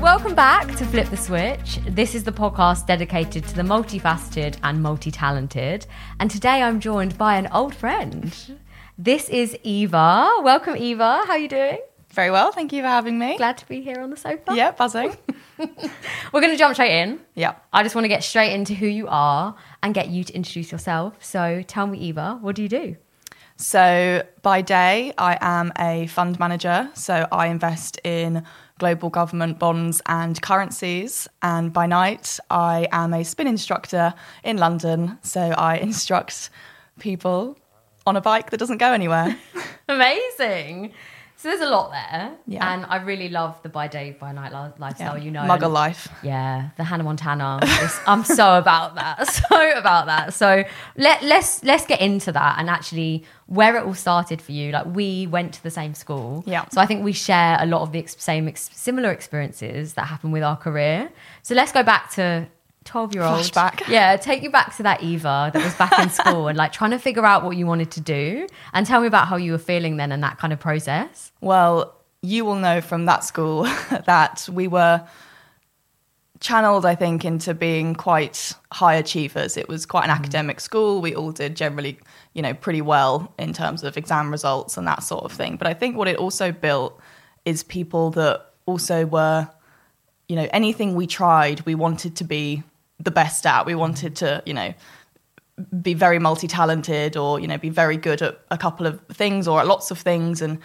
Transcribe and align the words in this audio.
welcome 0.00 0.34
back 0.34 0.66
to 0.76 0.84
Flip 0.86 1.08
the 1.10 1.16
Switch. 1.16 1.78
This 1.86 2.14
is 2.14 2.24
the 2.24 2.32
podcast 2.32 2.86
dedicated 2.86 3.44
to 3.44 3.54
the 3.54 3.62
multifaceted 3.62 4.56
and 4.62 4.82
multi 4.82 5.10
talented. 5.10 5.86
And 6.18 6.30
today 6.30 6.62
I'm 6.62 6.80
joined 6.80 7.18
by 7.18 7.36
an 7.36 7.48
old 7.52 7.74
friend. 7.74 8.34
This 8.96 9.28
is 9.28 9.58
Eva. 9.62 10.30
Welcome, 10.42 10.76
Eva. 10.76 11.22
How 11.26 11.32
are 11.32 11.38
you 11.38 11.48
doing? 11.48 11.78
Very 12.12 12.30
well, 12.30 12.50
thank 12.50 12.72
you 12.72 12.80
for 12.82 12.88
having 12.88 13.18
me. 13.18 13.36
Glad 13.36 13.58
to 13.58 13.68
be 13.68 13.82
here 13.82 14.00
on 14.00 14.08
the 14.10 14.16
sofa. 14.16 14.54
Yeah, 14.54 14.70
buzzing. 14.70 15.16
We're 15.58 16.40
going 16.40 16.52
to 16.52 16.56
jump 16.56 16.74
straight 16.74 16.98
in. 17.02 17.20
yeah. 17.34 17.56
I 17.72 17.82
just 17.82 17.94
want 17.94 18.04
to 18.04 18.08
get 18.08 18.24
straight 18.24 18.52
into 18.54 18.74
who 18.74 18.86
you 18.86 19.06
are 19.08 19.54
and 19.82 19.92
get 19.92 20.08
you 20.08 20.24
to 20.24 20.32
introduce 20.32 20.72
yourself. 20.72 21.22
So 21.22 21.62
tell 21.66 21.86
me, 21.86 21.98
Eva, 21.98 22.38
what 22.40 22.56
do 22.56 22.62
you 22.62 22.68
do? 22.68 22.96
So 23.56 24.26
by 24.40 24.62
day, 24.62 25.12
I 25.18 25.36
am 25.42 25.70
a 25.78 26.06
fund 26.06 26.40
manager. 26.40 26.88
So 26.94 27.28
I 27.30 27.48
invest 27.48 28.00
in 28.02 28.44
global 28.80 29.10
government 29.10 29.60
bonds 29.60 30.02
and 30.06 30.42
currencies. 30.42 31.28
And 31.42 31.72
by 31.72 31.86
night, 31.86 32.40
I 32.50 32.88
am 32.90 33.14
a 33.14 33.22
spin 33.22 33.46
instructor 33.46 34.12
in 34.42 34.56
London. 34.56 35.18
So 35.22 35.40
I 35.40 35.76
instruct 35.88 36.50
people 36.98 37.56
on 38.06 38.16
a 38.16 38.20
bike 38.20 38.50
that 38.50 38.56
doesn't 38.56 38.78
go 38.78 38.92
anywhere. 38.92 39.36
Amazing. 39.88 40.92
So 41.40 41.48
there's 41.48 41.62
a 41.62 41.70
lot 41.70 41.90
there. 41.90 42.32
Yeah. 42.46 42.70
And 42.70 42.84
I 42.84 42.96
really 42.96 43.30
love 43.30 43.62
the 43.62 43.70
by 43.70 43.88
day, 43.88 44.14
by 44.20 44.30
night 44.32 44.52
li- 44.52 44.74
lifestyle, 44.78 45.16
you 45.16 45.30
know. 45.30 45.40
Muggle 45.40 45.72
life. 45.72 46.06
Yeah, 46.22 46.68
the 46.76 46.84
Hannah 46.84 47.02
Montana. 47.04 47.60
I'm 48.06 48.24
so 48.24 48.58
about 48.58 48.96
that. 48.96 49.26
So 49.50 49.78
about 49.78 50.04
that. 50.06 50.34
So 50.34 50.64
let 50.98 51.22
let's 51.22 51.64
let's 51.64 51.86
get 51.86 52.02
into 52.02 52.30
that 52.32 52.58
and 52.58 52.68
actually 52.68 53.24
where 53.46 53.74
it 53.78 53.84
all 53.86 53.94
started 53.94 54.42
for 54.42 54.52
you. 54.52 54.70
Like 54.70 54.84
we 54.94 55.26
went 55.28 55.54
to 55.54 55.62
the 55.62 55.70
same 55.70 55.94
school. 55.94 56.44
Yeah. 56.46 56.66
So 56.72 56.78
I 56.78 56.84
think 56.84 57.04
we 57.04 57.12
share 57.12 57.56
a 57.58 57.64
lot 57.64 57.80
of 57.80 57.92
the 57.92 58.00
ex- 58.00 58.16
same 58.18 58.46
ex- 58.46 58.68
similar 58.74 59.10
experiences 59.10 59.94
that 59.94 60.04
happen 60.08 60.32
with 60.32 60.42
our 60.42 60.56
career. 60.58 61.10
So 61.42 61.54
let's 61.54 61.72
go 61.72 61.82
back 61.82 62.10
to 62.12 62.46
12 62.84 63.14
year 63.14 63.22
old. 63.22 63.40
Flashback. 63.40 63.88
Yeah, 63.88 64.16
take 64.16 64.42
you 64.42 64.50
back 64.50 64.76
to 64.76 64.82
that 64.84 65.02
Eva 65.02 65.50
that 65.52 65.62
was 65.62 65.74
back 65.74 65.98
in 65.98 66.10
school 66.10 66.48
and 66.48 66.56
like 66.56 66.72
trying 66.72 66.90
to 66.92 66.98
figure 66.98 67.24
out 67.24 67.44
what 67.44 67.56
you 67.56 67.66
wanted 67.66 67.90
to 67.92 68.00
do 68.00 68.46
and 68.72 68.86
tell 68.86 69.00
me 69.00 69.06
about 69.06 69.28
how 69.28 69.36
you 69.36 69.52
were 69.52 69.58
feeling 69.58 69.96
then 69.96 70.12
and 70.12 70.22
that 70.22 70.38
kind 70.38 70.52
of 70.52 70.60
process. 70.60 71.32
Well, 71.40 71.94
you 72.22 72.44
will 72.44 72.56
know 72.56 72.80
from 72.80 73.06
that 73.06 73.24
school 73.24 73.62
that 74.06 74.48
we 74.52 74.68
were 74.68 75.06
channeled, 76.40 76.86
I 76.86 76.94
think, 76.94 77.24
into 77.24 77.54
being 77.54 77.94
quite 77.94 78.54
high 78.72 78.94
achievers. 78.94 79.56
It 79.56 79.68
was 79.68 79.86
quite 79.86 80.04
an 80.04 80.10
mm. 80.10 80.18
academic 80.18 80.60
school. 80.60 81.00
We 81.00 81.14
all 81.14 81.32
did 81.32 81.54
generally, 81.54 81.98
you 82.32 82.42
know, 82.42 82.54
pretty 82.54 82.80
well 82.80 83.32
in 83.38 83.52
terms 83.52 83.84
of 83.84 83.96
exam 83.96 84.30
results 84.30 84.76
and 84.76 84.86
that 84.86 85.02
sort 85.02 85.24
of 85.24 85.32
thing. 85.32 85.56
But 85.56 85.68
I 85.68 85.74
think 85.74 85.96
what 85.96 86.08
it 86.08 86.16
also 86.16 86.50
built 86.50 86.98
is 87.44 87.62
people 87.62 88.10
that 88.12 88.46
also 88.66 89.04
were, 89.06 89.48
you 90.28 90.36
know, 90.36 90.48
anything 90.52 90.94
we 90.94 91.06
tried, 91.06 91.60
we 91.66 91.74
wanted 91.74 92.16
to 92.16 92.24
be 92.24 92.62
the 93.00 93.10
best 93.10 93.46
at. 93.46 93.66
We 93.66 93.74
wanted 93.74 94.16
to, 94.16 94.42
you 94.46 94.54
know, 94.54 94.74
be 95.82 95.94
very 95.94 96.18
multi-talented 96.18 97.16
or 97.16 97.38
you 97.38 97.46
know 97.46 97.58
be 97.58 97.68
very 97.68 97.96
good 97.96 98.22
at 98.22 98.40
a 98.50 98.56
couple 98.56 98.86
of 98.86 99.00
things 99.12 99.46
or 99.46 99.60
at 99.60 99.66
lots 99.66 99.90
of 99.90 99.98
things. 99.98 100.40
And 100.42 100.58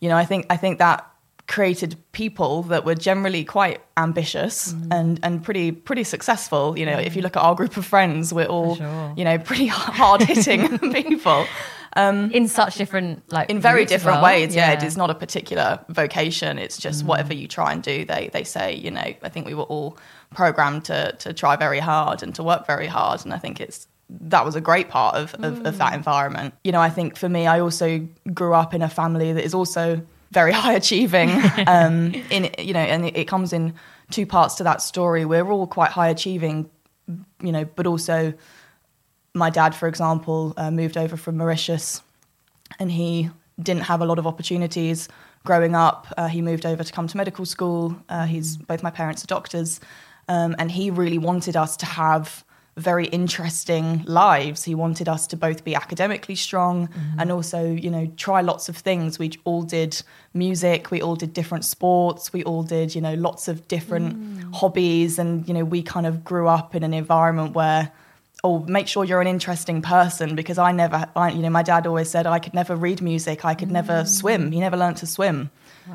you 0.00 0.08
know 0.08 0.16
i 0.16 0.24
think 0.24 0.46
i 0.50 0.56
think 0.56 0.78
that 0.78 1.06
created 1.46 1.96
people 2.12 2.62
that 2.64 2.84
were 2.84 2.94
generally 2.94 3.44
quite 3.44 3.80
ambitious 3.96 4.72
mm. 4.72 4.88
and 4.92 5.20
and 5.22 5.42
pretty 5.42 5.72
pretty 5.72 6.04
successful. 6.04 6.78
You 6.78 6.86
know 6.86 6.98
if 6.98 7.16
you 7.16 7.20
mm. 7.20 7.24
look 7.24 7.36
at 7.36 7.42
our 7.42 7.56
group 7.56 7.76
of 7.76 7.84
friends 7.84 8.32
we're 8.32 8.46
all 8.46 8.76
sure. 8.76 9.14
you 9.16 9.24
know 9.24 9.36
pretty 9.38 9.66
hard 10.00 10.22
hitting 10.22 10.78
people 10.92 11.44
Um, 11.96 12.30
in 12.30 12.46
such 12.46 12.76
different 12.76 13.30
like 13.32 13.50
in 13.50 13.60
very 13.60 13.84
different 13.84 14.22
well. 14.22 14.24
ways 14.24 14.54
yeah. 14.54 14.70
it 14.70 14.84
is 14.84 14.96
not 14.96 15.10
a 15.10 15.14
particular 15.14 15.84
vocation 15.88 16.56
it's 16.56 16.78
just 16.78 17.02
mm. 17.02 17.08
whatever 17.08 17.34
you 17.34 17.48
try 17.48 17.72
and 17.72 17.82
do 17.82 18.04
they 18.04 18.30
they 18.32 18.44
say 18.44 18.76
you 18.76 18.92
know 18.92 19.12
i 19.22 19.28
think 19.28 19.44
we 19.44 19.54
were 19.54 19.64
all 19.64 19.98
programmed 20.32 20.84
to 20.84 21.10
to 21.18 21.32
try 21.32 21.56
very 21.56 21.80
hard 21.80 22.22
and 22.22 22.32
to 22.36 22.44
work 22.44 22.64
very 22.64 22.86
hard 22.86 23.24
and 23.24 23.34
i 23.34 23.38
think 23.38 23.60
it's 23.60 23.88
that 24.08 24.44
was 24.44 24.54
a 24.54 24.60
great 24.60 24.88
part 24.88 25.16
of, 25.16 25.34
of, 25.42 25.66
of 25.66 25.78
that 25.78 25.92
mm. 25.92 25.96
environment 25.96 26.54
you 26.62 26.70
know 26.70 26.80
i 26.80 26.88
think 26.88 27.16
for 27.16 27.28
me 27.28 27.48
i 27.48 27.58
also 27.58 28.06
grew 28.32 28.54
up 28.54 28.72
in 28.72 28.82
a 28.82 28.88
family 28.88 29.32
that 29.32 29.44
is 29.44 29.52
also 29.52 30.00
very 30.30 30.52
high 30.62 30.74
achieving 30.74 31.30
um 31.66 32.14
in 32.30 32.50
you 32.58 32.72
know 32.72 32.78
and 32.78 33.06
it, 33.06 33.16
it 33.16 33.24
comes 33.26 33.52
in 33.52 33.74
two 34.10 34.26
parts 34.26 34.54
to 34.54 34.62
that 34.62 34.80
story 34.80 35.24
we're 35.24 35.50
all 35.50 35.66
quite 35.66 35.90
high 35.90 36.08
achieving 36.08 36.70
you 37.42 37.50
know 37.50 37.64
but 37.64 37.86
also 37.86 38.32
my 39.34 39.50
dad, 39.50 39.74
for 39.74 39.88
example, 39.88 40.54
uh, 40.56 40.70
moved 40.70 40.96
over 40.96 41.16
from 41.16 41.36
Mauritius 41.36 42.02
and 42.78 42.90
he 42.90 43.30
didn't 43.60 43.82
have 43.82 44.00
a 44.00 44.06
lot 44.06 44.18
of 44.18 44.26
opportunities 44.26 45.08
growing 45.44 45.74
up. 45.74 46.06
Uh, 46.16 46.28
he 46.28 46.42
moved 46.42 46.66
over 46.66 46.84
to 46.84 46.92
come 46.92 47.06
to 47.06 47.16
medical 47.16 47.44
school. 47.44 47.96
Uh, 48.08 48.26
he's 48.26 48.56
both 48.56 48.82
my 48.82 48.90
parents 48.90 49.22
are 49.24 49.26
doctors, 49.26 49.80
um, 50.28 50.54
and 50.58 50.70
he 50.70 50.90
really 50.90 51.18
wanted 51.18 51.56
us 51.56 51.76
to 51.78 51.86
have 51.86 52.44
very 52.76 53.06
interesting 53.06 54.02
lives. 54.06 54.64
He 54.64 54.74
wanted 54.74 55.08
us 55.08 55.26
to 55.28 55.36
both 55.36 55.64
be 55.64 55.74
academically 55.74 56.36
strong 56.36 56.88
and 57.18 57.30
also, 57.30 57.70
you 57.70 57.90
know, 57.90 58.10
try 58.16 58.40
lots 58.40 58.68
of 58.68 58.76
things. 58.76 59.18
We 59.18 59.32
all 59.44 59.62
did 59.62 60.00
music, 60.32 60.90
we 60.90 61.02
all 61.02 61.16
did 61.16 61.34
different 61.34 61.64
sports, 61.64 62.32
we 62.32 62.42
all 62.44 62.62
did, 62.62 62.94
you 62.94 63.00
know, 63.00 63.14
lots 63.14 63.48
of 63.48 63.68
different 63.68 64.54
hobbies, 64.54 65.18
and 65.18 65.46
you 65.46 65.52
know, 65.52 65.64
we 65.64 65.82
kind 65.82 66.06
of 66.06 66.24
grew 66.24 66.48
up 66.48 66.74
in 66.74 66.82
an 66.82 66.94
environment 66.94 67.54
where 67.54 67.90
oh, 68.42 68.60
make 68.60 68.88
sure 68.88 69.04
you're 69.04 69.20
an 69.20 69.26
interesting 69.26 69.82
person 69.82 70.34
because 70.34 70.58
I 70.58 70.72
never, 70.72 71.06
I, 71.14 71.30
you 71.30 71.42
know, 71.42 71.50
my 71.50 71.62
dad 71.62 71.86
always 71.86 72.10
said 72.10 72.26
I 72.26 72.38
could 72.38 72.54
never 72.54 72.74
read 72.74 73.02
music, 73.02 73.44
I 73.44 73.54
could 73.54 73.70
never 73.70 74.02
mm. 74.02 74.08
swim. 74.08 74.52
He 74.52 74.60
never 74.60 74.76
learned 74.76 74.96
to 74.98 75.06
swim. 75.06 75.50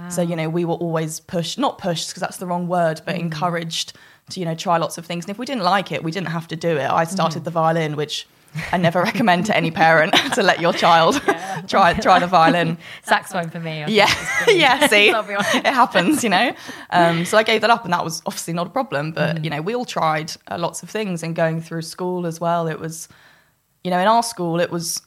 So, 0.09 0.21
you 0.21 0.35
know, 0.35 0.49
we 0.49 0.65
were 0.65 0.73
always 0.73 1.21
pushed, 1.21 1.57
not 1.57 1.77
pushed 1.77 2.09
because 2.09 2.19
that's 2.19 2.35
the 2.35 2.45
wrong 2.45 2.67
word, 2.67 3.01
but 3.05 3.15
mm. 3.15 3.19
encouraged 3.19 3.93
to, 4.31 4.39
you 4.41 4.45
know, 4.45 4.55
try 4.55 4.77
lots 4.77 4.97
of 4.97 5.05
things. 5.05 5.23
And 5.23 5.31
if 5.31 5.37
we 5.37 5.45
didn't 5.45 5.63
like 5.63 5.89
it, 5.91 6.03
we 6.03 6.11
didn't 6.11 6.29
have 6.29 6.49
to 6.49 6.57
do 6.57 6.75
it. 6.75 6.89
I 6.89 7.05
started 7.05 7.41
mm. 7.41 7.45
the 7.45 7.51
violin, 7.51 7.95
which 7.95 8.27
I 8.71 8.77
never 8.77 9.01
recommend 9.03 9.45
to 9.47 9.55
any 9.55 9.71
parent 9.71 10.13
to 10.35 10.43
let 10.43 10.59
your 10.61 10.73
child 10.73 11.15
try 11.67 11.93
try 11.93 12.19
the 12.19 12.27
violin. 12.27 12.77
saxophone 13.03 13.49
for 13.49 13.59
me. 13.59 13.83
I 13.83 13.87
Yeah, 13.87 14.13
yeah. 14.47 14.87
See, 14.87 15.11
I'll 15.11 15.23
be 15.23 15.33
honest. 15.35 15.55
it 15.55 15.65
happens, 15.67 16.23
you 16.23 16.29
know. 16.29 16.53
Um, 16.89 17.25
so 17.25 17.37
I 17.37 17.43
gave 17.43 17.61
that 17.61 17.69
up, 17.69 17.83
and 17.83 17.93
that 17.93 18.03
was 18.03 18.21
obviously 18.25 18.53
not 18.53 18.67
a 18.67 18.69
problem. 18.69 19.11
But 19.11 19.37
Mm. 19.37 19.43
you 19.43 19.49
know, 19.49 19.61
we 19.61 19.75
all 19.75 19.85
tried 19.85 20.31
uh, 20.49 20.57
lots 20.57 20.83
of 20.83 20.89
things, 20.89 21.23
and 21.23 21.35
going 21.35 21.61
through 21.61 21.81
school 21.83 22.25
as 22.25 22.39
well. 22.39 22.67
It 22.67 22.79
was, 22.79 23.07
you 23.83 23.91
know, 23.91 23.99
in 23.99 24.07
our 24.07 24.23
school, 24.23 24.59
it 24.59 24.71
was 24.71 25.01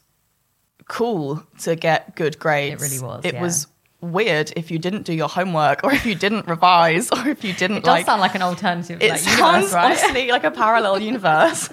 cool 0.89 1.43
to 1.61 1.77
get 1.77 2.17
good 2.17 2.39
grades. 2.39 2.83
It 2.83 2.87
really 2.87 3.01
was, 3.07 3.25
It 3.25 3.35
yeah. 3.35 3.43
was 3.43 3.67
weird 4.01 4.53
if 4.57 4.71
you 4.71 4.79
didn't 4.79 5.03
do 5.03 5.13
your 5.13 5.29
homework, 5.29 5.81
or 5.85 5.93
if 5.93 6.07
you 6.07 6.15
didn't 6.15 6.47
revise, 6.47 7.11
or 7.11 7.29
if 7.29 7.45
you 7.45 7.53
didn't 7.53 7.79
It 7.79 7.85
does 7.85 7.95
like. 7.99 8.07
sound 8.07 8.21
like 8.21 8.35
an 8.35 8.43
alternative 8.43 9.03
it 9.03 9.11
like, 9.11 9.21
sounds 9.21 9.37
universe, 9.37 9.73
right? 9.75 9.85
honestly 9.87 10.31
like 10.31 10.45
a 10.45 10.51
parallel 10.51 11.01
universe. 11.01 11.69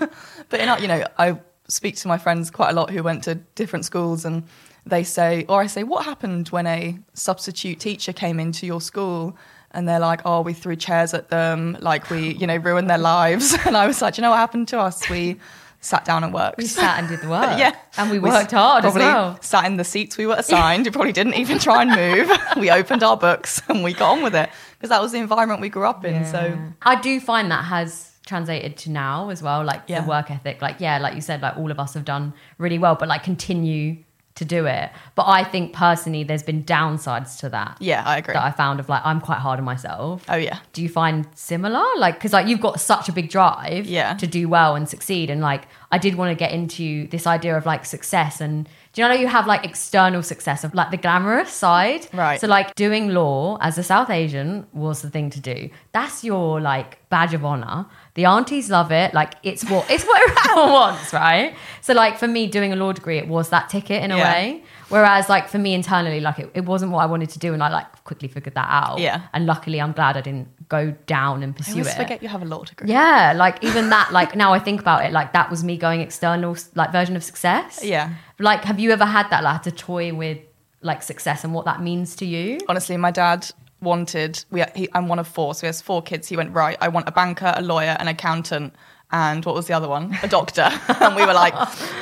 but 0.49 0.59
in 0.59 0.67
our, 0.69 0.79
you 0.79 0.87
know, 0.87 1.05
I 1.17 1.37
speak 1.67 1.95
to 1.97 2.07
my 2.07 2.17
friends 2.17 2.51
quite 2.51 2.69
a 2.69 2.73
lot 2.73 2.89
who 2.89 3.03
went 3.03 3.23
to 3.23 3.35
different 3.55 3.85
schools, 3.85 4.25
and 4.25 4.43
they 4.85 5.03
say, 5.03 5.45
or 5.49 5.61
I 5.61 5.67
say, 5.67 5.83
what 5.83 6.05
happened 6.05 6.49
when 6.49 6.67
a 6.67 6.97
substitute 7.13 7.79
teacher 7.79 8.13
came 8.13 8.39
into 8.39 8.65
your 8.65 8.81
school? 8.81 9.35
And 9.71 9.89
they're 9.89 9.99
like, 9.99 10.21
oh, 10.23 10.39
we 10.39 10.53
threw 10.53 10.77
chairs 10.77 11.13
at 11.13 11.27
them, 11.29 11.77
like 11.81 12.09
we, 12.09 12.33
you 12.35 12.47
know, 12.47 12.55
ruined 12.55 12.89
their 12.89 12.97
lives. 12.97 13.57
And 13.65 13.75
I 13.75 13.87
was 13.87 14.01
like, 14.01 14.17
you 14.17 14.21
know 14.21 14.29
what 14.29 14.37
happened 14.37 14.69
to 14.69 14.79
us? 14.79 15.09
We 15.09 15.37
sat 15.81 16.05
down 16.05 16.23
and 16.23 16.33
worked. 16.33 16.57
We 16.57 16.65
sat 16.65 16.97
and 16.97 17.09
did 17.09 17.19
the 17.21 17.27
work. 17.27 17.57
yeah, 17.59 17.75
And 17.97 18.09
we 18.09 18.19
worked 18.19 18.51
hard 18.51 18.85
as 18.85 18.93
probably 18.93 19.07
well. 19.07 19.37
Sat 19.41 19.65
in 19.65 19.75
the 19.77 19.83
seats 19.83 20.17
we 20.17 20.27
were 20.27 20.35
assigned. 20.35 20.85
we 20.85 20.91
probably 20.91 21.11
didn't 21.11 21.35
even 21.35 21.59
try 21.59 21.81
and 21.81 21.91
move. 21.91 22.31
we 22.57 22.71
opened 22.71 23.03
our 23.03 23.17
books 23.17 23.61
and 23.67 23.83
we 23.83 23.93
got 23.93 24.11
on 24.13 24.23
with 24.23 24.35
it 24.35 24.49
because 24.77 24.89
that 24.89 25.01
was 25.01 25.11
the 25.11 25.19
environment 25.19 25.59
we 25.61 25.69
grew 25.69 25.85
up 25.85 26.05
in. 26.05 26.25
So 26.25 26.57
I 26.81 26.95
do 27.01 27.19
find 27.19 27.51
that 27.51 27.65
has 27.65 28.11
translated 28.25 28.77
to 28.77 28.91
now 28.91 29.29
as 29.29 29.41
well, 29.43 29.63
like 29.63 29.83
Yeah. 29.87 30.01
the 30.01 30.07
work 30.07 30.31
ethic. 30.31 30.61
Like, 30.61 30.77
yeah, 30.79 30.97
like 30.97 31.15
you 31.15 31.21
said, 31.21 31.41
like 31.41 31.57
all 31.57 31.71
of 31.71 31.79
us 31.79 31.93
have 31.93 32.05
done 32.05 32.33
really 32.57 32.77
well, 32.79 32.95
but 32.95 33.07
like 33.07 33.23
continue 33.23 33.97
to 34.35 34.43
do 34.43 34.65
it. 34.65 34.89
But 35.15 35.27
I 35.29 35.45
think 35.45 35.71
personally, 35.71 36.23
there's 36.25 36.43
been 36.43 36.65
downsides 36.65 37.39
to 37.39 37.47
that. 37.49 37.77
yeah, 37.79 38.03
I 38.05 38.17
agree. 38.17 38.33
That 38.33 38.43
I 38.43 38.51
found 38.51 38.81
of 38.81 38.89
like, 38.89 39.01
I'm 39.05 39.21
quite 39.21 39.37
hard 39.39 39.59
on 39.59 39.65
myself. 39.65 40.25
oh 40.27 40.35
yeah. 40.35 40.59
Do 40.73 40.81
you 40.83 40.89
find 40.89 41.25
similar? 41.35 41.85
Like, 41.97 42.15
because 42.15 42.33
like 42.33 42.45
you've 42.45 42.59
got 42.59 42.81
such 42.81 43.07
a 43.07 43.13
big 43.13 43.29
drive 43.29 43.85
Yeah. 43.85 44.13
to 44.15 44.27
do 44.27 44.49
well 44.49 44.75
and 44.75 44.89
succeed. 44.89 45.29
And 45.29 45.39
like, 45.39 45.67
I 45.89 45.97
did 45.97 46.15
want 46.15 46.31
to 46.31 46.35
get 46.35 46.51
into 46.51 47.07
this 47.07 47.25
idea 47.25 47.55
of 47.57 47.65
like 47.65 47.85
success. 47.85 48.41
And 48.41 48.67
do 48.91 49.01
you 49.01 49.07
know 49.07 49.13
you 49.13 49.27
have 49.27 49.47
like 49.47 49.63
external 49.63 50.21
success 50.21 50.65
of 50.65 50.73
like 50.75 50.91
the 50.91 50.97
glamorous 50.97 51.51
side? 51.53 52.05
Right. 52.11 52.41
So 52.41 52.47
like 52.47 52.75
doing 52.75 53.09
law 53.13 53.57
as 53.61 53.77
a 53.77 53.83
South 53.83 54.09
Asian 54.09 54.67
was 54.73 55.01
the 55.01 55.09
thing 55.09 55.29
to 55.29 55.39
do. 55.39 55.69
That's 55.93 56.25
your 56.25 56.59
like 56.59 57.07
badge 57.09 57.33
of 57.33 57.45
honor. 57.45 57.85
The 58.15 58.25
aunties 58.25 58.69
love 58.69 58.91
it. 58.91 59.13
Like 59.13 59.33
it's 59.43 59.63
what 59.69 59.89
it's 59.89 60.03
what 60.05 60.21
everyone 60.29 60.71
wants, 60.71 61.13
right? 61.13 61.53
So 61.81 61.93
like 61.93 62.17
for 62.17 62.27
me, 62.27 62.47
doing 62.47 62.73
a 62.73 62.75
law 62.75 62.91
degree, 62.93 63.17
it 63.17 63.27
was 63.27 63.49
that 63.49 63.69
ticket 63.69 64.03
in 64.03 64.11
a 64.11 64.17
Yeah. 64.17 64.31
way. 64.33 64.63
Whereas 64.89 65.29
like 65.29 65.47
for 65.49 65.57
me 65.57 65.73
internally, 65.73 66.19
like 66.21 66.39
it, 66.39 66.49
it 66.53 66.65
wasn't 66.65 66.91
what 66.91 66.99
I 66.99 67.05
wanted 67.07 67.29
to 67.31 67.39
do, 67.39 67.53
and 67.53 67.61
I 67.61 67.69
like 67.69 68.03
quickly 68.05 68.27
figured 68.29 68.55
that 68.55 68.67
out. 68.69 68.99
Yeah. 68.99 69.21
And 69.33 69.45
luckily, 69.45 69.81
I'm 69.81 69.91
glad 69.91 70.15
I 70.17 70.21
didn't 70.21 70.47
go 70.69 70.91
down 71.07 71.43
and 71.43 71.53
I 71.53 71.57
pursue 71.57 71.71
always 71.73 71.87
it. 71.87 71.97
forget 71.97 72.23
you 72.23 72.29
have 72.29 72.41
a 72.41 72.45
law 72.45 72.63
degree. 72.63 72.89
Yeah, 72.89 73.33
like 73.35 73.63
even 73.63 73.89
that, 73.89 74.11
like 74.13 74.35
now 74.35 74.53
I 74.53 74.59
think 74.59 74.79
about 74.79 75.03
it, 75.05 75.11
like 75.11 75.33
that 75.33 75.51
was 75.51 75.63
me 75.63 75.75
going 75.77 76.01
external, 76.01 76.55
like 76.73 76.91
version 76.91 77.15
of 77.15 77.23
success. 77.23 77.81
Yeah. 77.83 78.11
Like, 78.39 78.63
have 78.63 78.79
you 78.79 78.91
ever 78.91 79.05
had 79.05 79.29
that, 79.29 79.43
like, 79.43 79.61
to 79.63 79.71
toy 79.71 80.13
with 80.13 80.37
like 80.81 81.01
success 81.03 81.43
and 81.43 81.53
what 81.53 81.65
that 81.65 81.81
means 81.81 82.15
to 82.17 82.25
you? 82.25 82.59
Honestly, 82.69 82.95
my 82.97 83.11
dad 83.11 83.49
wanted. 83.81 84.43
We 84.51 84.63
he, 84.75 84.89
I'm 84.93 85.07
one 85.07 85.19
of 85.19 85.27
four, 85.27 85.53
so 85.53 85.61
he 85.61 85.67
has 85.67 85.81
four 85.81 86.01
kids. 86.01 86.27
He 86.27 86.37
went 86.37 86.53
right. 86.53 86.77
I 86.81 86.87
want 86.87 87.07
a 87.07 87.11
banker, 87.11 87.53
a 87.55 87.61
lawyer, 87.61 87.95
an 87.99 88.07
accountant, 88.07 88.73
and 89.11 89.45
what 89.45 89.55
was 89.55 89.67
the 89.67 89.73
other 89.73 89.87
one? 89.87 90.17
A 90.23 90.27
doctor. 90.27 90.69
and 90.99 91.15
we 91.15 91.25
were 91.25 91.33
like, 91.33 91.55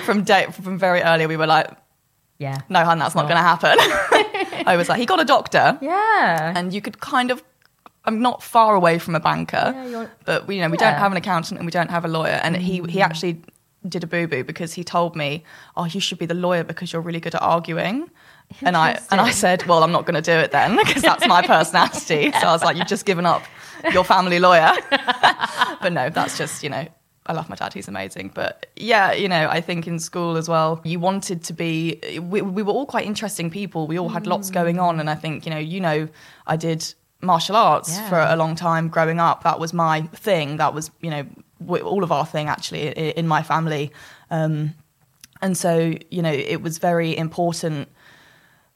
from 0.05 0.23
day 0.23 0.47
from 0.51 0.77
very 0.77 1.01
early, 1.01 1.27
we 1.27 1.37
were 1.37 1.47
like, 1.47 1.69
Yeah. 2.39 2.59
no, 2.69 2.83
hun, 2.83 2.99
that's 2.99 3.15
not 3.15 3.23
going 3.23 3.37
to 3.37 3.41
happen. 3.41 3.77
I 4.67 4.75
was 4.77 4.89
like, 4.89 4.99
he 4.99 5.05
got 5.05 5.19
a 5.19 5.25
doctor, 5.25 5.77
Yeah. 5.81 6.53
and 6.55 6.73
you 6.73 6.81
could 6.81 6.99
kind 6.99 7.31
of. 7.31 7.43
I'm 8.05 8.21
not 8.21 8.43
far 8.43 8.75
away 8.75 8.99
from 8.99 9.15
a 9.15 9.19
banker, 9.21 9.71
Yeah, 9.73 10.07
but 10.25 10.45
we, 10.45 10.55
you 10.55 10.61
know, 10.61 10.67
we 10.67 10.77
Yeah. 10.77 10.91
don't 10.91 10.99
have 10.99 11.11
an 11.11 11.17
accountant 11.17 11.59
and 11.59 11.65
we 11.65 11.71
don't 11.71 11.89
have 11.89 12.03
a 12.03 12.09
lawyer. 12.09 12.37
And 12.43 12.57
he 12.57 12.73
he 12.73 12.99
mm. 12.99 13.01
actually 13.01 13.41
did 13.87 14.03
a 14.03 14.07
boo 14.07 14.27
boo 14.27 14.43
because 14.43 14.73
he 14.73 14.83
told 14.83 15.15
me, 15.15 15.43
"Oh, 15.77 15.85
you 15.85 16.01
should 16.01 16.17
be 16.17 16.25
the 16.25 16.33
lawyer 16.33 16.63
because 16.65 16.91
you're 16.91 17.01
really 17.01 17.21
good 17.21 17.35
at 17.35 17.41
arguing." 17.41 18.09
And 18.61 18.77
I 18.77 18.99
and 19.11 19.19
I 19.19 19.31
said, 19.31 19.65
"Well, 19.65 19.83
I'm 19.83 19.91
not 19.91 20.05
going 20.05 20.15
to 20.15 20.21
do 20.21 20.37
it 20.37 20.51
then 20.51 20.77
because 20.77 21.01
that's 21.01 21.27
my 21.27 21.41
personality." 21.45 22.31
So 22.31 22.47
I 22.47 22.51
was 22.51 22.63
like, 22.63 22.77
"You've 22.77 22.87
just 22.87 23.05
given 23.05 23.25
up 23.25 23.43
your 23.91 24.03
family 24.03 24.39
lawyer." 24.39 24.71
but 25.81 25.91
no, 25.91 26.09
that's 26.09 26.37
just 26.37 26.63
you 26.63 26.69
know. 26.69 26.87
I 27.25 27.31
love 27.33 27.49
my 27.49 27.55
dad; 27.55 27.73
he's 27.73 27.87
amazing. 27.87 28.31
But 28.35 28.67
yeah, 28.75 29.13
you 29.13 29.27
know, 29.29 29.47
I 29.49 29.61
think 29.61 29.87
in 29.87 29.97
school 29.97 30.35
as 30.37 30.49
well, 30.49 30.81
you 30.83 30.99
wanted 30.99 31.43
to 31.45 31.53
be. 31.53 31.99
We, 32.21 32.41
we 32.41 32.61
were 32.63 32.73
all 32.73 32.85
quite 32.85 33.05
interesting 33.05 33.49
people. 33.49 33.87
We 33.87 33.97
all 33.97 34.09
had 34.09 34.27
lots 34.27 34.51
going 34.51 34.77
on, 34.77 34.99
and 34.99 35.09
I 35.09 35.15
think 35.15 35.45
you 35.45 35.51
know, 35.51 35.57
you 35.57 35.79
know, 35.79 36.07
I 36.45 36.57
did 36.57 36.93
martial 37.21 37.55
arts 37.55 37.89
Yeah. 37.95 38.09
for 38.09 38.19
a 38.19 38.35
long 38.35 38.55
time 38.55 38.89
growing 38.89 39.19
up. 39.19 39.43
That 39.43 39.59
was 39.59 39.73
my 39.73 40.01
thing. 40.13 40.57
That 40.57 40.73
was 40.73 40.91
you 41.01 41.09
know 41.09 41.25
all 41.81 42.03
of 42.03 42.11
our 42.11 42.25
thing 42.25 42.49
actually 42.49 42.89
in 42.89 43.27
my 43.27 43.41
family. 43.41 43.91
Um, 44.29 44.73
and 45.41 45.57
so 45.57 45.93
you 46.11 46.21
know, 46.21 46.31
it 46.31 46.61
was 46.61 46.77
very 46.77 47.17
important 47.17 47.87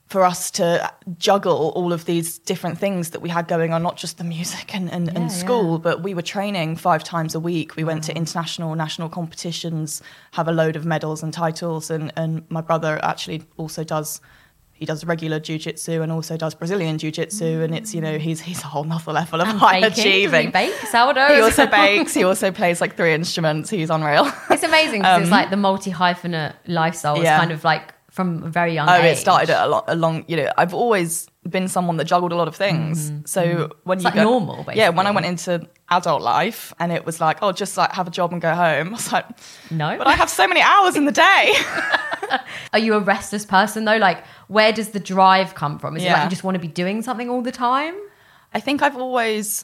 for 0.07 0.23
us 0.23 0.49
to 0.51 0.89
juggle 1.17 1.71
all 1.75 1.91
of 1.91 2.05
these 2.05 2.37
different 2.39 2.77
things 2.77 3.09
that 3.09 3.21
we 3.21 3.27
had 3.29 3.45
going 3.47 3.73
on, 3.73 3.83
not 3.83 3.97
just 3.97 4.17
the 4.17 4.23
music 4.23 4.73
and, 4.73 4.89
and, 4.89 5.07
Yeah, 5.07 5.13
and 5.19 5.31
school, 5.31 5.73
yeah. 5.73 5.77
but 5.79 6.01
we 6.01 6.13
were 6.13 6.21
training 6.21 6.77
five 6.77 7.03
times 7.03 7.35
a 7.35 7.41
week. 7.41 7.75
We 7.75 7.83
went 7.83 8.05
to 8.05 8.15
international, 8.15 8.73
national 8.75 9.09
competitions, 9.09 10.01
have 10.31 10.47
a 10.47 10.53
load 10.53 10.75
of 10.77 10.85
medals 10.85 11.23
and 11.23 11.33
titles. 11.33 11.89
And, 11.91 12.13
and 12.15 12.43
my 12.49 12.61
brother 12.61 12.99
actually 13.03 13.43
also 13.57 13.83
does, 13.83 14.21
he 14.71 14.85
does 14.85 15.03
regular 15.03 15.41
jujitsu 15.41 16.01
and 16.01 16.09
also 16.11 16.37
does 16.37 16.55
Brazilian 16.55 16.97
jujitsu. 16.97 17.63
And 17.65 17.75
it's, 17.75 17.93
you 17.93 17.99
know, 17.99 18.17
he's, 18.17 18.39
he's 18.39 18.61
a 18.63 18.67
whole 18.67 18.85
nother 18.85 19.11
level 19.11 19.41
of 19.41 19.49
And 19.49 19.57
high 19.59 19.81
baking. 19.81 20.03
He 20.03 20.09
achieving. 20.23 20.51
bake 20.51 20.73
sourdough. 20.89 21.35
He 21.35 21.41
also 21.41 21.65
bakes. 21.81 22.13
He 22.13 22.23
also 22.23 22.51
plays 22.51 22.79
like 22.79 22.95
three 22.95 23.13
instruments. 23.13 23.69
He's 23.69 23.89
unreal. 23.89 24.31
It's 24.51 24.63
amazing 24.63 25.01
because 25.01 25.23
it's 25.23 25.31
like 25.39 25.49
the 25.49 25.57
multi 25.57 25.91
hyphenate 25.91 26.53
lifestyle 26.65 27.17
Um, 27.17 27.23
yeah. 27.23 27.37
kind 27.39 27.51
of 27.51 27.65
like 27.65 27.93
from 28.17 28.43
a 28.43 28.49
very 28.49 28.73
young 28.73 28.89
Oh, 28.89 28.95
age. 28.95 29.17
it 29.17 29.19
started 29.21 29.49
at 29.51 29.65
a, 29.65 29.69
lo- 29.69 29.83
a 29.87 29.95
long. 29.95 30.25
You 30.27 30.37
know, 30.37 30.51
I've 30.57 30.73
always 30.73 31.27
been 31.47 31.67
someone 31.69 31.95
that 31.97 32.05
juggled 32.05 32.31
a 32.33 32.35
lot 32.35 32.47
of 32.49 32.55
things. 32.55 33.11
Mm-hmm. 33.11 33.25
So 33.25 33.41
mm-hmm. 33.45 33.71
when 33.83 33.97
It's 33.99 34.03
you 34.03 34.09
like 34.09 34.15
go, 34.15 34.23
normal, 34.23 34.65
yeah. 34.73 34.89
When 34.89 35.05
I 35.07 35.11
went 35.11 35.27
into 35.27 35.51
adult 35.89 36.21
life, 36.23 36.73
and 36.79 36.91
it 36.91 37.05
was 37.05 37.21
like, 37.21 37.37
oh, 37.43 37.51
just 37.51 37.77
like 37.77 37.91
have 37.93 38.07
a 38.07 38.11
job 38.11 38.33
and 38.33 38.41
go 38.41 38.53
home. 38.55 38.87
I 38.93 38.97
was 38.99 39.11
like, 39.13 39.25
No. 39.71 39.97
but 39.99 40.07
I 40.07 40.13
have 40.13 40.29
so 40.29 40.47
many 40.47 40.61
hours 40.61 40.95
in 40.97 41.05
the 41.05 41.11
day. 41.11 41.53
Are 42.73 42.79
you 42.79 42.95
a 42.95 42.99
restless 42.99 43.45
person 43.45 43.85
though? 43.85 43.97
Like, 43.97 44.25
where 44.47 44.73
does 44.73 44.89
the 44.89 44.99
drive 44.99 45.55
come 45.55 45.79
from? 45.79 45.95
Is 45.95 46.03
it 46.03 46.11
like 46.11 46.23
you 46.25 46.29
just 46.29 46.43
want 46.43 46.55
to 46.55 46.59
be 46.59 46.67
doing 46.67 47.01
something 47.03 47.29
all 47.29 47.41
the 47.41 47.51
time? 47.53 47.95
I 48.53 48.59
think 48.59 48.81
I've 48.81 48.97
always, 48.97 49.63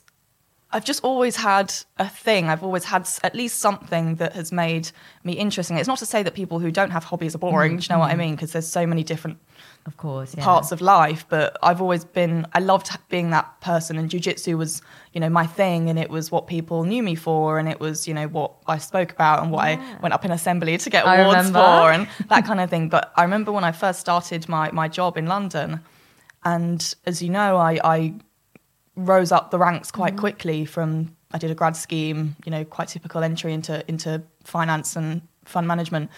I've 0.73 0.83
just 0.83 1.03
always 1.03 1.35
had 1.35 1.71
a 1.97 2.09
thing. 2.09 2.49
I've 2.49 2.63
always 2.63 2.83
had 2.83 3.07
at 3.23 3.35
least 3.35 3.59
something 3.59 4.15
that 4.15 4.33
has 4.33 4.51
made 4.51 4.89
me 5.23 5.33
interesting. 5.33 5.77
It's 5.77 5.87
not 5.87 5.99
to 5.99 6.05
say 6.05 6.23
that 6.23 6.33
people 6.33 6.59
who 6.59 6.71
don't 6.71 6.89
have 6.89 7.03
hobbies 7.03 7.35
are 7.35 7.37
boring. 7.37 7.77
Do 7.77 7.83
you 7.83 7.95
know 7.95 7.99
what 7.99 8.07
I 8.07 8.11
mm-hmm. 8.11 8.19
mean? 8.19 8.35
Because 8.35 8.53
there's 8.53 8.67
so 8.67 8.87
many 8.87 9.03
different 9.03 9.37
Of 9.85 9.97
course, 9.97 10.33
yeah. 10.35 10.43
parts 10.43 10.71
of 10.71 10.79
life 10.81 11.25
but 11.29 11.57
i've 11.61 11.81
always 11.81 12.05
been 12.05 12.47
i 12.53 12.59
loved 12.59 12.89
being 13.09 13.31
that 13.31 13.59
person 13.61 13.97
and 13.97 14.09
jiu-jitsu 14.09 14.57
was 14.57 14.81
you 15.13 15.19
know 15.19 15.29
my 15.29 15.45
thing 15.45 15.89
and 15.89 15.99
it 15.99 16.09
was 16.09 16.31
what 16.31 16.47
people 16.47 16.83
knew 16.85 17.03
me 17.03 17.15
for 17.15 17.59
and 17.59 17.67
it 17.67 17.79
was 17.79 18.07
you 18.07 18.13
know 18.13 18.27
what 18.27 18.51
i 18.67 18.77
spoke 18.77 19.11
about 19.11 19.41
and 19.41 19.51
what 19.51 19.63
i 19.65 19.97
went 20.01 20.13
up 20.13 20.23
in 20.25 20.31
assembly 20.31 20.77
to 20.77 20.89
get 20.89 21.03
awards 21.05 21.49
for 21.51 21.91
and 21.91 22.07
that 22.29 22.45
kind 22.45 22.59
of 22.59 22.69
thing 22.69 22.87
but 22.89 23.11
i 23.15 23.23
remember 23.23 23.51
when 23.51 23.63
i 23.63 23.71
first 23.71 23.99
started 23.99 24.47
my, 24.47 24.71
my 24.71 24.87
job 24.87 25.17
in 25.17 25.25
london 25.25 25.81
and 26.45 26.95
as 27.05 27.21
you 27.21 27.29
know 27.29 27.57
i, 27.57 27.79
I 27.83 28.13
rose 28.95 29.31
up 29.31 29.51
the 29.51 29.57
ranks 29.57 29.91
quite 29.91 30.13
mm-hmm. 30.13 30.19
quickly 30.19 30.65
from 30.65 31.15
i 31.31 31.37
did 31.37 31.49
a 31.49 31.55
grad 31.55 31.75
scheme 31.75 32.35
you 32.45 32.51
know 32.51 32.63
quite 32.63 32.87
typical 32.87 33.23
entry 33.23 33.53
into 33.53 33.83
into 33.87 34.21
finance 34.43 34.95
and 34.95 35.21
fund 35.45 35.67
management 35.67 36.09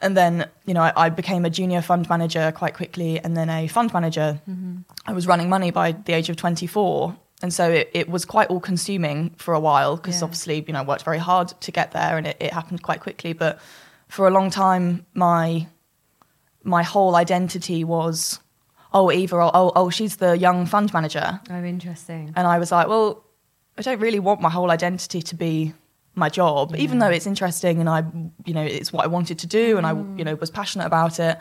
and 0.00 0.16
then, 0.16 0.48
you 0.64 0.74
know, 0.74 0.82
I, 0.82 0.92
I 0.96 1.08
became 1.10 1.44
a 1.44 1.50
junior 1.50 1.82
fund 1.82 2.08
manager 2.08 2.52
quite 2.52 2.74
quickly 2.74 3.20
and 3.20 3.36
then 3.36 3.50
a 3.50 3.66
fund 3.66 3.92
manager. 3.92 4.40
Mm-hmm. 4.48 4.78
I 5.06 5.12
was 5.12 5.26
running 5.26 5.48
money 5.48 5.70
by 5.70 5.92
the 5.92 6.14
age 6.14 6.30
of 6.30 6.36
24. 6.36 7.16
And 7.42 7.52
so 7.52 7.70
it, 7.70 7.90
it 7.92 8.08
was 8.08 8.24
quite 8.24 8.48
all 8.48 8.60
consuming 8.60 9.30
for 9.36 9.54
a 9.54 9.60
while 9.60 9.96
because 9.96 10.20
Yeah. 10.20 10.24
obviously, 10.24 10.64
you 10.66 10.72
know, 10.72 10.80
I 10.80 10.84
worked 10.84 11.04
very 11.04 11.18
hard 11.18 11.48
to 11.60 11.72
get 11.72 11.92
there 11.92 12.16
and 12.16 12.26
it, 12.26 12.36
it 12.40 12.52
happened 12.52 12.82
quite 12.82 13.00
quickly. 13.00 13.32
But 13.32 13.60
for 14.08 14.26
a 14.26 14.30
long 14.30 14.50
time, 14.50 15.06
my 15.14 15.66
my 16.62 16.82
whole 16.82 17.16
identity 17.16 17.84
was, 17.84 18.38
oh, 18.92 19.10
Eva, 19.10 19.36
oh, 19.36 19.50
oh, 19.54 19.72
oh 19.76 19.90
she's 19.90 20.16
the 20.16 20.36
young 20.36 20.66
fund 20.66 20.92
manager. 20.92 21.40
Oh, 21.50 21.64
interesting. 21.64 22.32
And 22.36 22.46
I 22.46 22.58
was 22.58 22.72
like, 22.72 22.88
well, 22.88 23.24
I 23.78 23.82
don't 23.82 24.00
really 24.00 24.18
want 24.18 24.40
my 24.40 24.50
whole 24.50 24.70
identity 24.70 25.22
to 25.22 25.34
be 25.34 25.72
my 26.14 26.28
job, 26.28 26.74
even 26.76 26.98
though 26.98 27.08
it's 27.08 27.26
interesting 27.26 27.80
and 27.80 27.88
I, 27.88 28.04
you 28.44 28.52
know, 28.52 28.62
it's 28.62 28.92
what 28.92 29.04
I 29.04 29.08
wanted 29.08 29.38
to 29.38 29.46
do 29.46 29.78
and 29.78 29.86
I, 29.86 29.92
mm. 29.92 30.18
you 30.18 30.24
know, 30.24 30.34
was 30.34 30.50
passionate 30.50 30.86
about 30.86 31.20
it. 31.20 31.38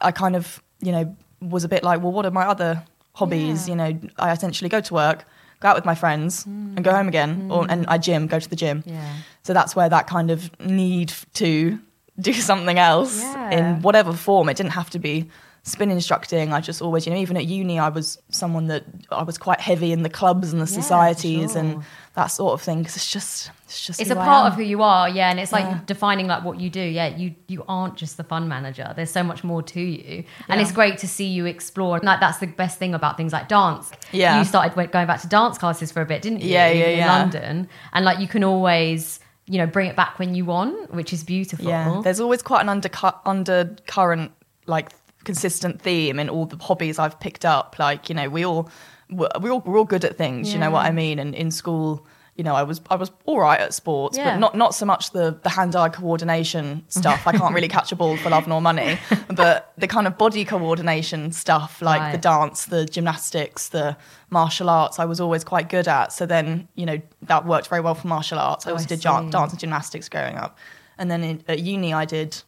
I 0.00 0.12
kind 0.12 0.36
of, 0.36 0.62
you 0.80 0.92
know, 0.92 1.16
was 1.40 1.64
a 1.64 1.68
bit 1.68 1.82
like, 1.82 2.00
well, 2.00 2.12
what 2.12 2.24
are 2.24 2.30
my 2.30 2.46
other 2.46 2.84
hobbies? 3.12 3.68
Yeah. 3.68 3.72
You 3.72 3.76
know, 3.76 4.00
I 4.18 4.32
essentially 4.32 4.68
go 4.68 4.80
to 4.80 4.94
work, 4.94 5.24
go 5.60 5.68
out 5.68 5.76
with 5.76 5.84
my 5.84 5.94
friends, 5.94 6.44
mm. 6.44 6.76
and 6.76 6.84
go 6.84 6.92
home 6.92 7.08
again, 7.08 7.48
mm. 7.48 7.54
or 7.54 7.66
and 7.68 7.86
I 7.88 7.98
gym, 7.98 8.26
go 8.26 8.38
to 8.38 8.48
the 8.48 8.56
gym. 8.56 8.82
Yeah. 8.86 9.16
So 9.42 9.52
that's 9.52 9.74
where 9.74 9.88
that 9.88 10.06
kind 10.06 10.30
of 10.30 10.58
need 10.60 11.12
to 11.34 11.78
do 12.18 12.32
something 12.50 12.78
else 12.78 13.20
Yeah. 13.20 13.50
in 13.50 13.82
whatever 13.82 14.12
form. 14.12 14.48
It 14.48 14.56
didn't 14.56 14.72
have 14.72 14.90
to 14.90 14.98
be 14.98 15.28
spin 15.62 15.90
instructing. 15.90 16.52
I 16.52 16.60
just 16.60 16.80
always, 16.82 17.06
you 17.06 17.12
know, 17.12 17.18
even 17.18 17.36
at 17.36 17.44
uni, 17.46 17.78
I 17.78 17.88
was 17.90 18.18
someone 18.30 18.66
that 18.68 18.84
I 19.10 19.22
was 19.22 19.36
quite 19.38 19.60
heavy 19.60 19.92
in 19.92 20.02
the 20.02 20.08
clubs 20.08 20.52
and 20.52 20.60
the 20.60 20.70
Yeah, 20.70 20.80
societies 20.80 21.54
and 21.54 21.82
that 22.14 22.26
sort 22.26 22.54
of 22.54 22.62
thing 22.62 22.78
because 22.78 22.96
it's 22.96 23.10
just, 23.10 23.50
it's 23.66 23.86
just, 23.86 24.00
It's 24.00 24.10
a 24.10 24.18
I 24.18 24.24
part 24.24 24.46
am. 24.46 24.52
of 24.52 24.56
who 24.58 24.64
you 24.64 24.82
are, 24.82 25.08
yeah, 25.08 25.30
and 25.30 25.38
it's 25.38 25.52
like 25.52 25.64
Yeah. 25.64 25.80
defining 25.86 26.26
like 26.26 26.44
what 26.44 26.58
you 26.58 26.70
do. 26.70 26.80
Yeah, 26.80 27.08
you 27.08 27.34
you 27.46 27.64
aren't 27.68 27.96
just 27.96 28.16
the 28.16 28.24
fund 28.24 28.48
manager. 28.48 28.92
There's 28.96 29.10
so 29.12 29.22
much 29.22 29.44
more 29.44 29.62
to 29.62 29.80
you, 29.80 30.24
and 30.48 30.58
Yeah. 30.58 30.62
it's 30.62 30.72
great 30.72 30.98
to 30.98 31.06
see 31.08 31.26
you 31.26 31.44
explore. 31.46 31.96
And, 31.96 32.04
like 32.04 32.20
that's 32.20 32.38
the 32.38 32.46
best 32.46 32.78
thing 32.78 32.94
about 32.94 33.16
things 33.16 33.32
like 33.32 33.48
dance. 33.48 33.92
Yeah. 34.12 34.38
you 34.38 34.44
started 34.44 34.74
going 34.90 35.06
back 35.06 35.20
to 35.20 35.28
dance 35.28 35.58
classes 35.58 35.92
for 35.92 36.00
a 36.02 36.06
bit, 36.06 36.22
didn't 36.22 36.40
you? 36.40 36.48
Yeah, 36.50 36.68
yeah, 36.70 36.84
in 36.86 36.98
yeah. 36.98 37.18
London, 37.18 37.68
and 37.92 38.04
like 38.04 38.18
you 38.18 38.26
can 38.28 38.42
always 38.44 39.20
you 39.46 39.58
know 39.58 39.66
bring 39.66 39.88
it 39.88 39.96
back 39.96 40.18
when 40.18 40.34
you 40.34 40.44
want, 40.46 40.92
which 40.94 41.12
is 41.12 41.22
beautiful. 41.22 41.66
Yeah, 41.68 42.00
there's 42.02 42.18
always 42.20 42.40
quite 42.42 42.62
an 42.62 42.68
undercut, 42.68 43.20
undercurrent, 43.26 44.32
like 44.66 44.90
consistent 45.24 45.80
theme 45.82 46.18
in 46.18 46.28
all 46.28 46.46
the 46.46 46.56
hobbies 46.56 46.98
I've 46.98 47.18
picked 47.20 47.44
up. 47.44 47.76
Like 47.78 48.08
you 48.08 48.14
know, 48.14 48.28
we 48.28 48.44
all 48.44 48.68
we 49.08 49.50
all 49.50 49.60
we're 49.60 49.78
all 49.78 49.84
good 49.84 50.04
at 50.04 50.16
things. 50.16 50.52
You 50.52 50.58
know 50.58 50.70
what 50.70 50.86
I 50.86 50.90
mean? 50.90 51.18
And 51.18 51.34
in 51.34 51.50
school, 51.50 52.06
you 52.36 52.44
know, 52.44 52.54
I 52.54 52.62
was 52.62 52.80
I 52.88 52.94
was 52.94 53.10
all 53.26 53.40
right 53.40 53.60
at 53.60 53.74
sports, 53.74 54.16
Yeah. 54.16 54.32
but 54.32 54.38
not 54.38 54.54
not 54.56 54.74
so 54.74 54.86
much 54.86 55.10
the 55.10 55.38
the 55.42 55.50
hand 55.50 55.76
eye 55.76 55.88
coordination 55.90 56.84
stuff. 56.88 57.26
I 57.26 57.32
can't 57.32 57.54
really 57.54 57.68
catch 57.68 57.92
a 57.92 57.96
ball 57.96 58.16
for 58.16 58.30
love 58.30 58.46
nor 58.46 58.62
money, 58.62 58.98
but 59.28 59.72
the 59.76 59.86
kind 59.88 60.06
of 60.06 60.16
body 60.16 60.44
coordination 60.44 61.32
stuff, 61.32 61.82
like 61.82 62.12
the 62.12 62.18
dance, 62.18 62.66
the 62.66 62.86
gymnastics, 62.86 63.68
the 63.68 63.96
martial 64.30 64.70
arts, 64.70 64.98
I 64.98 65.04
was 65.04 65.20
always 65.20 65.44
quite 65.44 65.68
good 65.68 65.88
at. 65.88 66.12
So 66.12 66.24
then, 66.24 66.68
you 66.76 66.86
know, 66.86 67.00
that 67.22 67.44
worked 67.46 67.68
very 67.68 67.80
well 67.82 67.94
for 67.96 68.06
martial 68.06 68.38
arts. 68.38 68.66
I 68.66 68.70
Oh, 68.70 68.76
I 68.76 68.84
did 68.84 69.00
see. 69.00 69.08
dance 69.08 69.34
and 69.34 69.58
gymnastics 69.58 70.08
growing 70.08 70.36
up, 70.36 70.56
and 70.98 71.10
then 71.10 71.22
in, 71.24 71.44
at 71.48 71.58
uni 71.58 71.92
I 71.92 72.04
did, 72.04 72.40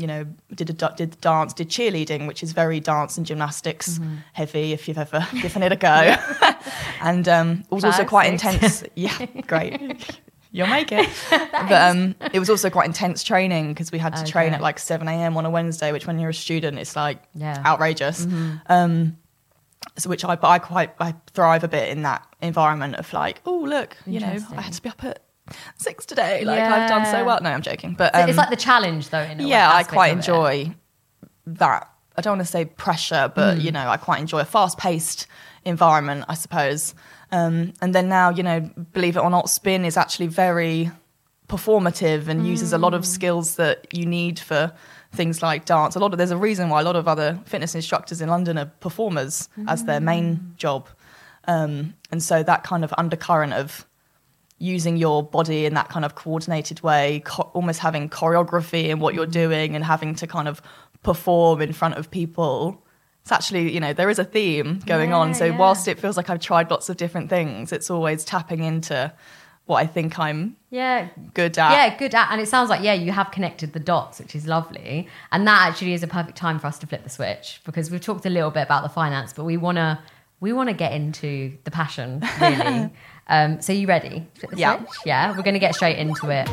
you 0.00 0.06
know, 0.06 0.26
did 0.54 0.70
a, 0.70 0.92
did 0.96 1.20
dance, 1.20 1.52
did 1.52 1.68
cheerleading, 1.68 2.26
which 2.26 2.42
is 2.42 2.52
very 2.52 2.80
dance 2.80 3.16
and 3.18 3.26
gymnastics 3.26 3.98
Mm-hmm. 3.98 4.16
heavy 4.32 4.72
if 4.72 4.88
you've 4.88 4.98
ever 4.98 5.26
given 5.42 5.62
it 5.62 5.72
a 5.72 5.76
go, 5.76 5.88
and 7.02 7.28
um, 7.28 7.64
it 7.70 7.74
was 7.74 7.84
also 7.84 8.04
quite 8.04 8.30
Perfect. 8.30 8.54
intense. 8.62 8.84
Yeah, 8.94 9.26
great. 9.46 10.20
You'll 10.52 10.66
make 10.66 10.90
it. 10.90 11.08
but 11.30 11.70
um, 11.72 12.16
it 12.32 12.40
was 12.40 12.50
also 12.50 12.70
quite 12.70 12.86
intense 12.86 13.22
training 13.22 13.68
because 13.68 13.92
we 13.92 13.98
had 14.00 14.16
to 14.16 14.24
train 14.24 14.52
at 14.52 14.60
like 14.60 14.80
7 14.80 15.06
a.m. 15.06 15.36
on 15.36 15.46
a 15.46 15.50
Wednesday, 15.50 15.92
which 15.92 16.08
when 16.08 16.18
you're 16.18 16.30
a 16.30 16.34
student, 16.34 16.76
it's 16.78 16.96
like 16.96 17.22
Yeah. 17.36 17.54
Mm-hmm. 17.54 17.66
outrageous. 17.66 18.26
Um, 18.68 19.16
so 19.96 20.10
which 20.10 20.24
I, 20.24 20.34
but 20.34 20.48
I 20.48 20.58
quite, 20.58 20.92
I 20.98 21.14
thrive 21.34 21.62
a 21.62 21.68
bit 21.68 21.88
in 21.90 22.02
that 22.02 22.26
environment 22.42 22.96
of 22.96 23.12
like, 23.12 23.40
oh, 23.46 23.58
look, 23.60 23.96
you 24.06 24.18
know, 24.18 24.36
I 24.56 24.60
had 24.60 24.72
to 24.72 24.82
be 24.82 24.88
up 24.88 25.04
at 25.04 25.22
six 25.76 26.04
today. 26.06 26.44
Like 26.44 26.60
I've 26.60 26.88
done 26.88 27.06
so 27.06 27.24
well. 27.24 27.38
No, 27.42 27.50
I'm 27.50 27.62
joking. 27.62 27.94
But 27.94 28.14
So 28.14 28.22
um, 28.22 28.28
it's 28.28 28.38
like 28.38 28.50
the 28.50 28.56
challenge 28.56 29.08
though. 29.10 29.22
In 29.22 29.40
a 29.40 29.42
way, 29.44 29.48
yeah, 29.50 29.70
I 29.72 29.82
quite 29.82 30.08
it. 30.12 30.16
enjoy 30.18 30.74
that. 31.46 31.88
I 32.16 32.20
don't 32.22 32.36
want 32.38 32.46
to 32.46 32.52
say 32.52 32.64
pressure, 32.66 33.32
but 33.34 33.58
Mm. 33.58 33.62
you 33.62 33.72
know, 33.72 33.88
I 33.88 33.96
quite 33.96 34.20
enjoy 34.20 34.40
a 34.40 34.44
fast-paced 34.44 35.26
environment, 35.64 36.24
I 36.28 36.34
suppose. 36.34 36.94
Um, 37.32 37.72
and 37.80 37.94
then 37.94 38.08
now, 38.08 38.30
you 38.30 38.42
know, 38.42 38.60
believe 38.92 39.16
it 39.16 39.20
or 39.20 39.30
not, 39.30 39.48
spin 39.48 39.84
is 39.84 39.96
actually 39.96 40.26
very 40.26 40.90
performative 41.48 42.28
and 42.28 42.46
uses 42.46 42.72
a 42.72 42.78
lot 42.78 42.92
Mm. 42.92 42.96
of 42.96 43.06
skills 43.06 43.56
that 43.56 43.86
you 43.92 44.06
need 44.06 44.38
for 44.38 44.72
things 45.12 45.42
like 45.42 45.64
dance. 45.64 45.96
A 45.96 45.98
lot 45.98 46.12
of 46.12 46.18
there's 46.18 46.30
a 46.30 46.36
reason 46.36 46.68
why 46.68 46.80
a 46.80 46.84
lot 46.84 46.94
of 46.96 47.08
other 47.08 47.38
fitness 47.44 47.74
instructors 47.74 48.20
in 48.20 48.28
London 48.28 48.56
are 48.58 48.66
performers 48.66 49.48
as 49.66 49.84
their 49.84 50.00
Mm. 50.00 50.04
main 50.04 50.54
job. 50.56 50.88
Um, 51.48 51.94
and 52.12 52.22
so 52.22 52.42
that 52.42 52.62
kind 52.62 52.84
of 52.84 52.94
undercurrent 52.96 53.52
of 53.54 53.86
using 54.60 54.98
your 54.98 55.22
body 55.22 55.64
in 55.64 55.74
that 55.74 55.88
kind 55.88 56.04
of 56.04 56.14
coordinated 56.14 56.82
way, 56.82 57.22
co- 57.24 57.50
almost 57.54 57.80
having 57.80 58.08
choreography 58.08 58.88
in 58.90 59.00
what 59.00 59.14
you're 59.14 59.24
mm-hmm. 59.24 59.32
doing 59.32 59.74
and 59.74 59.84
having 59.84 60.14
to 60.14 60.26
kind 60.26 60.46
of 60.46 60.62
perform 61.02 61.62
in 61.62 61.72
front 61.72 61.94
of 61.94 62.10
people. 62.10 62.80
It's 63.22 63.32
actually, 63.32 63.72
you 63.72 63.80
know, 63.80 63.92
there 63.94 64.10
is 64.10 64.18
a 64.18 64.24
theme 64.24 64.80
going 64.86 65.12
on. 65.12 65.34
So 65.34 65.46
yeah. 65.46 65.56
whilst 65.56 65.88
it 65.88 65.98
feels 65.98 66.16
like 66.16 66.28
I've 66.28 66.40
tried 66.40 66.70
lots 66.70 66.90
of 66.90 66.98
different 66.98 67.30
things, 67.30 67.72
it's 67.72 67.90
always 67.90 68.22
tapping 68.24 68.62
into 68.62 69.12
what 69.64 69.78
I 69.78 69.86
think 69.86 70.18
I'm 70.18 70.56
Yeah. 70.68 71.08
good 71.32 71.56
at. 71.56 71.72
Yeah, 71.72 71.96
good 71.96 72.14
at, 72.14 72.30
and 72.30 72.40
it 72.40 72.48
sounds 72.48 72.68
like 72.68 72.82
yeah, 72.82 72.92
you 72.92 73.12
have 73.12 73.30
connected 73.30 73.72
the 73.72 73.80
dots, 73.80 74.18
which 74.18 74.34
is 74.34 74.46
lovely, 74.46 75.08
and 75.32 75.46
that 75.46 75.68
actually 75.68 75.94
is 75.94 76.02
a 76.02 76.08
perfect 76.08 76.36
time 76.36 76.58
for 76.58 76.66
us 76.66 76.78
to 76.80 76.86
flip 76.86 77.02
the 77.04 77.08
switch 77.10 77.60
because 77.64 77.90
we've 77.90 78.00
talked 78.00 78.26
a 78.26 78.30
little 78.30 78.50
bit 78.50 78.62
about 78.62 78.82
the 78.82 78.88
finance, 78.88 79.32
but 79.32 79.44
we 79.44 79.56
wanna 79.56 80.02
we 80.40 80.52
wanna 80.52 80.74
get 80.74 80.92
into 80.92 81.56
the 81.64 81.70
passion 81.70 82.22
really. 82.40 82.90
um, 83.30 83.60
so 83.62 83.72
you 83.72 83.86
ready? 83.86 84.26
Yeah. 84.54 84.78
switch? 84.78 84.90
yeah. 85.06 85.36
We're 85.36 85.42
gonna 85.42 85.58
get 85.58 85.74
straight 85.74 85.98
into 85.98 86.28
it. 86.30 86.48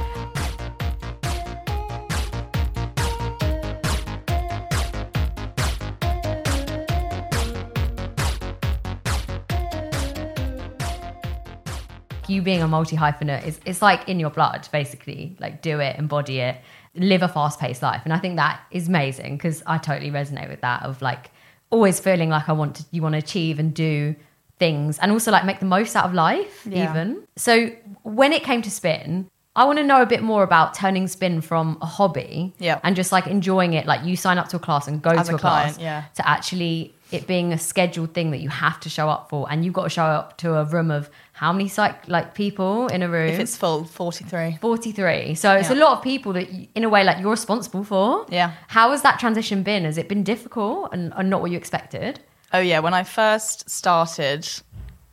you 12.30 12.42
being 12.42 12.62
a 12.62 12.68
multi 12.68 12.96
hyphenate 12.96 13.48
is 13.48 13.60
it's 13.66 13.82
like 13.82 14.08
in 14.10 14.20
your 14.20 14.30
blood, 14.30 14.68
basically. 14.72 15.36
Like 15.40 15.62
do 15.62 15.80
it, 15.80 15.96
embody 15.98 16.40
it, 16.40 16.58
live 16.94 17.24
a 17.24 17.28
fast 17.28 17.60
paced 17.60 17.82
life. 17.82 18.02
And 18.04 18.14
I 18.14 18.20
think 18.20 18.36
that 18.36 18.62
is 18.70 18.88
amazing 18.88 19.38
because 19.38 19.64
I 19.66 19.78
totally 19.78 20.12
resonate 20.12 20.50
with 20.50 20.62
that 20.62 20.84
of 20.84 21.02
like 21.02 21.32
always 21.70 22.00
feeling 22.00 22.30
like 22.30 22.50
I 22.50 22.54
want 22.54 22.76
to 22.76 22.86
you 22.92 23.02
want 23.02 23.14
to 23.14 23.20
achieve 23.20 23.60
and 23.60 23.74
do 23.74 24.16
things 24.60 24.98
and 25.00 25.12
also 25.12 25.32
like 25.32 25.46
make 25.46 25.60
the 25.60 25.66
most 25.66 25.96
out 25.96 26.06
of 26.06 26.14
life 26.14 26.66
Yeah. 26.70 26.90
even. 26.92 27.24
So 27.36 27.70
when 28.04 28.34
it 28.34 28.44
came 28.44 28.62
to 28.64 28.72
spin, 28.72 29.30
I 29.56 29.64
want 29.66 29.80
to 29.80 29.84
know 29.84 30.02
a 30.04 30.06
bit 30.06 30.22
more 30.22 30.44
about 30.44 30.74
turning 30.76 31.08
spin 31.08 31.42
from 31.42 31.78
a 31.82 31.86
hobby 31.86 32.54
Yeah. 32.60 32.80
and 32.84 32.96
just 32.96 33.12
like 33.12 33.26
enjoying 33.28 33.74
it. 33.74 33.86
Like 33.88 34.04
you 34.06 34.16
sign 34.16 34.38
up 34.38 34.48
to 34.50 34.58
a 34.58 34.60
class 34.60 34.88
and 34.88 35.02
go 35.02 35.12
As 35.12 35.28
to 35.28 35.34
a 35.34 35.36
a, 35.36 35.40
class 35.40 35.76
client, 35.78 35.82
yeah. 35.82 36.04
to 36.16 36.28
actually 36.28 36.94
it 37.10 37.26
being 37.26 37.54
a 37.54 37.58
scheduled 37.58 38.14
thing 38.14 38.32
that 38.32 38.40
you 38.40 38.50
have 38.50 38.80
to 38.82 38.90
show 38.90 39.08
up 39.10 39.30
for 39.30 39.48
and 39.50 39.64
you've 39.64 39.74
got 39.74 39.84
to 39.84 39.90
show 39.90 40.04
up 40.04 40.38
to 40.38 40.56
a 40.56 40.66
room 40.66 40.92
of 40.92 41.10
how 41.32 41.54
many 41.54 41.68
psych 41.70 42.08
like 42.10 42.34
people 42.36 42.88
in 42.88 43.02
a 43.02 43.08
room 43.08 43.30
If 43.30 43.40
it's 43.40 43.56
full, 43.56 43.86
43. 43.86 44.58
43 44.60 45.34
so 45.36 45.54
it's 45.56 45.70
a 45.70 45.76
lot 45.76 45.98
of 45.98 46.04
people 46.04 46.34
that 46.34 46.52
you, 46.52 46.68
in 46.76 46.84
a 46.84 46.90
way 46.90 47.04
like 47.06 47.20
you're 47.22 47.32
responsible 47.32 47.84
for 47.86 48.26
Yeah. 48.30 48.52
how 48.68 48.92
has 48.92 49.04
that 49.04 49.20
transition 49.20 49.64
been 49.64 49.86
has 49.86 49.98
it 49.98 50.10
been 50.10 50.24
difficult 50.24 50.90
and, 50.92 51.14
and 51.16 51.30
not 51.30 51.40
what 51.42 51.50
you 51.52 51.58
expected 51.58 52.20
Oh 52.54 52.60
yeah, 52.60 52.80
when 52.80 52.94
I 52.94 53.04
first 53.04 53.70
started, 53.70 54.48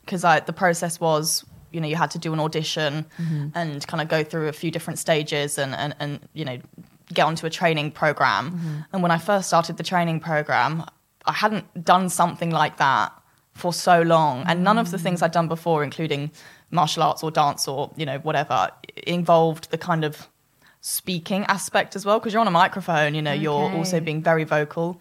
because 0.04 0.24
I 0.24 0.40
the 0.40 0.52
process 0.52 1.00
was, 1.00 1.44
you 1.72 1.80
know, 1.80 1.88
you 1.88 1.96
had 1.96 2.10
to 2.12 2.18
do 2.18 2.32
an 2.32 2.40
audition 2.40 3.06
mm-hmm. 3.18 3.48
and 3.54 3.86
kind 3.86 4.00
of 4.00 4.08
go 4.08 4.22
through 4.22 4.48
a 4.48 4.52
few 4.52 4.70
different 4.70 4.98
stages 4.98 5.58
and 5.58 5.74
and, 5.74 5.94
and 5.98 6.20
you 6.32 6.44
know 6.44 6.58
get 7.12 7.26
onto 7.26 7.46
a 7.46 7.50
training 7.50 7.90
program. 7.90 8.50
Mm-hmm. 8.50 8.78
And 8.92 9.02
when 9.02 9.10
I 9.10 9.18
first 9.18 9.48
started 9.48 9.76
the 9.76 9.82
training 9.82 10.20
program, 10.20 10.84
I 11.26 11.32
hadn't 11.32 11.84
done 11.84 12.08
something 12.08 12.50
like 12.50 12.78
that 12.78 13.12
for 13.52 13.72
so 13.72 14.02
long, 14.02 14.44
and 14.46 14.62
none 14.64 14.78
of 14.78 14.90
the 14.90 14.98
things 14.98 15.20
mm. 15.20 15.24
I'd 15.24 15.32
done 15.32 15.48
before, 15.48 15.84
including 15.84 16.30
martial 16.70 17.02
arts 17.02 17.22
or 17.22 17.30
dance 17.30 17.66
or 17.68 17.90
you 17.96 18.06
know 18.06 18.18
whatever, 18.18 18.70
involved 19.06 19.70
the 19.70 19.78
kind 19.78 20.04
of 20.04 20.28
speaking 20.80 21.44
aspect 21.44 21.96
as 21.96 22.04
well 22.04 22.18
because 22.18 22.34
you're 22.34 22.42
on 22.42 22.46
a 22.46 22.50
microphone 22.50 23.14
you 23.14 23.22
know 23.22 23.32
you're 23.32 23.72
also 23.72 24.00
being 24.00 24.22
very 24.22 24.44
vocal 24.44 25.00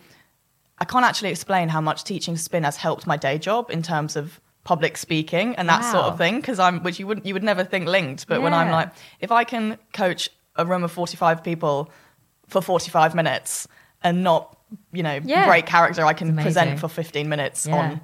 I 0.80 0.86
can't 0.86 1.06
actually 1.06 1.30
explain 1.30 1.70
how 1.70 1.82
much 1.82 2.04
teaching 2.04 2.36
spin 2.38 2.64
has 2.64 2.78
helped 2.78 3.08
my 3.08 3.18
day 3.18 3.38
job 3.38 3.70
in 3.70 3.82
terms 3.84 4.16
of 4.16 4.40
public 4.64 4.98
speaking 4.98 5.56
and 5.58 5.68
that 5.68 5.82
sort 5.82 6.06
of 6.06 6.18
thing 6.18 6.38
because 6.38 6.58
I'm 6.58 6.82
which 6.84 6.98
you 7.00 7.06
wouldn't 7.06 7.26
you 7.26 7.34
would 7.34 7.44
never 7.44 7.66
think 7.66 7.86
linked 7.88 8.28
but 8.30 8.42
when 8.42 8.54
I'm 8.54 8.72
like 8.72 8.92
if 9.20 9.30
I 9.30 9.44
can 9.44 9.78
coach 9.92 10.30
a 10.56 10.66
room 10.66 10.84
of 10.86 10.92
45 10.92 11.44
people 11.44 11.92
for 12.48 12.62
45 12.62 13.14
minutes 13.14 13.68
and 14.04 14.24
not 14.24 14.58
you 14.94 15.04
know 15.04 15.20
Yeah. 15.24 15.46
break 15.48 15.66
character 15.66 16.06
I 16.06 16.14
can 16.14 16.36
present 16.38 16.80
for 16.80 16.88
15 16.88 17.28
minutes 17.28 17.66
Yeah. 17.66 17.76
on 17.78 18.02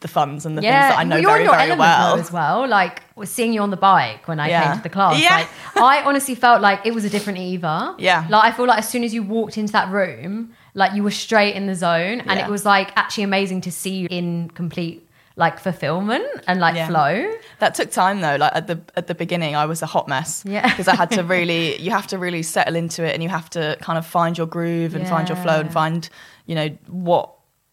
the 0.00 0.08
funds 0.08 0.44
and 0.44 0.56
the 0.58 0.62
yeah 0.62 0.88
things 0.88 0.94
that 0.96 1.00
I 1.00 1.04
know 1.04 1.16
very 1.26 1.46
very 1.46 1.76
well 1.78 2.18
as 2.18 2.30
well 2.30 2.68
like 2.68 3.02
was 3.16 3.30
seeing 3.30 3.54
you 3.54 3.62
on 3.62 3.70
the 3.70 3.76
bike 3.78 4.28
when 4.28 4.38
I 4.38 4.48
Yeah. 4.50 4.64
came 4.68 4.76
to 4.76 4.82
the 4.82 4.90
class 4.90 5.18
Yeah. 5.18 5.34
like 5.36 5.48
I 5.76 6.02
honestly 6.02 6.34
felt 6.34 6.60
like 6.60 6.84
it 6.84 6.92
was 6.94 7.06
a 7.06 7.10
different 7.10 7.38
Eva 7.38 7.94
Yeah. 7.98 8.26
like 8.28 8.44
I 8.44 8.50
feel 8.54 8.66
like 8.66 8.78
as 8.80 8.88
soon 8.88 9.02
as 9.02 9.14
you 9.14 9.22
walked 9.22 9.56
into 9.56 9.72
that 9.72 9.90
room 9.90 10.52
like 10.76 10.92
you 10.94 11.02
were 11.02 11.10
straight 11.26 11.54
in 11.56 11.66
the 11.66 11.74
zone 11.74 12.20
and 12.28 12.38
Yeah. 12.38 12.46
it 12.46 12.50
was 12.50 12.64
like 12.64 12.92
actually 12.96 13.24
amazing 13.24 13.62
to 13.62 13.72
see 13.72 13.94
you 13.96 14.08
in 14.10 14.50
complete 14.50 15.02
like 15.38 15.58
fulfillment 15.58 16.26
and 16.46 16.60
like 16.60 16.76
Yeah. 16.76 16.86
flow 16.88 17.14
That 17.58 17.74
took 17.74 17.90
time 17.90 18.20
though. 18.20 18.36
Like 18.36 18.52
at 18.54 18.66
the 18.68 18.78
at 18.94 19.06
the 19.06 19.14
beginning, 19.14 19.56
I 19.56 19.66
was 19.66 19.82
a 19.82 19.86
hot 19.86 20.06
mess. 20.08 20.42
Yeah. 20.46 20.66
Because 20.68 20.88
I 20.88 20.94
had 20.94 21.10
to 21.12 21.22
really, 21.36 21.76
you 21.80 21.90
have 21.90 22.06
to 22.08 22.18
really 22.18 22.42
settle 22.42 22.76
into 22.76 23.02
it, 23.04 23.12
and 23.14 23.22
you 23.22 23.28
have 23.30 23.48
to 23.50 23.76
kind 23.80 23.98
of 23.98 24.06
find 24.06 24.36
your 24.38 24.46
groove 24.46 24.94
and 24.94 25.06
find 25.08 25.28
your 25.28 25.36
flow 25.44 25.58
and 25.60 25.70
find, 25.72 26.08
you 26.46 26.54
know, 26.54 26.68
what 26.88 27.26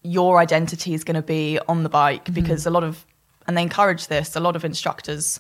your 0.03 0.39
identity 0.39 0.93
is 0.93 1.03
going 1.05 1.15
to 1.15 1.27
be 1.37 1.59
on 1.67 1.83
the 1.83 1.89
bike. 1.89 2.23
Mm-hmm. 2.25 2.33
Because 2.41 2.65
a 2.65 2.69
lot 2.69 2.83
of, 2.83 3.05
and 3.47 3.55
they 3.57 3.61
encourage 3.61 4.07
this. 4.07 4.35
A 4.35 4.39
lot 4.41 4.55
of 4.57 4.63
instructors 4.65 5.39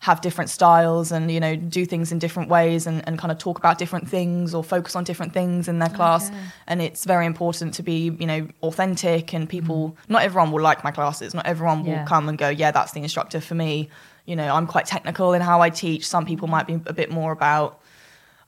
have 0.00 0.20
different 0.20 0.48
styles 0.48 1.10
and 1.10 1.28
you 1.30 1.40
know 1.40 1.56
do 1.56 1.84
things 1.84 2.12
in 2.12 2.18
different 2.20 2.48
ways 2.48 2.86
and, 2.86 3.02
and 3.08 3.18
kind 3.18 3.32
of 3.32 3.38
talk 3.38 3.58
about 3.58 3.78
different 3.78 4.08
things 4.08 4.54
or 4.54 4.62
focus 4.62 4.94
on 4.94 5.02
different 5.02 5.32
things 5.32 5.66
in 5.66 5.80
their 5.80 5.88
class 5.88 6.28
Okay. 6.30 6.38
and 6.68 6.80
it's 6.80 7.04
very 7.04 7.26
important 7.26 7.74
to 7.74 7.82
be 7.82 8.10
you 8.20 8.26
know 8.26 8.46
authentic 8.62 9.32
and 9.34 9.48
people 9.48 9.96
not 10.08 10.22
everyone 10.22 10.52
will 10.52 10.62
like 10.62 10.84
my 10.84 10.92
classes 10.92 11.34
not 11.34 11.44
everyone 11.46 11.78
will 11.82 11.88
Mm-hmm. 11.90 11.98
Yeah. 12.02 12.04
come 12.06 12.28
and 12.28 12.38
go 12.38 12.48
yeah 12.48 12.70
that's 12.70 12.92
the 12.92 13.00
instructor 13.02 13.40
for 13.40 13.56
me 13.56 13.88
you 14.24 14.36
know 14.36 14.54
i'm 14.54 14.68
quite 14.68 14.86
technical 14.86 15.32
in 15.32 15.42
how 15.42 15.60
i 15.62 15.68
teach 15.70 16.06
some 16.06 16.24
people 16.24 16.46
might 16.46 16.66
be 16.68 16.74
a 16.86 16.92
bit 16.92 17.10
more 17.10 17.32
about 17.32 17.80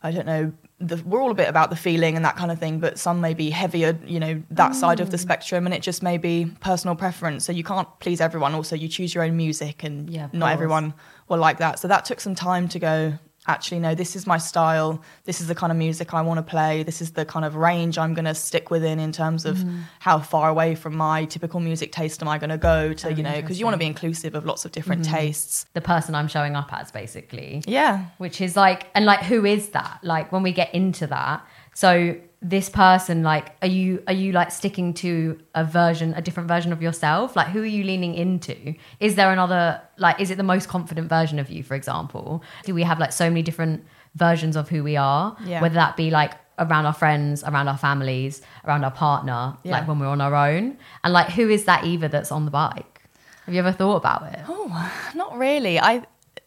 i 0.04 0.10
don't 0.12 0.26
know 0.26 0.52
the, 0.82 0.96
we're 1.04 1.20
all 1.20 1.30
a 1.30 1.34
bit 1.34 1.46
about 1.48 1.68
the 1.68 1.76
feeling 1.76 2.16
and 2.16 2.24
that 2.24 2.36
kind 2.36 2.50
of 2.50 2.58
thing 2.58 2.78
but 2.80 2.98
some 2.98 3.20
may 3.20 3.34
be 3.34 3.50
heavier 3.50 3.98
you 4.06 4.18
know 4.20 4.42
that 4.50 4.74
side 4.74 4.96
Mm. 4.98 5.02
of 5.02 5.10
the 5.10 5.18
spectrum 5.18 5.66
and 5.66 5.74
it 5.74 5.82
just 5.82 6.02
may 6.02 6.16
be 6.16 6.46
personal 6.60 6.94
preference 6.96 7.44
so 7.44 7.52
you 7.52 7.64
can't 7.64 7.86
please 7.98 8.18
everyone 8.20 8.54
also 8.54 8.74
you 8.76 8.88
choose 8.88 9.14
your 9.14 9.24
own 9.24 9.36
music 9.36 9.82
and 9.84 10.08
Yeah, 10.08 10.28
not 10.32 10.46
course. 10.46 10.52
everyone 10.54 10.94
will 11.30 11.38
like 11.38 11.58
that. 11.58 11.78
So 11.78 11.88
that 11.88 12.04
took 12.04 12.20
some 12.20 12.34
time 12.34 12.68
to 12.68 12.78
go 12.78 13.18
actually 13.46 13.80
no 13.80 13.94
this 13.94 14.14
is 14.16 14.26
my 14.26 14.36
style. 14.36 15.00
This 15.24 15.40
is 15.40 15.46
the 15.46 15.54
kind 15.54 15.72
of 15.72 15.78
music 15.78 16.12
i 16.12 16.20
want 16.20 16.36
to 16.38 16.42
play. 16.42 16.82
This 16.82 17.00
is 17.00 17.12
the 17.12 17.24
kind 17.24 17.44
of 17.46 17.56
range 17.56 17.96
i'm 17.96 18.12
going 18.12 18.26
to 18.26 18.34
stick 18.34 18.70
within 18.70 19.00
in 19.00 19.12
terms 19.12 19.46
of 19.46 19.56
Mm-hmm. 19.56 19.80
how 20.00 20.18
far 20.18 20.50
away 20.50 20.74
from 20.74 20.94
my 20.94 21.24
typical 21.24 21.58
music 21.58 21.90
taste 21.90 22.20
am 22.22 22.28
i 22.28 22.36
going 22.38 22.50
to 22.50 22.58
go 22.58 22.92
to 22.92 23.06
Oh, 23.08 23.10
you 23.10 23.22
know 23.22 23.40
because 23.40 23.58
you 23.58 23.64
want 23.64 23.74
to 23.74 23.78
be 23.78 23.86
inclusive 23.86 24.34
of 24.34 24.44
lots 24.44 24.66
of 24.66 24.72
different 24.72 25.02
Mm-hmm. 25.04 25.14
tastes. 25.16 25.64
The 25.72 25.80
person 25.80 26.14
I'm 26.14 26.28
showing 26.28 26.54
up 26.54 26.70
as 26.72 26.92
basically 26.92 27.62
yeah. 27.66 28.04
which 28.18 28.42
is 28.42 28.56
like 28.56 28.88
and 28.94 29.06
like 29.06 29.20
who 29.22 29.46
is 29.46 29.70
that? 29.70 30.00
Like 30.02 30.30
when 30.32 30.42
we 30.42 30.52
get 30.52 30.74
into 30.74 31.06
that 31.06 31.44
so 31.74 32.16
this 32.42 32.70
person 32.70 33.22
like 33.22 33.54
are 33.60 33.68
you 33.68 34.02
are 34.06 34.14
you 34.14 34.32
like 34.32 34.50
sticking 34.50 34.94
to 34.94 35.38
a 35.54 35.62
version 35.62 36.14
a 36.14 36.22
different 36.22 36.48
version 36.48 36.72
of 36.72 36.80
yourself 36.80 37.36
like 37.36 37.48
who 37.48 37.60
are 37.62 37.66
you 37.66 37.84
leaning 37.84 38.14
into 38.14 38.74
is 38.98 39.14
there 39.14 39.30
another 39.30 39.78
like 39.98 40.18
is 40.18 40.30
it 40.30 40.36
the 40.36 40.42
most 40.42 40.66
confident 40.66 41.06
version 41.08 41.38
of 41.38 41.50
you 41.50 41.62
for 41.62 41.74
example 41.74 42.42
do 42.64 42.74
we 42.74 42.82
have 42.82 42.98
like 42.98 43.12
so 43.12 43.28
many 43.28 43.42
different 43.42 43.84
versions 44.14 44.56
of 44.56 44.70
who 44.70 44.82
we 44.82 44.96
are 44.96 45.36
Yeah. 45.44 45.60
whether 45.60 45.74
that 45.74 45.98
be 45.98 46.10
like 46.10 46.32
around 46.58 46.86
our 46.86 46.94
friends 46.94 47.44
around 47.44 47.68
our 47.68 47.76
families 47.76 48.40
around 48.64 48.84
our 48.84 48.90
partner 48.90 49.58
Yeah. 49.62 49.72
like 49.72 49.86
when 49.86 49.98
we're 49.98 50.06
on 50.08 50.22
our 50.22 50.34
own 50.34 50.78
and 51.04 51.12
like 51.12 51.28
who 51.28 51.46
is 51.50 51.64
that 51.66 51.84
eva 51.84 52.08
that's 52.08 52.32
on 52.32 52.46
the 52.46 52.50
bike 52.50 53.02
have 53.44 53.52
you 53.54 53.60
ever 53.60 53.72
thought 53.72 53.96
about 53.96 54.22
it 54.32 54.40
Oh, 54.48 54.92
not 55.14 55.36
really. 55.36 55.78
I. 55.80 56.04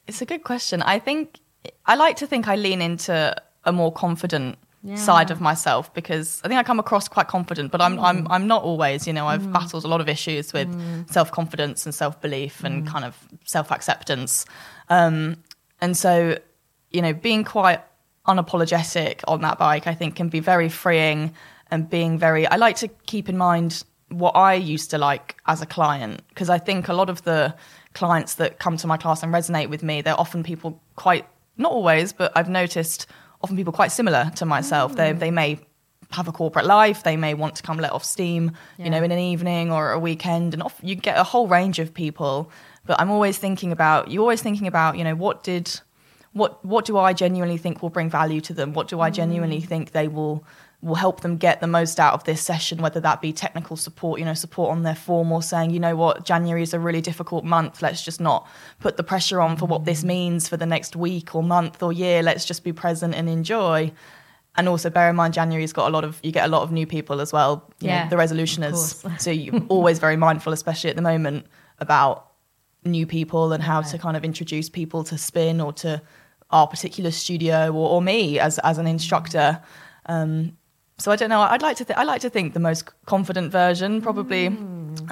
It's 0.08 0.22
a 0.22 0.26
good 0.26 0.44
question. 0.44 0.82
I 0.82 1.00
think 1.00 1.40
I 1.86 1.96
like 1.96 2.16
to 2.18 2.28
think 2.28 2.48
I 2.48 2.56
lean 2.56 2.82
into 2.82 3.36
a 3.66 3.72
more 3.72 3.92
confident 3.92 4.58
Yeah. 4.86 4.96
side 4.96 5.32
of 5.32 5.40
myself 5.40 5.94
because 5.94 6.42
I 6.44 6.50
think 6.50 6.60
I 6.60 6.64
come 6.64 6.78
across 6.78 7.08
quite 7.08 7.30
confident, 7.30 7.72
but 7.72 7.80
I'm 7.80 7.98
I'm 8.00 8.26
mm. 8.26 8.28
I'm 8.30 8.48
not 8.48 8.64
always. 8.64 9.08
You 9.08 9.14
know, 9.14 9.28
I've 9.28 9.44
mm. 9.44 9.54
battled 9.54 9.86
a 9.86 9.88
lot 9.88 10.02
of 10.02 10.10
issues 10.10 10.52
with 10.52 10.68
mm. 10.68 11.10
self 11.10 11.32
confidence 11.32 11.86
and 11.86 11.96
self 11.96 12.20
belief 12.20 12.66
and 12.66 12.86
kind 12.86 13.06
of 13.06 13.18
self 13.46 13.72
acceptance, 13.72 14.46
um, 14.90 15.38
and 15.80 15.96
so 15.96 16.38
you 16.94 17.02
know, 17.02 17.14
being 17.14 17.44
quite 17.44 17.82
unapologetic 18.28 19.22
on 19.28 19.42
that 19.42 19.58
bike, 19.58 19.88
I 19.88 19.94
think, 19.94 20.16
can 20.16 20.30
be 20.30 20.40
very 20.40 20.70
freeing 20.70 21.34
and 21.70 21.90
being 21.90 22.18
very. 22.18 22.48
I 22.48 22.56
like 22.56 22.78
to 22.78 22.88
keep 22.88 23.28
in 23.28 23.38
mind 23.38 23.84
what 24.10 24.36
I 24.36 24.54
used 24.54 24.92
to 24.92 24.98
like 24.98 25.36
as 25.48 25.62
a 25.62 25.66
client 25.66 26.22
because 26.30 26.50
I 26.50 26.60
think 26.60 26.88
a 26.88 26.94
lot 26.94 27.10
of 27.10 27.24
the 27.24 27.56
clients 27.94 28.36
that 28.36 28.60
come 28.60 28.78
to 28.78 28.88
my 28.88 28.98
class 28.98 29.24
and 29.24 29.34
resonate 29.34 29.70
with 29.70 29.84
me, 29.84 30.02
they're 30.02 30.20
often 30.20 30.44
people 30.44 30.82
quite 30.96 31.26
not 31.58 31.72
always, 31.72 32.14
but 32.14 32.32
I've 32.36 32.50
noticed 32.50 33.08
often 33.44 33.58
people 33.58 33.74
quite 33.74 33.92
similar 33.92 34.32
to 34.36 34.46
myself. 34.46 34.96
They 34.96 35.14
mm. 35.14 35.20
they 35.20 35.32
may 35.32 35.60
have 36.12 36.28
a 36.28 36.32
corporate 36.32 36.66
life, 36.66 37.04
they 37.04 37.18
may 37.18 37.34
want 37.34 37.56
to 37.56 37.64
come 37.64 37.78
let 37.78 37.92
off 37.92 38.04
steam, 38.04 38.52
Yeah. 38.78 38.86
you 38.86 38.92
know, 38.92 39.04
in 39.04 39.12
an 39.12 39.20
evening 39.20 39.72
or 39.72 39.92
a 39.92 40.00
weekend, 40.00 40.54
and 40.54 40.62
off, 40.62 40.80
you 40.82 40.96
get 40.96 41.18
a 41.18 41.24
whole 41.24 41.48
range 41.48 41.80
of 41.80 41.94
people. 41.94 42.52
But 42.86 43.00
I'm 43.00 43.10
always 43.10 43.38
thinking 43.38 43.72
about 43.72 44.12
you're 44.12 44.22
always 44.22 44.42
thinking 44.42 44.68
about 44.68 44.98
you 44.98 45.04
know 45.04 45.16
what 45.16 45.44
did 45.44 45.80
what 46.34 46.64
what 46.66 46.86
do 46.86 46.98
I 46.98 47.14
genuinely 47.14 47.58
think 47.58 47.82
will 47.82 47.90
bring 47.90 48.10
value 48.10 48.42
to 48.42 48.54
them? 48.54 48.74
What 48.74 48.88
do 48.88 49.00
I 49.02 49.10
mm. 49.10 49.14
genuinely 49.14 49.62
think 49.62 49.92
they 49.92 50.08
will 50.08 50.44
will 50.84 50.96
help 50.96 51.22
them 51.22 51.38
get 51.38 51.62
the 51.62 51.68
most 51.68 51.98
out 51.98 52.14
of 52.14 52.26
this 52.26 52.42
session, 52.42 52.82
whether 52.82 53.00
that 53.00 53.22
be 53.22 53.32
technical 53.32 53.78
support, 53.78 54.20
you 54.20 54.26
know, 54.26 54.34
support 54.34 54.70
on 54.70 54.84
their 54.84 54.96
form 54.96 55.32
or 55.32 55.42
saying, 55.42 55.72
you 55.72 55.80
know 55.80 55.96
what, 55.96 56.26
January 56.26 56.62
is 56.62 56.74
a 56.74 56.80
really 56.80 57.00
difficult 57.00 57.46
month. 57.46 57.82
Let's 57.82 58.04
just 58.04 58.20
not 58.20 58.48
put 58.82 58.98
the 58.98 59.04
pressure 59.04 59.40
on 59.40 59.56
for 59.56 59.66
what 59.66 59.86
this 59.86 60.04
means 60.04 60.50
for 60.50 60.58
the 60.58 60.66
next 60.66 60.98
week 60.98 61.34
or 61.36 61.42
month 61.42 61.82
or 61.82 61.94
year. 61.94 62.22
Let's 62.22 62.44
just 62.44 62.66
be 62.66 62.74
present 62.74 63.16
and 63.16 63.30
enjoy. 63.30 63.94
And 64.56 64.68
also 64.68 64.90
bear 64.90 65.10
in 65.10 65.16
mind 65.16 65.34
January's 65.34 65.72
got 65.72 65.88
a 65.88 65.90
lot 65.90 66.04
of 66.04 66.20
you 66.22 66.32
get 66.34 66.46
a 66.46 66.50
lot 66.50 66.64
of 66.64 66.72
new 66.72 66.86
people 66.86 67.22
as 67.22 67.32
well. 67.32 67.72
You 67.80 67.88
Yeah, 67.88 68.04
know, 68.04 68.10
the 68.10 68.16
resolutioners. 68.18 69.20
so 69.22 69.32
you're 69.32 69.64
always 69.70 70.00
very 70.00 70.18
mindful, 70.18 70.52
especially 70.52 70.90
at 70.90 70.98
the 70.98 71.02
moment, 71.02 71.46
about 71.80 72.28
new 72.84 73.08
people 73.08 73.54
and 73.54 73.64
how 73.64 73.82
to 73.82 73.98
kind 73.98 74.18
of 74.18 74.26
introduce 74.26 74.70
people 74.70 75.06
to 75.06 75.18
spin 75.18 75.62
or 75.62 75.72
to 75.72 76.02
our 76.52 76.68
particular 76.68 77.10
studio 77.10 77.72
or, 77.72 77.90
or 77.90 78.02
me 78.02 78.38
as 78.38 78.60
as 78.60 78.78
an 78.78 78.86
instructor. 78.86 79.62
Um, 80.08 80.58
so 81.04 81.12
I 81.12 81.16
don't 81.20 81.30
know. 81.34 81.42
I'd 81.42 81.62
like 81.68 81.78
to 81.82 81.86
th- 81.86 81.98
I 82.00 82.04
like 82.04 82.22
to 82.22 82.30
think 82.30 82.54
the 82.54 82.60
most 82.70 82.82
confident 83.14 83.52
version, 83.52 84.02
probably 84.02 84.44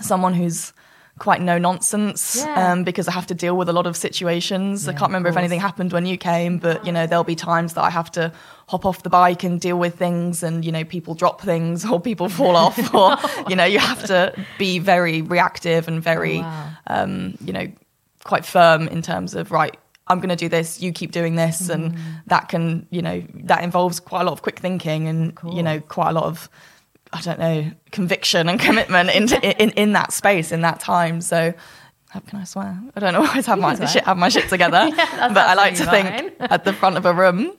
someone 0.02 0.34
who's 0.34 0.72
quite 1.20 1.42
no 1.42 1.58
nonsense 1.58 2.22
Yeah. 2.40 2.72
um, 2.72 2.84
because 2.84 3.08
I 3.08 3.12
have 3.12 3.28
to 3.28 3.36
deal 3.36 3.56
with 3.58 3.68
a 3.70 3.74
lot 3.74 3.86
of 3.86 3.96
situations. 3.98 4.88
I 4.88 4.94
can't 4.94 5.10
remember 5.12 5.30
if 5.30 5.38
anything 5.38 5.60
happened 5.60 5.92
when 5.92 6.06
you 6.06 6.18
came, 6.18 6.58
but 6.58 6.78
you 6.86 6.92
know 6.96 7.06
there'll 7.08 7.26
be 7.36 7.36
times 7.36 7.74
that 7.76 7.84
I 7.84 7.90
have 7.90 8.10
to 8.14 8.32
hop 8.70 8.86
off 8.86 9.04
the 9.04 9.10
bike 9.10 9.44
and 9.48 9.60
deal 9.68 9.78
with 9.86 9.96
things, 10.06 10.44
and 10.44 10.64
you 10.66 10.72
know 10.72 10.86
people 10.86 11.14
drop 11.14 11.42
things 11.42 11.86
or 11.86 12.00
people 12.00 12.30
fall 12.30 12.56
off, 12.56 12.80
or 13.02 13.18
you 13.50 13.56
know 13.58 13.66
you 13.66 13.80
have 13.80 14.02
to 14.06 14.20
be 14.58 14.80
very 14.80 15.22
reactive 15.22 15.88
and 15.90 16.02
very 16.02 16.38
Wow. 16.40 16.70
um, 16.88 17.38
you 17.48 17.54
know, 17.54 17.68
quite 18.24 18.46
firm 18.46 18.88
in 18.88 19.02
terms 19.02 19.36
of 19.36 19.52
right. 19.52 19.76
I'm 20.08 20.20
going 20.20 20.30
to 20.30 20.36
do 20.36 20.50
this. 20.50 20.82
You 20.82 20.92
keep 20.92 21.12
doing 21.12 21.36
this, 21.36 21.70
and 21.70 21.94
Mm. 21.94 22.00
that 22.28 22.50
can, 22.50 22.86
you 22.90 23.02
know, 23.02 23.24
that 23.46 23.64
involves 23.64 24.00
quite 24.00 24.22
a 24.22 24.24
lot 24.26 24.34
of 24.34 24.42
quick 24.42 24.60
thinking 24.60 25.08
and 25.08 25.38
you 25.54 25.64
know, 25.64 25.80
quite 25.80 26.10
a 26.10 26.14
lot 26.14 26.26
of, 26.26 26.50
I 27.14 27.22
don't 27.22 27.40
know, 27.40 27.72
conviction 27.92 28.50
and 28.50 28.60
commitment 28.68 29.10
into 29.12 29.40
in, 29.62 29.70
in 29.72 29.94
that 29.94 30.12
space 30.14 30.52
in 30.52 30.62
that 30.62 30.80
time. 30.80 31.22
So, 31.22 31.54
how 32.10 32.20
can 32.22 32.40
I 32.40 32.44
swear? 32.44 32.78
I 32.96 33.00
don't 33.00 33.16
always 33.22 33.46
have 33.46 33.58
You 33.58 33.62
my 33.62 33.86
shit 33.86 34.04
have 34.04 34.18
my 34.18 34.30
shit 34.30 34.50
together, 34.50 34.90
that's 34.96 35.34
but 35.34 35.48
I 35.48 35.54
like 35.54 35.76
to 35.76 35.86
think 35.86 36.34
at 36.40 36.66
the 36.66 36.74
front 36.74 36.98
of 36.98 37.06
a 37.06 37.14
room 37.14 37.54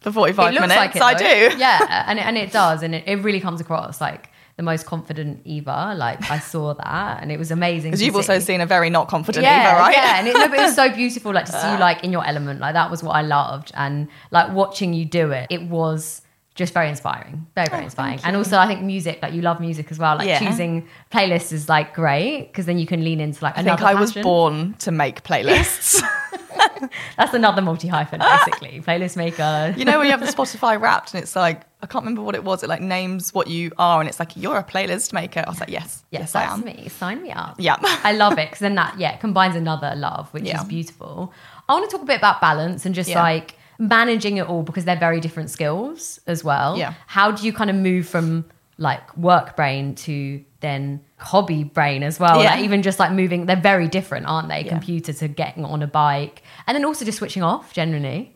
for 0.00 0.12
45 0.12 0.48
it 0.48 0.54
looks 0.54 0.60
minutes. 0.68 0.76
like 0.78 0.96
it, 0.96 1.02
I 1.02 1.14
though. 1.14 1.50
do. 1.54 1.58
Yeah, 1.58 2.04
and 2.08 2.18
it, 2.18 2.26
and 2.26 2.36
it 2.36 2.52
does, 2.52 2.82
and 2.82 2.94
it, 2.94 3.04
it 3.06 3.16
really 3.22 3.40
comes 3.40 3.60
across 3.60 4.00
like 4.00 4.30
the 4.56 4.62
most 4.62 4.86
confident 4.86 5.40
Eva. 5.44 5.94
Like 5.96 6.30
I 6.30 6.38
saw 6.38 6.74
that, 6.74 7.22
and 7.22 7.30
it 7.30 7.38
was 7.38 7.50
amazing. 7.50 7.90
Because 7.90 8.02
you've 8.02 8.16
also 8.16 8.38
seen 8.38 8.60
a 8.60 8.66
very 8.66 8.90
not 8.90 9.08
confident 9.08 9.44
yeah, 9.44 9.70
Eva, 9.70 9.80
right? 9.80 9.94
Yeah, 9.94 10.18
and 10.18 10.28
it, 10.28 10.34
no, 10.34 10.44
it 10.44 10.50
was 10.50 10.74
so 10.74 10.90
beautiful, 10.94 11.32
like 11.32 11.46
to 11.46 11.52
see 11.52 11.70
you 11.70 11.78
like 11.78 12.02
in 12.02 12.12
your 12.12 12.26
element. 12.26 12.60
Like 12.60 12.74
that 12.74 12.90
was 12.90 13.02
what 13.02 13.12
I 13.12 13.22
loved, 13.22 13.72
and 13.74 14.08
like 14.30 14.50
watching 14.52 14.94
you 14.94 15.04
do 15.04 15.30
it, 15.30 15.46
it 15.50 15.62
was 15.62 16.22
just 16.56 16.72
very 16.74 16.88
inspiring, 16.88 17.46
very 17.54 17.68
very 17.68 17.82
oh, 17.82 17.84
inspiring. 17.84 18.18
And 18.24 18.34
also, 18.36 18.58
I 18.58 18.66
think 18.66 18.82
music, 18.82 19.20
like 19.22 19.32
you 19.34 19.42
love 19.42 19.60
music 19.60 19.90
as 19.92 19.98
well. 19.98 20.16
Like 20.16 20.26
Oh, 20.26 20.30
Yeah. 20.30 20.38
choosing 20.40 20.88
playlists 21.12 21.52
is 21.52 21.68
like 21.68 21.94
great 21.94 22.48
because 22.48 22.66
then 22.66 22.78
you 22.78 22.86
can 22.86 23.04
lean 23.04 23.20
into 23.20 23.44
like 23.44 23.56
I 23.56 23.62
think 23.62 23.80
I 23.82 23.94
was 23.94 24.12
born 24.14 24.74
to 24.80 24.90
make 24.90 25.22
playlists. 25.22 26.02
That's 27.16 27.34
another 27.34 27.62
multi 27.62 27.88
hyphen, 27.88 28.20
basically. 28.20 28.80
Playlist 28.86 29.16
maker. 29.16 29.74
You 29.76 29.84
know 29.84 29.98
when 29.98 30.06
you 30.06 30.10
have 30.12 30.20
the 30.20 30.26
Spotify 30.36 30.80
Wrapped 30.80 31.14
and 31.14 31.22
it's 31.22 31.36
like 31.36 31.62
I 31.82 31.86
can't 31.86 32.02
remember 32.04 32.22
what 32.22 32.34
it 32.34 32.44
was. 32.44 32.62
It 32.62 32.68
like 32.68 32.80
names 32.80 33.32
what 33.34 33.46
you 33.48 33.70
are 33.78 34.00
and 34.00 34.08
it's 34.08 34.18
like 34.18 34.36
you're 34.36 34.56
a 34.56 34.64
playlist 34.64 35.12
maker. 35.12 35.44
I 35.46 35.50
was 35.50 35.60
like, 35.60 35.68
yes, 35.68 36.04
Yes, 36.10 36.20
yes, 36.20 36.34
I 36.34 36.44
am. 36.44 36.64
me. 36.64 36.88
Sign 36.88 37.22
me 37.22 37.30
up. 37.32 37.56
Yeah. 37.58 37.76
I 37.82 38.12
love 38.12 38.32
it 38.38 38.46
because 38.48 38.60
then 38.60 38.74
that 38.76 38.98
yeah 38.98 39.16
combines 39.16 39.56
another 39.56 39.94
love, 39.96 40.32
which 40.32 40.44
Yeah. 40.44 40.60
is 40.62 40.64
beautiful. 40.68 41.32
I 41.68 41.74
want 41.74 41.88
to 41.88 41.94
talk 41.94 42.02
a 42.02 42.06
bit 42.06 42.18
about 42.18 42.40
balance 42.40 42.86
and 42.86 42.94
just 42.94 43.10
Yeah. 43.10 43.22
like 43.22 43.56
managing 43.78 44.36
it 44.38 44.48
all 44.48 44.62
because 44.62 44.84
they're 44.84 44.98
very 44.98 45.20
different 45.20 45.50
skills 45.50 46.20
as 46.26 46.42
well. 46.42 46.76
Yeah. 46.76 46.94
How 47.06 47.30
do 47.30 47.44
you 47.44 47.52
kind 47.52 47.70
of 47.70 47.76
move 47.76 48.08
from 48.08 48.44
like 48.78 49.16
work 49.16 49.56
brain 49.56 49.94
to 49.94 50.44
then 50.60 51.02
hobby 51.18 51.64
brain 51.64 52.02
as 52.02 52.20
well? 52.20 52.42
Yeah. 52.42 52.54
Like 52.54 52.64
even 52.64 52.82
just 52.82 52.98
like 52.98 53.12
moving, 53.12 53.46
they're 53.46 53.56
very 53.56 53.88
different, 53.88 54.26
aren't 54.26 54.48
they? 54.48 54.62
Yeah. 54.64 54.70
Computer 54.70 55.12
to 55.12 55.28
getting 55.28 55.64
on 55.64 55.82
a 55.82 55.86
bike, 55.86 56.42
and 56.66 56.74
then 56.74 56.84
also 56.84 57.04
just 57.04 57.18
switching 57.18 57.42
off 57.42 57.72
generally. 57.72 58.34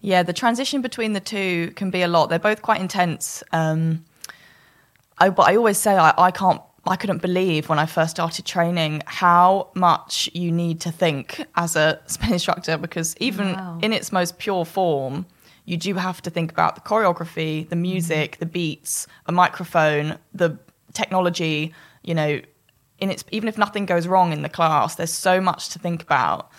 Yeah, 0.00 0.22
the 0.22 0.32
transition 0.32 0.80
between 0.80 1.12
the 1.12 1.20
two 1.20 1.72
can 1.74 1.90
be 1.90 2.02
a 2.02 2.08
lot. 2.08 2.28
They're 2.28 2.38
both 2.38 2.62
quite 2.62 2.80
intense. 2.80 3.42
Um, 3.52 4.04
I, 5.18 5.30
but 5.30 5.48
I 5.48 5.56
always 5.56 5.76
say 5.76 5.96
I, 5.96 6.14
I 6.16 6.30
can't, 6.30 6.62
I 6.86 6.96
couldn't 6.96 7.20
believe 7.20 7.68
when 7.68 7.78
I 7.78 7.86
first 7.86 8.12
started 8.12 8.44
training 8.46 9.02
how 9.06 9.68
much 9.74 10.30
you 10.32 10.50
need 10.50 10.80
to 10.82 10.90
think 10.92 11.44
as 11.54 11.76
a 11.76 11.98
spin 12.06 12.32
instructor 12.32 12.78
because 12.78 13.16
even 13.18 13.52
Wow. 13.52 13.78
in 13.82 13.92
its 13.92 14.10
most 14.12 14.38
pure 14.38 14.64
form, 14.64 15.26
you 15.64 15.76
do 15.76 15.94
have 15.94 16.22
to 16.22 16.30
think 16.30 16.50
about 16.50 16.74
the 16.76 16.80
choreography, 16.80 17.68
the 17.68 17.76
music, 17.76 18.38
the 18.38 18.46
beats, 18.46 19.06
a 19.26 19.32
microphone, 19.32 20.18
the 20.32 20.58
technology. 20.94 21.74
You 22.02 22.14
know, 22.14 22.40
in 22.98 23.10
its 23.10 23.22
even 23.32 23.48
if 23.48 23.58
nothing 23.58 23.84
goes 23.84 24.06
wrong 24.06 24.32
in 24.32 24.40
the 24.42 24.48
class, 24.48 24.94
there's 24.94 25.12
so 25.12 25.40
much 25.42 25.68
to 25.70 25.78
think 25.78 26.02
about. 26.02 26.50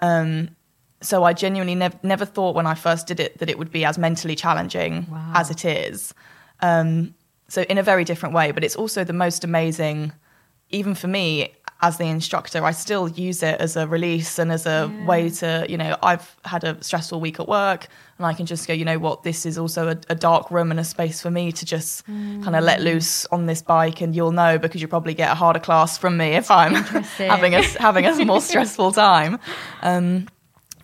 Um, 0.00 0.50
so 1.00 1.24
I 1.24 1.32
genuinely 1.32 1.74
nev- 1.74 2.02
never 2.04 2.24
thought 2.24 2.54
when 2.54 2.66
I 2.66 2.74
first 2.74 3.06
did 3.08 3.18
it 3.18 3.38
that 3.38 3.50
it 3.50 3.58
would 3.58 3.72
be 3.72 3.84
as 3.84 3.98
mentally 3.98 4.36
challenging 4.36 5.06
Wow. 5.10 5.32
as 5.34 5.50
it 5.50 5.64
is. 5.64 6.14
Um, 6.60 7.14
so 7.54 7.62
in 7.72 7.78
a 7.78 7.82
very 7.92 8.04
different 8.04 8.34
way, 8.34 8.46
but 8.52 8.62
it's 8.64 8.76
also 8.82 9.04
the 9.04 9.12
most 9.26 9.44
amazing, 9.44 10.12
even 10.70 10.94
for 10.94 11.08
me 11.08 11.28
as 11.80 11.98
the 11.98 12.04
instructor, 12.18 12.64
I 12.64 12.72
still 12.72 13.06
use 13.26 13.42
it 13.50 13.56
as 13.60 13.76
a 13.76 13.84
release 13.86 14.38
and 14.42 14.50
as 14.50 14.64
a 14.66 14.90
Yeah. 14.98 15.06
way 15.10 15.22
to, 15.40 15.66
you 15.68 15.76
know, 15.82 15.96
I've 16.10 16.26
had 16.52 16.64
a 16.64 16.72
stressful 16.82 17.20
week 17.20 17.38
at 17.40 17.46
work 17.48 17.86
and 18.16 18.26
I 18.26 18.32
can 18.32 18.46
just 18.46 18.66
go, 18.68 18.72
you 18.80 18.86
know 18.90 18.98
what, 19.06 19.22
this 19.22 19.44
is 19.44 19.58
also 19.58 19.88
a, 19.94 19.96
a 20.08 20.14
dark 20.14 20.50
room 20.50 20.70
and 20.70 20.80
a 20.80 20.84
space 20.84 21.20
for 21.20 21.30
me 21.30 21.52
to 21.52 21.64
just 21.74 22.06
kind 22.44 22.56
of 22.56 22.62
let 22.64 22.78
Mm. 22.80 22.84
loose 22.84 23.26
on 23.36 23.46
this 23.46 23.60
bike. 23.60 24.00
And 24.00 24.16
you'll 24.16 24.32
know 24.42 24.56
because 24.58 24.80
you'll 24.80 24.94
probably 24.98 25.14
get 25.14 25.30
a 25.30 25.34
harder 25.34 25.60
class 25.60 25.98
from 25.98 26.16
me 26.16 26.28
if 26.42 26.50
I'm 26.50 26.74
having 27.34 27.54
a, 27.54 27.62
having 27.88 28.06
a 28.06 28.24
more 28.32 28.40
stressful 28.40 28.92
time. 28.92 29.38
Um, 29.82 30.26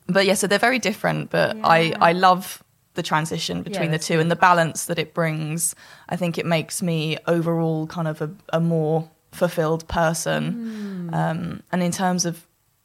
but 0.06 0.26
yeah, 0.26 0.34
so 0.34 0.46
they're 0.48 0.58
very 0.70 0.80
different, 0.80 1.30
but 1.30 1.56
I, 1.64 1.94
I 2.00 2.12
love 2.12 2.62
the 3.00 3.08
transition 3.12 3.62
between 3.62 3.90
the 3.90 3.96
that's 3.98 4.06
two 4.08 4.20
and 4.20 4.30
the 4.30 4.36
balance 4.48 4.80
that 4.88 4.98
it 4.98 5.14
brings. 5.14 5.74
I 6.12 6.16
think 6.16 6.32
it 6.38 6.46
makes 6.46 6.82
me 6.82 6.98
overall 7.26 7.86
kind 7.96 8.08
of 8.12 8.20
a, 8.26 8.30
a 8.52 8.60
more 8.60 9.08
fulfilled 9.32 9.82
person. 9.88 10.42
Hmm. 10.52 11.14
Um, 11.14 11.62
and 11.72 11.82
in 11.82 11.92
terms 11.92 12.24
of 12.26 12.34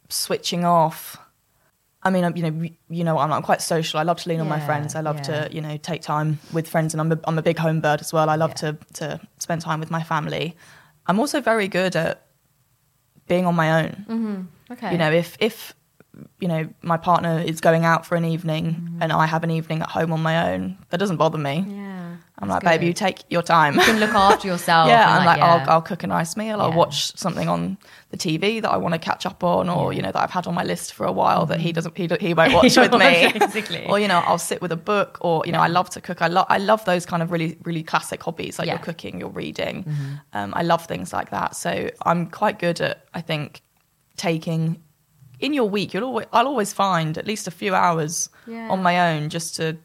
switching 0.08 0.64
off, 0.64 1.18
I 2.02 2.10
mean, 2.10 2.24
I'm- 2.24 2.36
you 2.36 2.42
know, 2.50 2.68
you 2.98 3.04
know, 3.04 3.18
I'm, 3.18 3.32
I'm 3.32 3.42
quite 3.42 3.60
social. 3.62 4.00
I 4.00 4.04
love 4.04 4.18
to 4.22 4.28
lean 4.28 4.40
on 4.40 4.48
my 4.48 4.60
friends. 4.68 4.94
I 4.94 5.00
love 5.00 5.16
yeah. 5.16 5.28
to, 5.30 5.54
you 5.56 5.60
know, 5.60 5.76
take 5.76 6.02
time 6.02 6.38
with 6.52 6.66
friends, 6.68 6.94
and 6.94 7.00
I'm 7.02 7.12
a, 7.12 7.18
I'm 7.28 7.38
a 7.38 7.42
big 7.42 7.58
home 7.58 7.80
bird 7.80 8.00
as 8.00 8.12
well. 8.12 8.28
I 8.30 8.36
love 8.36 8.50
Yeah. 8.62 8.72
to 8.72 8.78
to 9.00 9.20
spend 9.38 9.60
time 9.62 9.80
with 9.80 9.90
my 9.90 10.02
family. 10.02 10.54
I'm 11.08 11.18
also 11.20 11.40
very 11.40 11.68
good 11.68 11.96
at 11.96 12.16
being 13.28 13.46
on 13.46 13.54
my 13.54 13.68
own 13.82 14.48
Okay. 14.70 14.92
you 14.92 14.98
know 14.98 15.10
if 15.22 15.36
if 15.40 15.74
you 16.40 16.48
know 16.48 16.68
my 16.82 16.96
partner 16.96 17.40
is 17.40 17.60
going 17.60 17.84
out 17.84 18.06
for 18.06 18.16
an 18.16 18.24
evening 18.24 18.74
mm-hmm. 18.74 19.02
and 19.02 19.12
i 19.12 19.26
have 19.26 19.44
an 19.44 19.50
evening 19.50 19.82
at 19.82 19.88
home 19.88 20.12
on 20.12 20.20
my 20.20 20.52
own 20.52 20.76
that 20.90 20.98
doesn't 20.98 21.16
bother 21.16 21.38
me 21.38 21.64
yeah. 21.68 22.16
i'm 22.38 22.48
like 22.48 22.62
baby 22.62 22.86
you 22.86 22.92
take 22.92 23.22
your 23.28 23.42
time 23.42 23.74
You 23.74 23.80
can 23.82 24.00
look 24.00 24.14
after 24.14 24.48
yourself. 24.48 24.88
yeah 24.94 25.18
i'm 25.18 25.26
like, 25.26 25.38
yeah. 25.38 25.54
I'll, 25.54 25.70
I'll 25.70 25.82
cook 25.82 26.02
a 26.02 26.06
nice 26.06 26.36
meal 26.36 26.60
i'll 26.60 26.72
watch 26.72 27.16
something 27.16 27.48
on 27.48 27.76
the 28.10 28.16
tv 28.16 28.62
that 28.62 28.70
i 28.70 28.76
want 28.76 28.94
to 28.94 28.98
catch 28.98 29.26
up 29.26 29.44
on 29.44 29.68
or 29.68 29.92
Yeah. 29.92 29.96
you 29.96 30.02
know 30.02 30.12
that 30.12 30.22
i've 30.22 30.30
had 30.30 30.46
on 30.46 30.54
my 30.54 30.64
list 30.64 30.94
for 30.94 31.04
a 31.06 31.12
while 31.12 31.46
that 31.46 31.60
he 31.60 31.68
mm-hmm. 31.68 31.74
doesn't 31.74 31.96
he, 31.96 32.08
he 32.26 32.34
won't 32.40 32.52
watch 32.52 32.76
with 32.76 32.92
me 32.92 33.32
Basically. 33.38 33.86
or 33.86 33.98
you 33.98 34.08
know 34.08 34.22
i'll 34.26 34.38
sit 34.38 34.62
with 34.62 34.72
a 34.72 34.76
book 34.76 35.18
or 35.20 35.42
you 35.44 35.52
know 35.52 35.60
i 35.60 35.68
love 35.68 35.90
to 35.90 36.00
cook 36.00 36.22
i 36.22 36.28
love 36.28 36.46
i 36.48 36.58
love 36.58 36.84
those 36.84 37.04
kind 37.04 37.22
of 37.22 37.30
really 37.30 37.58
really 37.64 37.82
classic 37.82 38.22
hobbies 38.22 38.58
like 38.58 38.66
Yeah. 38.66 38.74
you're 38.74 38.82
cooking 38.82 39.20
you're 39.20 39.28
reading 39.28 39.84
mm-hmm. 39.84 40.14
um, 40.32 40.52
i 40.56 40.62
love 40.62 40.86
things 40.86 41.12
like 41.12 41.30
that 41.30 41.56
so 41.56 41.90
i'm 42.02 42.30
quite 42.30 42.58
good 42.58 42.80
at 42.80 43.04
i 43.14 43.20
think 43.20 43.62
taking 44.16 44.82
in 45.40 45.52
your 45.52 45.68
week 45.68 45.92
you'll 45.94 46.04
always 46.04 46.26
i'll 46.32 46.46
always 46.46 46.72
find 46.72 47.18
at 47.18 47.26
least 47.26 47.46
a 47.46 47.50
few 47.50 47.74
hours 47.74 48.30
Yeah. 48.46 48.70
on 48.70 48.82
my 48.82 49.12
own 49.14 49.28
just 49.28 49.56
to 49.56 49.76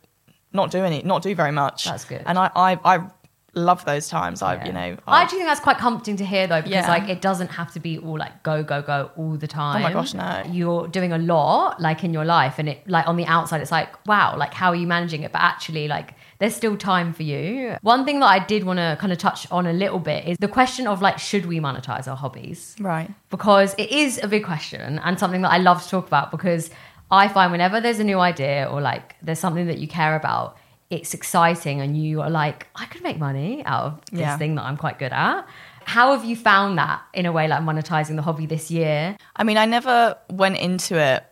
not 0.54 0.72
do 0.72 0.84
any 0.84 1.02
not 1.04 1.22
do 1.24 1.36
very 1.36 1.52
much 1.52 1.86
That's 1.86 2.06
good. 2.06 2.24
and 2.26 2.38
i 2.38 2.50
i, 2.56 2.80
I 2.96 3.08
love 3.54 3.84
those 3.84 4.08
times 4.08 4.42
i 4.42 4.56
Yeah. 4.56 4.66
you 4.68 4.72
know 4.74 4.98
I 5.08 5.22
actually 5.24 5.40
think 5.40 5.50
that's 5.50 5.60
quite 5.60 5.78
comforting 5.78 6.16
to 6.18 6.26
hear 6.26 6.48
though, 6.48 6.62
because 6.62 6.72
Yeah. 6.72 6.88
like 6.88 7.10
it 7.10 7.20
doesn't 7.22 7.50
have 7.50 7.74
to 7.74 7.80
be 7.82 7.98
all 7.98 8.18
like 8.18 8.44
go 8.44 8.64
go 8.64 8.82
go 8.82 9.12
all 9.18 9.36
the 9.36 9.48
time. 9.48 9.78
Oh 9.82 9.84
my 9.84 9.92
gosh, 9.92 10.14
no. 10.14 10.44
You're 10.50 10.88
doing 10.88 11.12
a 11.12 11.18
lot 11.18 11.82
like 11.82 12.06
in 12.06 12.14
your 12.14 12.24
life, 12.24 12.56
and 12.60 12.70
it 12.70 12.88
like 12.88 13.06
on 13.08 13.18
the 13.18 13.26
outside, 13.26 13.60
it's 13.60 13.72
like 13.80 13.90
wow, 14.08 14.38
like 14.38 14.54
how 14.54 14.70
are 14.70 14.76
you 14.84 14.88
managing 14.88 15.24
it? 15.24 15.34
But 15.34 15.42
actually, 15.42 15.90
like 15.90 16.14
there's 16.42 16.56
still 16.56 16.76
time 16.76 17.14
for 17.14 17.24
you. 17.24 17.78
One 17.82 18.04
thing 18.04 18.20
that 18.20 18.26
I 18.38 18.40
did 18.40 18.64
want 18.66 18.80
to 18.80 18.98
kind 19.00 19.14
of 19.14 19.20
touch 19.20 19.50
on 19.52 19.66
a 19.68 19.74
little 19.74 20.00
bit 20.00 20.28
is 20.28 20.38
the 20.40 20.48
question 20.48 20.88
of 20.88 21.02
like 21.02 21.18
should 21.20 21.46
we 21.46 21.60
monetize 21.60 22.08
our 22.10 22.18
hobbies? 22.18 22.76
right 22.80 23.10
because 23.30 23.74
it 23.78 23.90
is 23.92 24.20
a 24.24 24.28
big 24.28 24.44
question 24.44 25.00
and 25.06 25.18
something 25.20 25.42
that 25.44 25.52
I 25.52 25.60
love 25.60 25.82
to 25.84 25.90
talk 25.90 26.08
about 26.08 26.32
because 26.32 26.70
I 27.12 27.28
find 27.28 27.52
whenever 27.52 27.80
there's 27.80 28.00
a 28.00 28.04
new 28.04 28.20
idea 28.20 28.68
or 28.72 28.82
like 28.82 29.16
there's 29.22 29.40
something 29.40 29.68
that 29.68 29.78
you 29.78 29.88
care 29.88 30.16
about, 30.16 30.58
it's 30.90 31.14
exciting 31.14 31.80
and 31.80 31.96
you 31.96 32.22
are 32.22 32.30
like, 32.30 32.68
I 32.76 32.86
could 32.86 33.04
make 33.04 33.18
money 33.20 33.64
out 33.66 33.84
of 33.86 34.02
this 34.12 34.20
Yeah. 34.22 34.38
thing 34.38 34.56
that 34.56 34.64
I'm 34.64 34.78
quite 34.78 34.98
good 35.00 35.14
at. 35.14 35.46
How 35.86 36.16
have 36.16 36.26
you 36.26 36.36
found 36.36 36.78
that 36.78 37.02
in 37.14 37.26
a 37.26 37.32
way, 37.32 37.48
like 37.48 37.62
monetizing 37.62 38.16
the 38.16 38.22
hobby 38.22 38.46
this 38.46 38.70
year? 38.72 39.16
I 39.36 39.44
mean, 39.44 39.58
I 39.58 39.66
never 39.66 40.16
went 40.30 40.58
into 40.58 40.96
it 40.98 41.24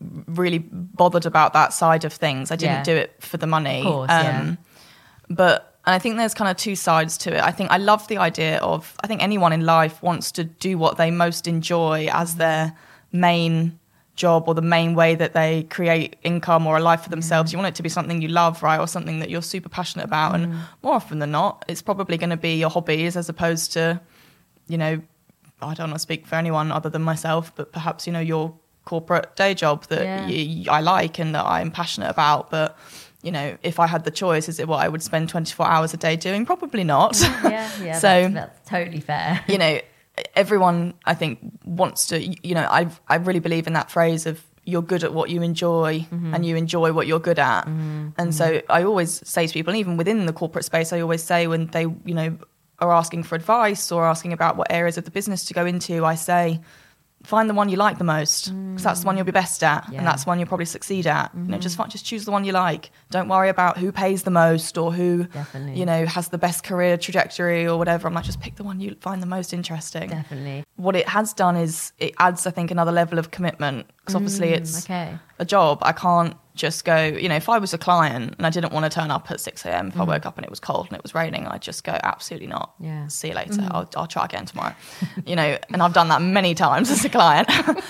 really 0.00 0.58
bothered 0.58 1.26
about 1.26 1.52
that 1.52 1.72
side 1.72 2.04
of 2.04 2.12
things. 2.12 2.50
I 2.50 2.56
didn't 2.56 2.78
Yeah. 2.78 2.82
do 2.84 2.96
it 2.96 3.16
for 3.20 3.36
the 3.36 3.46
money. 3.46 3.80
Of 3.80 3.84
course, 3.84 4.10
yeah. 4.10 4.40
Um, 4.40 4.58
but 5.28 5.66
and 5.86 5.94
I 5.94 5.98
think 5.98 6.16
there's 6.16 6.34
kind 6.34 6.50
of 6.50 6.56
two 6.56 6.76
sides 6.76 7.16
to 7.18 7.34
it. 7.34 7.42
I 7.42 7.50
think 7.50 7.70
I 7.70 7.78
love 7.78 8.06
the 8.08 8.18
idea 8.18 8.58
of 8.58 8.94
I 9.02 9.06
think 9.06 9.22
anyone 9.22 9.52
in 9.52 9.64
life 9.64 10.02
wants 10.02 10.32
to 10.32 10.44
do 10.44 10.76
what 10.76 10.98
they 10.98 11.10
most 11.10 11.46
enjoy 11.46 12.08
as 12.12 12.36
their 12.36 12.76
main 13.12 13.78
job 14.14 14.44
or 14.46 14.54
the 14.54 14.62
main 14.62 14.94
way 14.94 15.14
that 15.14 15.32
they 15.32 15.62
create 15.64 16.16
income 16.22 16.66
or 16.66 16.76
a 16.76 16.80
life 16.80 17.02
for 17.02 17.08
themselves. 17.08 17.52
You 17.52 17.58
want 17.58 17.68
it 17.68 17.74
to 17.76 17.82
be 17.82 17.88
something 17.88 18.20
you 18.20 18.28
love, 18.28 18.62
right? 18.62 18.78
Or 18.78 18.86
something 18.86 19.20
that 19.20 19.30
you're 19.30 19.42
super 19.42 19.70
passionate 19.70 20.04
about. 20.04 20.34
And 20.34 20.52
mm. 20.52 20.60
more 20.82 20.94
often 20.94 21.18
than 21.18 21.30
not, 21.30 21.64
it's 21.68 21.80
probably 21.80 22.18
going 22.18 22.30
to 22.30 22.36
be 22.36 22.56
your 22.56 22.68
hobbies 22.68 23.16
as 23.16 23.30
opposed 23.30 23.72
to, 23.72 24.00
you 24.68 24.76
know, 24.76 25.00
I 25.62 25.74
don't 25.74 25.88
want 25.88 25.94
to 25.94 26.00
speak 26.00 26.26
for 26.26 26.34
anyone 26.34 26.70
other 26.70 26.90
than 26.90 27.02
myself, 27.02 27.52
but 27.54 27.72
perhaps, 27.72 28.06
you 28.06 28.12
know, 28.12 28.20
your 28.20 28.54
corporate 28.84 29.36
day 29.36 29.54
job 29.54 29.86
that 29.86 30.02
Yeah. 30.02 30.26
y 30.26 30.66
I 30.68 30.80
like 30.80 31.18
and 31.18 31.34
that 31.34 31.46
I'm 31.46 31.70
passionate 31.70 32.10
about. 32.10 32.50
But, 32.50 32.76
you 33.22 33.32
know, 33.32 33.56
if 33.62 33.78
I 33.78 33.86
had 33.86 34.04
the 34.04 34.10
choice, 34.10 34.48
is 34.48 34.58
it 34.58 34.66
what 34.68 34.84
I 34.84 34.88
would 34.88 35.02
spend 35.02 35.28
24 35.28 35.66
hours 35.66 35.94
a 35.94 35.96
day 35.96 36.16
doing? 36.16 36.46
Probably 36.46 36.84
not. 36.84 37.20
Yeah, 37.20 37.70
yeah. 37.82 37.98
So- 37.98 38.22
that's, 38.22 38.34
that's 38.34 38.68
totally 38.68 39.00
fair. 39.00 39.44
you 39.48 39.58
know, 39.58 39.80
everyone 40.34 40.94
I 41.04 41.14
think 41.14 41.38
wants 41.64 42.06
to. 42.08 42.18
You 42.18 42.54
know, 42.54 42.66
I 42.70 42.88
I 43.08 43.16
really 43.16 43.40
believe 43.40 43.66
in 43.66 43.72
that 43.74 43.90
phrase 43.90 44.26
of 44.26 44.44
you're 44.64 44.82
good 44.82 45.04
at 45.04 45.12
what 45.14 45.30
you 45.30 45.42
enjoy 45.42 46.00
mm-hmm. 46.00 46.34
and 46.34 46.44
you 46.44 46.54
enjoy 46.56 46.92
what 46.92 47.06
you're 47.06 47.20
good 47.20 47.38
at. 47.38 47.62
Mm-hmm. 47.62 48.08
And 48.18 48.34
so 48.34 48.52
mm-hmm. 48.52 48.72
I 48.72 48.84
always 48.84 49.26
say 49.28 49.46
to 49.46 49.52
people, 49.52 49.72
and 49.72 49.80
even 49.80 49.96
within 49.96 50.26
the 50.26 50.32
corporate 50.32 50.64
space, 50.64 50.92
I 50.92 51.00
always 51.00 51.22
say 51.22 51.46
when 51.46 51.66
they 51.68 51.82
you 51.82 52.14
know 52.14 52.36
are 52.78 52.92
asking 52.92 53.24
for 53.24 53.34
advice 53.34 53.92
or 53.92 54.06
asking 54.06 54.32
about 54.32 54.56
what 54.56 54.70
areas 54.70 54.96
of 54.98 55.04
the 55.04 55.10
business 55.10 55.44
to 55.46 55.54
go 55.54 55.66
into, 55.66 56.04
I 56.04 56.14
say. 56.14 56.60
Find 57.22 57.50
the 57.50 57.54
one 57.54 57.68
you 57.68 57.76
like 57.76 57.98
the 57.98 58.04
most, 58.04 58.52
because 58.70 58.82
that's 58.82 59.00
the 59.00 59.06
one 59.06 59.16
you'll 59.16 59.26
be 59.26 59.30
best 59.32 59.62
at, 59.62 59.86
Yeah. 59.90 59.98
and 59.98 60.06
that's 60.06 60.24
the 60.24 60.30
one 60.30 60.38
you'll 60.38 60.48
probably 60.48 60.64
succeed 60.64 61.06
at. 61.06 61.30
You 61.34 61.42
know, 61.52 61.58
just 61.58 61.78
just 61.90 62.04
choose 62.06 62.24
the 62.24 62.30
one 62.30 62.44
you 62.44 62.52
like. 62.52 62.90
Don't 63.10 63.28
worry 63.28 63.50
about 63.50 63.76
who 63.76 63.92
pays 63.92 64.22
the 64.22 64.30
most 64.30 64.78
or 64.78 64.90
who, 64.92 65.24
Definitely. 65.24 65.78
you 65.78 65.84
know, 65.84 66.06
has 66.06 66.28
the 66.28 66.38
best 66.38 66.64
career 66.64 66.96
trajectory 66.96 67.66
or 67.66 67.76
whatever. 67.76 68.08
I'm 68.08 68.14
like, 68.14 68.24
just 68.24 68.40
pick 68.40 68.56
the 68.56 68.64
one 68.64 68.80
you 68.80 68.96
find 69.00 69.22
the 69.22 69.26
most 69.26 69.52
interesting 69.52 70.08
Definitely. 70.08 70.64
what 70.76 70.96
it 70.96 71.08
has 71.10 71.34
done 71.34 71.56
is 71.56 71.92
it 71.98 72.14
adds, 72.18 72.46
I 72.46 72.50
think, 72.52 72.70
another 72.70 72.92
level 72.92 73.18
of 73.18 73.30
commitment 73.30 73.86
because 73.98 74.14
obviously 74.14 74.52
it's 74.54 74.80
Mm, 74.80 74.84
Okay. 74.84 75.18
a 75.38 75.44
job. 75.44 75.78
I 75.82 75.92
can't 75.92 76.36
just 76.54 76.84
go, 76.84 77.04
you 77.04 77.28
know, 77.28 77.36
if 77.36 77.48
I 77.48 77.58
was 77.58 77.72
a 77.72 77.78
client 77.78 78.34
and 78.36 78.46
I 78.46 78.50
didn't 78.50 78.72
want 78.72 78.84
to 78.84 78.90
turn 78.90 79.10
up 79.10 79.30
at 79.30 79.40
6 79.40 79.64
a.m., 79.66 79.88
if 79.88 79.96
I 79.98 80.04
woke 80.04 80.26
up 80.26 80.36
and 80.36 80.44
it 80.44 80.50
was 80.50 80.60
cold 80.60 80.86
and 80.88 80.96
it 80.96 81.02
was 81.02 81.14
raining, 81.14 81.46
I'd 81.46 81.62
just 81.62 81.84
go, 81.84 81.96
absolutely 82.02 82.48
not. 82.48 82.78
Mm. 82.80 82.86
Yeah. 82.86 83.06
See 83.08 83.28
you 83.28 83.34
later. 83.34 83.66
I'll, 83.70 83.88
I'll 83.96 84.06
try 84.06 84.24
again 84.24 84.46
tomorrow. 84.46 84.74
you 85.26 85.36
know, 85.36 85.58
and 85.72 85.82
I've 85.82 85.92
done 85.92 86.08
that 86.08 86.22
many 86.22 86.54
times 86.54 86.90
as 86.90 87.04
a 87.04 87.08
client. 87.08 87.48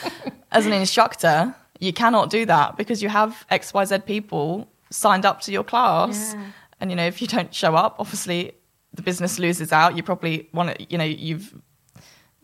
as 0.52 0.66
an 0.66 0.72
instructor, 0.72 1.54
you 1.78 1.92
cannot 1.92 2.30
do 2.30 2.44
that 2.46 2.76
because 2.76 3.02
you 3.02 3.08
have 3.08 3.44
XYZ 3.50 4.04
people 4.04 4.68
signed 4.90 5.24
up 5.24 5.40
to 5.42 5.52
your 5.52 5.64
class. 5.64 6.34
Yeah. 6.34 6.46
And, 6.80 6.90
you 6.90 6.96
know, 6.96 7.06
if 7.06 7.20
you 7.20 7.28
don't 7.28 7.54
show 7.54 7.74
up, 7.74 7.96
obviously 7.98 8.52
the 8.92 9.02
business 9.02 9.38
loses 9.38 9.72
out. 9.72 9.96
You 9.96 10.02
probably 10.02 10.48
want 10.52 10.76
to, 10.76 10.86
you 10.90 10.98
know, 10.98 11.04
you've 11.04 11.54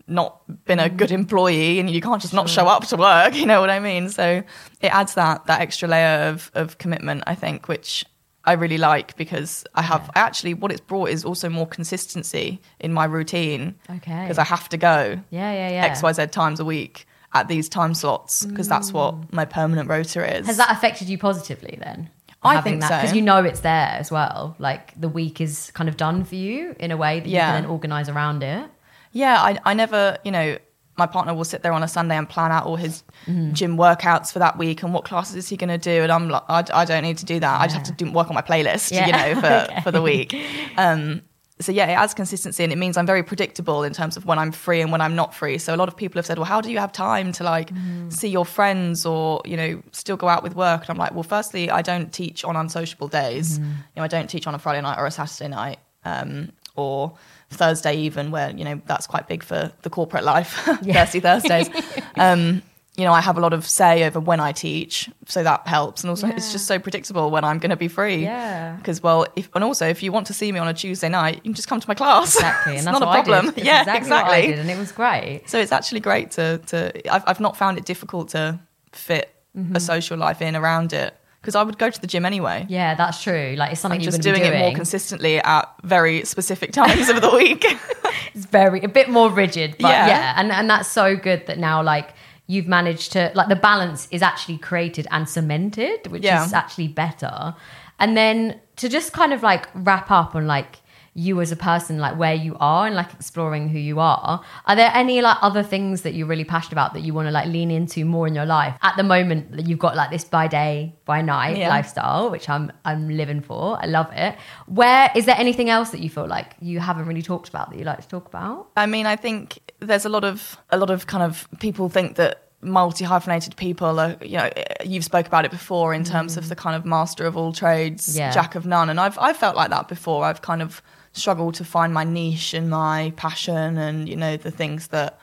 not 0.07 0.41
been 0.65 0.79
a 0.79 0.89
mm. 0.89 0.97
good 0.97 1.11
employee 1.11 1.79
and 1.79 1.89
you 1.89 2.01
can't 2.01 2.21
just 2.21 2.33
not 2.33 2.49
show 2.49 2.67
up 2.67 2.85
to 2.87 2.95
work 2.95 3.35
you 3.41 3.45
know 3.45 3.59
what 3.59 3.69
i 3.69 3.79
mean 3.79 4.09
so 4.09 4.43
it 4.81 4.87
adds 4.87 5.15
that 5.15 5.45
that 5.47 5.61
extra 5.61 5.87
layer 5.87 6.29
of 6.29 6.49
of 6.53 6.77
commitment 6.77 7.23
i 7.27 7.35
think 7.35 7.67
which 7.67 8.05
i 8.45 8.53
really 8.53 8.77
like 8.77 9.15
because 9.17 9.65
i 9.75 9.81
have 9.81 10.09
actually 10.15 10.53
what 10.53 10.71
it's 10.71 10.81
brought 10.81 11.09
is 11.09 11.25
also 11.25 11.49
more 11.49 11.67
consistency 11.67 12.61
in 12.79 12.93
my 12.93 13.05
routine 13.05 13.75
Okay. 13.89 14.21
because 14.21 14.37
i 14.37 14.43
have 14.43 14.69
to 14.69 14.77
go 14.77 15.19
Yeah, 15.29 15.51
yeah, 15.51 15.69
yeah. 15.69 15.93
xyz 15.93 16.31
times 16.31 16.59
a 16.59 16.65
week 16.65 17.05
at 17.33 17.47
these 17.47 17.69
time 17.69 17.93
slots 17.93 18.45
because 18.45 18.67
that's 18.67 18.93
what 18.93 19.15
mm. 19.15 19.33
my 19.33 19.45
permanent 19.45 19.89
rota 19.89 20.37
is 20.37 20.47
Has 20.47 20.57
that 20.57 20.71
affected 20.71 21.09
you 21.09 21.17
positively 21.17 21.77
then? 21.81 22.09
I 22.41 22.61
think 22.61 22.81
that 22.81 23.01
Because 23.01 23.15
you 23.15 23.21
know 23.21 23.43
it's 23.43 23.61
there 23.61 23.89
as 23.99 24.11
well. 24.11 24.55
Like 24.59 24.99
the 24.99 25.09
week 25.09 25.41
is 25.41 25.71
kind 25.71 25.89
of 25.89 25.97
done 25.97 26.23
for 26.23 26.35
you 26.35 26.75
in 26.79 26.91
a 26.91 26.97
way 26.97 27.19
that 27.19 27.27
Yeah. 27.27 27.47
you 27.47 27.53
can 27.53 27.63
then 27.63 27.71
organise 27.71 28.09
around 28.09 28.43
it. 28.43 28.69
Yeah, 29.11 29.35
I, 29.41 29.57
I 29.65 29.73
never, 29.73 30.17
you 30.23 30.31
know, 30.31 30.57
my 30.97 31.05
partner 31.05 31.33
will 31.35 31.43
sit 31.45 31.61
there 31.61 31.73
on 31.73 31.83
a 31.83 31.87
Sunday 31.87 32.17
and 32.17 32.27
plan 32.27 32.51
out 32.51 32.65
all 32.65 32.75
his 32.75 33.03
Mm-hmm. 33.27 33.53
gym 33.53 33.77
workouts 33.77 34.31
for 34.31 34.39
that 34.39 34.57
week 34.57 34.83
and 34.83 34.93
what 34.93 35.03
classes 35.03 35.35
is 35.35 35.49
he 35.49 35.57
going 35.57 35.69
to 35.69 35.77
do. 35.77 36.01
And 36.03 36.11
I'm 36.11 36.29
like, 36.29 36.43
I, 36.47 36.63
I 36.73 36.85
don't 36.85 37.03
need 37.03 37.17
to 37.17 37.25
do 37.25 37.39
that. 37.41 37.59
I 37.61 37.65
just 37.65 37.75
have 37.75 37.83
to 37.87 37.91
do, 38.05 38.09
work 38.11 38.29
on 38.29 38.35
my 38.35 38.41
playlist, 38.41 38.91
Yeah. 38.91 39.05
you 39.05 39.11
know, 39.11 39.41
for, 39.41 39.47
Okay. 39.71 39.81
for 39.81 39.91
the 39.91 40.01
week. 40.01 40.33
Um, 40.77 41.21
so 41.59 41.71
yeah, 41.73 41.87
it 41.87 41.93
adds 41.95 42.13
consistency 42.13 42.63
and 42.63 42.71
it 42.71 42.77
means 42.77 42.95
I'm 42.95 43.05
very 43.05 43.23
predictable 43.23 43.83
in 43.83 43.91
terms 43.91 44.15
of 44.15 44.25
when 44.25 44.39
I'm 44.39 44.51
free 44.53 44.79
and 44.79 44.91
when 44.93 45.01
I'm 45.01 45.15
not 45.15 45.33
free. 45.35 45.57
So 45.57 45.73
a 45.73 45.77
lot 45.77 45.87
of 45.89 45.97
people 45.97 46.19
have 46.19 46.25
said, 46.25 46.37
well, 46.37 46.45
how 46.45 46.61
do 46.61 46.71
you 46.71 46.77
have 46.79 46.91
time 46.93 47.31
to 47.33 47.43
like 47.43 47.69
Mm-hmm. 47.73 48.09
see 48.11 48.29
your 48.29 48.45
friends 48.45 49.05
or, 49.05 49.41
you 49.43 49.57
know, 49.57 49.83
still 49.91 50.15
go 50.17 50.29
out 50.29 50.41
with 50.41 50.55
work? 50.55 50.81
And 50.81 50.89
I'm 50.91 50.97
like, 50.97 51.13
well, 51.13 51.23
firstly, 51.23 51.69
I 51.69 51.81
don't 51.81 52.13
teach 52.13 52.45
on 52.45 52.55
unsociable 52.55 53.09
days. 53.09 53.59
Mm-hmm. 53.59 53.69
You 53.71 53.75
know, 53.97 54.03
I 54.03 54.07
don't 54.07 54.29
teach 54.29 54.47
on 54.47 54.55
a 54.55 54.59
Friday 54.59 54.81
night 54.81 54.97
or 54.99 55.05
a 55.05 55.11
Saturday 55.11 55.49
night. 55.49 55.79
Um, 56.05 56.53
or 56.75 57.17
Thursday 57.49 57.95
even 57.95 58.31
where, 58.31 58.51
you 58.51 58.63
know, 58.65 58.81
that's 58.85 59.07
quite 59.07 59.27
big 59.27 59.43
for 59.43 59.71
the 59.81 59.89
corporate 59.89 60.23
life. 60.23 60.67
Yeah. 60.81 61.05
Thirsty 61.05 61.19
Thursdays. 61.19 61.69
um, 62.15 62.61
you 62.97 63.03
know, 63.03 63.13
I 63.13 63.21
have 63.21 63.37
a 63.37 63.41
lot 63.41 63.53
of 63.53 63.67
say 63.67 64.05
over 64.05 64.19
when 64.19 64.39
I 64.39 64.51
teach, 64.51 65.07
so 65.27 65.43
that 65.43 65.67
helps. 65.67 66.01
And 66.01 66.09
also, 66.09 66.27
it's 66.27 66.51
just 66.51 66.65
so 66.65 66.79
predictable 66.79 67.29
when 67.29 67.43
I'm 67.43 67.59
going 67.59 67.69
to 67.69 67.75
be 67.75 67.87
free. 67.87 68.23
Yeah. 68.23 68.75
Because, 68.75 69.03
well, 69.03 69.27
if 69.35 69.49
and 69.53 69.63
also 69.63 69.87
if 69.87 70.01
you 70.01 70.11
want 70.11 70.25
to 70.27 70.33
see 70.33 70.51
me 70.51 70.57
on 70.57 70.67
a 70.67 70.73
Tuesday 70.73 71.07
night, 71.07 71.35
you 71.35 71.41
can 71.41 71.53
just 71.53 71.67
come 71.67 71.79
to 71.79 71.87
my 71.87 71.93
class. 71.93 72.35
Exactly. 72.35 72.73
it's 72.77 72.85
And 72.85 72.95
that's 72.95 72.99
not 72.99 73.19
a 73.19 73.23
problem. 73.23 73.53
Yeah, 73.55 73.81
exactly, 73.81 73.97
exactly. 73.97 74.47
did. 74.47 74.59
And 74.59 74.69
it 74.71 74.77
was 74.79 74.91
great. 74.91 75.43
So 75.45 75.59
it's 75.59 75.71
actually 75.71 75.99
great 75.99 76.31
to 76.31 76.57
to. 76.67 77.13
I've 77.13 77.23
I've 77.27 77.39
not 77.39 77.55
found 77.55 77.77
it 77.77 77.85
difficult 77.85 78.29
to 78.29 78.59
fit 78.91 79.33
Mm-hmm. 79.57 79.75
a 79.75 79.79
social 79.79 80.17
life 80.19 80.39
in 80.43 80.55
around 80.55 80.93
it 80.93 81.15
because 81.47 81.55
I 81.55 81.63
would 81.63 81.77
go 81.77 81.89
to 81.89 82.01
the 82.01 82.07
gym 82.07 82.25
anyway. 82.25 82.65
Yeah, 82.67 82.93
that's 82.95 83.23
true. 83.23 83.55
Like 83.57 83.71
it's 83.71 83.79
something 83.79 84.01
I'm 84.01 84.03
you're 84.03 84.11
just 84.11 84.21
going 84.21 84.35
to 84.35 84.41
doing, 84.43 84.53
it 84.53 84.59
more 84.59 84.73
consistently 84.73 85.39
at 85.39 85.73
very 85.81 86.25
specific 86.25 86.73
times 86.73 87.07
of 87.07 87.21
the 87.21 87.29
week. 87.29 87.63
it's 88.33 88.45
very 88.45 88.81
a 88.81 88.89
bit 88.89 89.07
more 89.07 89.31
rigid 89.31 89.71
but 89.79 89.87
yeah. 89.87 90.07
Yeah. 90.07 90.33
and 90.35 90.51
and 90.51 90.69
that's 90.69 90.89
so 90.89 91.15
good 91.15 91.47
that 91.47 91.57
now 91.57 91.81
like 91.81 92.09
you've 92.47 92.67
managed 92.67 93.13
to 93.13 93.31
like 93.33 93.47
the 93.47 93.55
balance 93.55 94.09
is 94.11 94.21
actually 94.21 94.57
created 94.57 95.07
and 95.09 95.29
cemented 95.29 96.07
which 96.07 96.23
Yeah. 96.23 96.43
is 96.43 96.51
actually 96.51 96.89
better 96.89 97.55
and 97.97 98.17
then 98.17 98.59
to 98.75 98.89
just 98.89 99.13
kind 99.13 99.31
of 99.31 99.41
like 99.41 99.69
wrap 99.73 100.11
up 100.11 100.35
on 100.35 100.47
like 100.47 100.79
you 101.17 101.41
as 101.41 101.51
a 101.51 101.55
person 101.55 101.97
like 101.97 102.15
where 102.17 102.35
you 102.35 102.55
are 102.59 102.85
and 102.85 102.95
like 102.95 103.11
exploring 103.13 103.67
who 103.69 103.79
you 103.79 103.99
are. 103.99 104.39
Are 104.67 104.75
there 104.75 104.91
any 104.93 105.19
like 105.21 105.37
other 105.41 105.63
things 105.63 106.03
that 106.03 106.13
you're 106.13 106.27
really 106.27 106.43
passionate 106.43 106.73
about 106.73 106.93
that 106.93 107.01
you 107.01 107.11
want 107.11 107.27
to 107.27 107.31
like 107.31 107.47
lean 107.47 107.71
into 107.71 108.05
more 108.05 108.27
in 108.27 108.35
your 108.35 108.45
life? 108.45 108.75
At 108.83 108.95
the 108.97 109.03
moment 109.03 109.51
that 109.53 109.65
you've 109.67 109.79
got 109.79 109.95
like 109.95 110.11
this 110.11 110.23
by 110.23 110.47
day 110.47 110.95
by 111.05 111.21
night 111.21 111.57
Yeah. 111.57 111.69
lifestyle 111.69 112.29
which 112.29 112.47
i'm 112.49 112.71
i'm 112.85 113.09
living 113.09 113.41
for. 113.41 113.77
I 113.81 113.87
love 113.87 114.09
it. 114.13 114.35
Where 114.67 115.09
is 115.15 115.25
there 115.25 115.35
anything 115.37 115.69
else 115.71 115.89
that 115.89 116.01
you 116.01 116.09
feel 116.09 116.27
like 116.27 116.55
you 116.59 116.79
haven't 116.79 117.07
really 117.07 117.23
talked 117.23 117.49
about 117.49 117.71
that 117.71 117.79
you 117.79 117.83
like 117.85 118.01
to 118.01 118.07
talk 118.07 118.27
about? 118.27 118.69
I 118.77 118.85
mean, 118.85 119.07
I 119.07 119.15
think 119.15 119.57
there's 119.79 120.05
a 120.05 120.09
lot 120.09 120.23
of 120.23 120.57
a 120.69 120.77
lot 120.77 120.91
of 120.91 121.07
kind 121.07 121.23
of 121.23 121.47
people 121.59 121.89
think 121.89 122.15
that 122.17 122.43
multi 122.61 123.05
hyphenated 123.05 123.55
people 123.55 123.99
are 123.99 124.15
you 124.21 124.37
know 124.37 124.49
you've 124.83 125.03
spoke 125.03 125.27
about 125.27 125.45
it 125.45 125.51
before 125.51 125.93
in 125.93 126.03
terms 126.03 126.37
of 126.37 126.45
mm. 126.45 126.49
the 126.49 126.55
kind 126.55 126.75
of 126.75 126.85
master 126.85 127.25
of 127.25 127.37
all 127.37 127.53
trades 127.53 128.15
Yeah. 128.17 128.31
jack 128.31 128.53
of 128.55 128.65
none. 128.67 128.89
And 128.91 128.99
I've 128.99 129.17
I've 129.17 129.37
felt 129.37 129.55
like 129.55 129.69
that 129.71 129.87
before. 129.87 130.23
I've 130.23 130.41
kind 130.41 130.61
of 130.61 130.81
struggled 131.17 131.55
to 131.55 131.65
find 131.65 131.93
my 131.93 132.03
niche 132.03 132.53
and 132.53 132.69
my 132.69 133.13
passion 133.15 133.77
and 133.77 134.07
you 134.07 134.15
know 134.15 134.37
the 134.37 134.51
things 134.51 134.87
that 134.87 135.19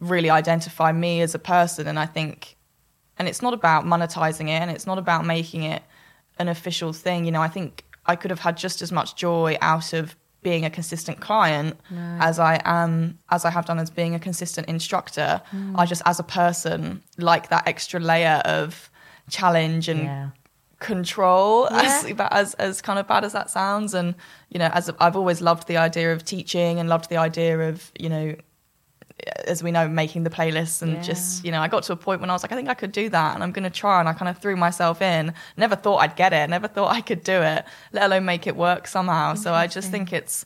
really 0.00 0.30
identify 0.30 0.92
me 0.92 1.20
as 1.20 1.34
a 1.34 1.38
person. 1.38 1.86
And 1.86 1.98
I 1.98 2.06
think 2.06 2.56
and 3.18 3.28
it's 3.28 3.42
not 3.42 3.54
about 3.54 3.84
monetizing 3.84 4.48
it 4.48 4.60
and 4.60 4.70
it's 4.70 4.86
not 4.86 4.98
about 4.98 5.24
making 5.24 5.62
it 5.62 5.82
an 6.38 6.48
official 6.48 6.92
thing. 6.92 7.24
You 7.24 7.32
know 7.32 7.42
I 7.42 7.48
think 7.48 7.84
I 8.06 8.16
could 8.16 8.30
have 8.30 8.40
had 8.40 8.56
just 8.56 8.82
as 8.82 8.90
much 8.90 9.16
joy 9.16 9.56
out 9.60 9.92
of 9.92 10.16
being 10.42 10.66
a 10.66 10.70
consistent 10.70 11.20
client 11.20 11.74
as 12.20 12.38
I 12.38 12.60
am 12.66 13.18
as 13.30 13.44
I 13.44 13.50
have 13.50 13.64
done 13.64 13.78
as 13.78 13.90
being 13.90 14.14
a 14.14 14.18
consistent 14.18 14.68
instructor. 14.68 15.40
Hmm. 15.50 15.78
I 15.78 15.86
just 15.86 16.02
as 16.04 16.18
a 16.18 16.24
person 16.24 17.02
like 17.18 17.48
that 17.48 17.66
extra 17.66 18.00
layer 18.00 18.42
of 18.44 18.90
challenge 19.30 19.88
and 19.88 20.00
yeah 20.00 20.30
control 20.84 21.68
as, 21.70 22.08
Yeah. 22.08 22.28
as 22.30 22.54
as 22.54 22.82
kind 22.82 22.98
of 22.98 23.06
bad 23.08 23.24
as 23.24 23.32
that 23.32 23.48
sounds 23.50 23.94
and 23.94 24.14
you 24.50 24.58
know 24.58 24.70
as 24.78 24.90
I've 25.00 25.16
always 25.16 25.40
loved 25.40 25.66
the 25.66 25.76
idea 25.78 26.12
of 26.12 26.24
teaching 26.24 26.78
and 26.78 26.88
loved 26.88 27.08
the 27.08 27.16
idea 27.16 27.58
of 27.70 27.90
you 27.98 28.08
know 28.10 28.36
as 29.46 29.62
we 29.62 29.70
know 29.70 29.88
making 29.88 30.24
the 30.24 30.30
playlists 30.30 30.82
and 30.82 30.92
Yeah. 30.94 31.02
just 31.02 31.44
you 31.44 31.52
know 31.52 31.60
I 31.60 31.68
got 31.68 31.82
to 31.84 31.92
a 31.92 31.96
point 31.96 32.20
when 32.20 32.30
I 32.30 32.32
was 32.34 32.42
like 32.42 32.52
I 32.52 32.56
think 32.56 32.68
I 32.68 32.74
could 32.74 32.92
do 32.92 33.08
that 33.08 33.34
and 33.34 33.42
I'm 33.42 33.52
going 33.52 33.64
to 33.72 33.76
try 33.84 34.00
and 34.00 34.08
I 34.08 34.12
kind 34.12 34.28
of 34.28 34.36
threw 34.38 34.56
myself 34.56 35.00
in 35.00 35.32
never 35.56 35.76
thought 35.76 35.98
I'd 35.98 36.16
get 36.16 36.32
it 36.32 36.50
never 36.50 36.68
thought 36.68 36.90
I 36.92 37.00
could 37.00 37.22
do 37.22 37.40
it 37.40 37.64
let 37.92 38.04
alone 38.04 38.24
make 38.24 38.46
it 38.46 38.56
work 38.56 38.86
somehow 38.86 39.34
so 39.34 39.54
I 39.54 39.66
just 39.66 39.90
think 39.90 40.12
it's 40.12 40.44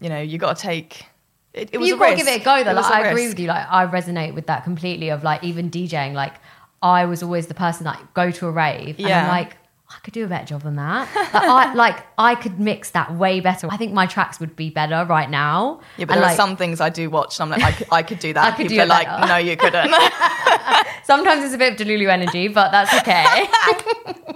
you 0.00 0.08
know 0.08 0.20
you 0.20 0.36
got 0.38 0.56
to 0.56 0.62
take 0.62 1.06
it, 1.52 1.70
it 1.72 1.78
was 1.78 1.88
You've 1.88 1.98
got 1.98 2.10
to 2.10 2.16
give 2.16 2.28
it 2.28 2.40
a 2.42 2.44
go 2.44 2.62
though. 2.62 2.70
It 2.70 2.74
Like, 2.76 2.92
I 2.92 3.08
agree 3.08 3.26
with 3.26 3.40
you. 3.40 3.48
Like 3.48 3.66
I 3.68 3.84
resonate 3.84 4.34
with 4.36 4.46
that 4.46 4.62
completely. 4.62 5.08
Of 5.08 5.24
like 5.24 5.42
even 5.42 5.68
DJing. 5.68 6.12
Like 6.12 6.34
I 6.80 7.06
was 7.06 7.24
always 7.24 7.48
the 7.48 7.54
person 7.54 7.82
that 7.86 7.98
go 8.14 8.30
to 8.30 8.46
a 8.46 8.52
rave 8.52 8.98
and 8.98 9.06
I'm 9.06 9.10
Yeah. 9.26 9.28
like. 9.28 9.56
I 9.92 9.98
could 10.04 10.14
do 10.14 10.24
a 10.24 10.28
better 10.28 10.46
job 10.46 10.62
than 10.62 10.76
that. 10.76 11.08
Like 11.34 11.42
I, 11.44 11.74
like 11.84 12.06
I 12.16 12.34
could 12.36 12.60
mix 12.60 12.90
that 12.90 13.12
way 13.14 13.40
better. 13.40 13.68
I 13.70 13.76
think 13.76 13.92
my 13.92 14.06
tracks 14.06 14.38
would 14.40 14.54
be 14.54 14.70
better 14.70 15.04
right 15.04 15.28
now. 15.28 15.80
yeah 15.96 16.04
but 16.06 16.12
And, 16.14 16.22
there 16.22 16.28
like, 16.28 16.32
are 16.32 16.36
some 16.36 16.56
things 16.56 16.80
I 16.80 16.90
do 16.90 17.10
watch 17.10 17.40
and 17.40 17.52
I'm 17.52 17.60
like 17.60 17.68
I 17.68 17.72
could, 17.76 17.86
I 17.92 18.02
could 18.02 18.18
do 18.20 18.32
that 18.34 18.44
I 18.54 18.56
could 18.56 18.68
people 18.68 18.76
do 18.76 18.82
are 18.82 18.86
like 18.86 19.06
better. 19.08 19.26
no 19.26 19.36
you 19.36 19.56
couldn't 19.56 19.90
Sometimes 21.04 21.44
it's 21.44 21.54
a 21.54 21.58
bit 21.58 21.72
of 21.80 21.86
Delulu 21.86 22.08
energy, 22.08 22.46
but 22.48 22.70
that's 22.70 22.94
okay. 23.00 23.48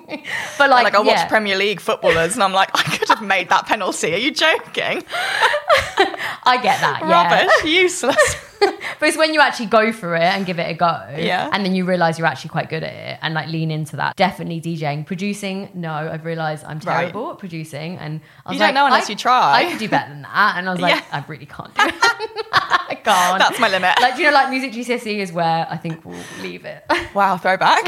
but 0.58 0.70
like, 0.70 0.84
Like 0.84 0.94
I 0.94 0.98
watch 1.00 1.06
yeah. 1.08 1.28
Premier 1.28 1.56
League 1.56 1.80
footballers, 1.80 2.34
and 2.34 2.42
I'm 2.42 2.52
like, 2.52 2.70
I 2.74 2.82
could 2.96 3.08
have 3.08 3.22
made 3.22 3.48
that 3.48 3.66
penalty. 3.66 4.14
Are 4.14 4.18
you 4.18 4.30
joking? 4.32 5.02
I 6.46 6.58
get 6.62 6.80
that. 6.80 7.00
Yeah. 7.02 7.10
Rubbish, 7.10 7.64
useless. 7.64 8.36
But 8.98 9.08
it's 9.08 9.18
when 9.18 9.34
you 9.34 9.40
actually 9.40 9.66
go 9.66 9.92
for 9.92 10.14
it 10.16 10.22
and 10.22 10.46
give 10.46 10.58
it 10.58 10.70
a 10.70 10.72
go. 10.72 10.86
Yeah. 11.18 11.50
And 11.52 11.66
then 11.66 11.74
you 11.74 11.84
realize 11.84 12.18
you're 12.18 12.26
actually 12.28 12.48
quite 12.48 12.70
good 12.70 12.82
at 12.82 12.94
it 12.94 13.18
and 13.20 13.34
like 13.34 13.48
lean 13.48 13.70
into 13.70 13.96
that. 13.96 14.16
Definitely 14.16 14.58
DJing. 14.62 15.04
Producing, 15.04 15.68
no, 15.74 15.92
I've 15.92 16.24
realized 16.24 16.64
I'm 16.64 16.78
Right. 16.78 17.00
terrible 17.02 17.32
at 17.32 17.38
producing. 17.38 17.98
And 17.98 18.22
I 18.46 18.50
was 18.50 18.54
You 18.54 18.60
don't 18.60 18.68
like, 18.68 18.74
know 18.74 18.86
unless 18.86 19.08
I- 19.08 19.12
you 19.12 19.16
try. 19.16 19.52
I 19.66 19.70
could 19.70 19.78
do 19.80 19.88
better 19.88 20.08
than 20.08 20.22
that. 20.22 20.54
And 20.56 20.66
I 20.66 20.72
was 20.72 20.80
like, 20.80 20.94
Yeah. 20.94 21.02
I 21.12 21.24
really 21.28 21.44
can't 21.44 21.74
do 21.74 21.82
it. 21.84 21.94
That's 23.04 23.60
my 23.60 23.68
limit. 23.68 23.94
like, 24.00 24.18
you 24.18 24.24
know, 24.24 24.32
like 24.32 24.50
music 24.50 24.72
GCSE 24.72 25.18
is 25.18 25.32
where 25.32 25.66
I 25.70 25.76
think 25.76 26.04
we'll 26.04 26.18
leave 26.40 26.64
it. 26.64 26.84
Wow, 27.14 27.36
throwback. 27.36 27.86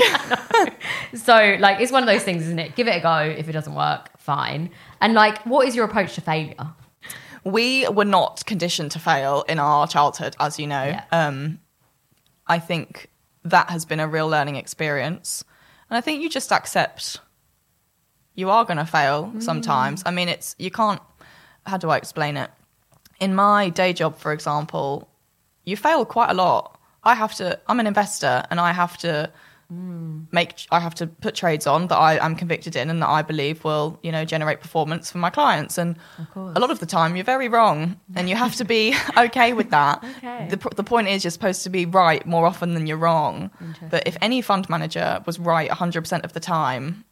so, 1.14 1.56
like, 1.58 1.80
it's 1.80 1.90
one 1.90 2.00
of 2.00 2.06
those 2.06 2.22
things, 2.22 2.42
isn't 2.42 2.60
it? 2.60 2.76
Give 2.76 2.86
it 2.86 2.92
a 2.92 3.00
go. 3.00 3.18
If 3.18 3.48
it 3.48 3.52
doesn't 3.52 3.74
work, 3.74 4.16
fine. 4.18 4.70
And, 5.00 5.14
like, 5.14 5.44
what 5.44 5.66
is 5.66 5.74
your 5.74 5.84
approach 5.84 6.14
to 6.14 6.20
failure? 6.20 6.74
we 7.46 7.86
were 7.88 8.04
not 8.04 8.44
conditioned 8.44 8.90
to 8.90 8.98
fail 8.98 9.44
in 9.48 9.60
our 9.60 9.86
childhood, 9.86 10.34
as 10.40 10.58
you 10.58 10.66
know. 10.66 10.84
Yeah. 10.84 11.04
Um, 11.12 11.60
I 12.46 12.58
think 12.58 13.08
that 13.44 13.70
has 13.70 13.84
been 13.84 14.00
a 14.00 14.08
real 14.08 14.28
learning 14.28 14.56
experience. 14.56 15.44
And 15.88 15.96
I 15.96 16.00
think 16.00 16.22
you 16.22 16.28
just 16.28 16.50
accept 16.50 17.20
you 18.34 18.50
are 18.50 18.64
going 18.64 18.78
to 18.78 18.84
fail 18.84 19.32
sometimes. 19.38 20.02
I 20.04 20.10
mean, 20.10 20.28
it's, 20.28 20.56
you 20.58 20.72
can't, 20.72 21.00
how 21.64 21.76
do 21.76 21.88
I 21.88 21.96
explain 21.96 22.36
it? 22.36 22.50
In 23.20 23.34
my 23.34 23.68
day 23.70 23.92
job, 23.92 24.18
for 24.18 24.32
example, 24.32 25.08
you 25.64 25.76
fail 25.76 26.04
quite 26.04 26.30
a 26.30 26.34
lot. 26.34 26.78
I 27.02 27.14
have 27.14 27.34
to, 27.36 27.58
I'm 27.68 27.80
an 27.80 27.86
investor 27.86 28.44
and 28.50 28.60
I 28.60 28.72
have 28.72 28.98
to 28.98 29.30
make, 30.30 30.66
I 30.70 30.78
have 30.78 30.94
to 30.96 31.06
put 31.08 31.34
trades 31.34 31.66
on 31.66 31.88
that 31.88 31.96
I 31.96 32.24
am 32.24 32.36
convicted 32.36 32.76
in 32.76 32.88
and 32.90 33.02
that 33.02 33.08
I 33.08 33.22
believe 33.22 33.64
will, 33.64 33.98
you 34.02 34.12
know, 34.12 34.24
generate 34.24 34.60
performance 34.60 35.10
for 35.10 35.18
my 35.18 35.30
clients. 35.30 35.76
And 35.78 35.96
a 36.36 36.60
lot 36.60 36.70
of 36.70 36.78
the 36.78 36.86
time 36.86 37.16
you're 37.16 37.24
very 37.24 37.48
wrong 37.48 37.98
and 38.14 38.28
you 38.28 38.36
have 38.36 38.54
to 38.56 38.64
be 38.64 38.94
okay 39.16 39.52
with 39.52 39.70
that. 39.70 40.04
Okay. 40.18 40.48
The, 40.50 40.58
the 40.76 40.84
point 40.84 41.08
is 41.08 41.24
you're 41.24 41.30
supposed 41.30 41.62
to 41.64 41.70
be 41.70 41.86
right 41.86 42.24
more 42.26 42.46
often 42.46 42.74
than 42.74 42.86
you're 42.86 42.96
wrong. 42.96 43.50
But 43.90 44.06
if 44.06 44.16
any 44.20 44.40
fund 44.42 44.68
manager 44.68 45.22
was 45.26 45.38
right 45.38 45.70
100% 45.70 46.24
of 46.24 46.32
the 46.32 46.40
time, 46.40 47.04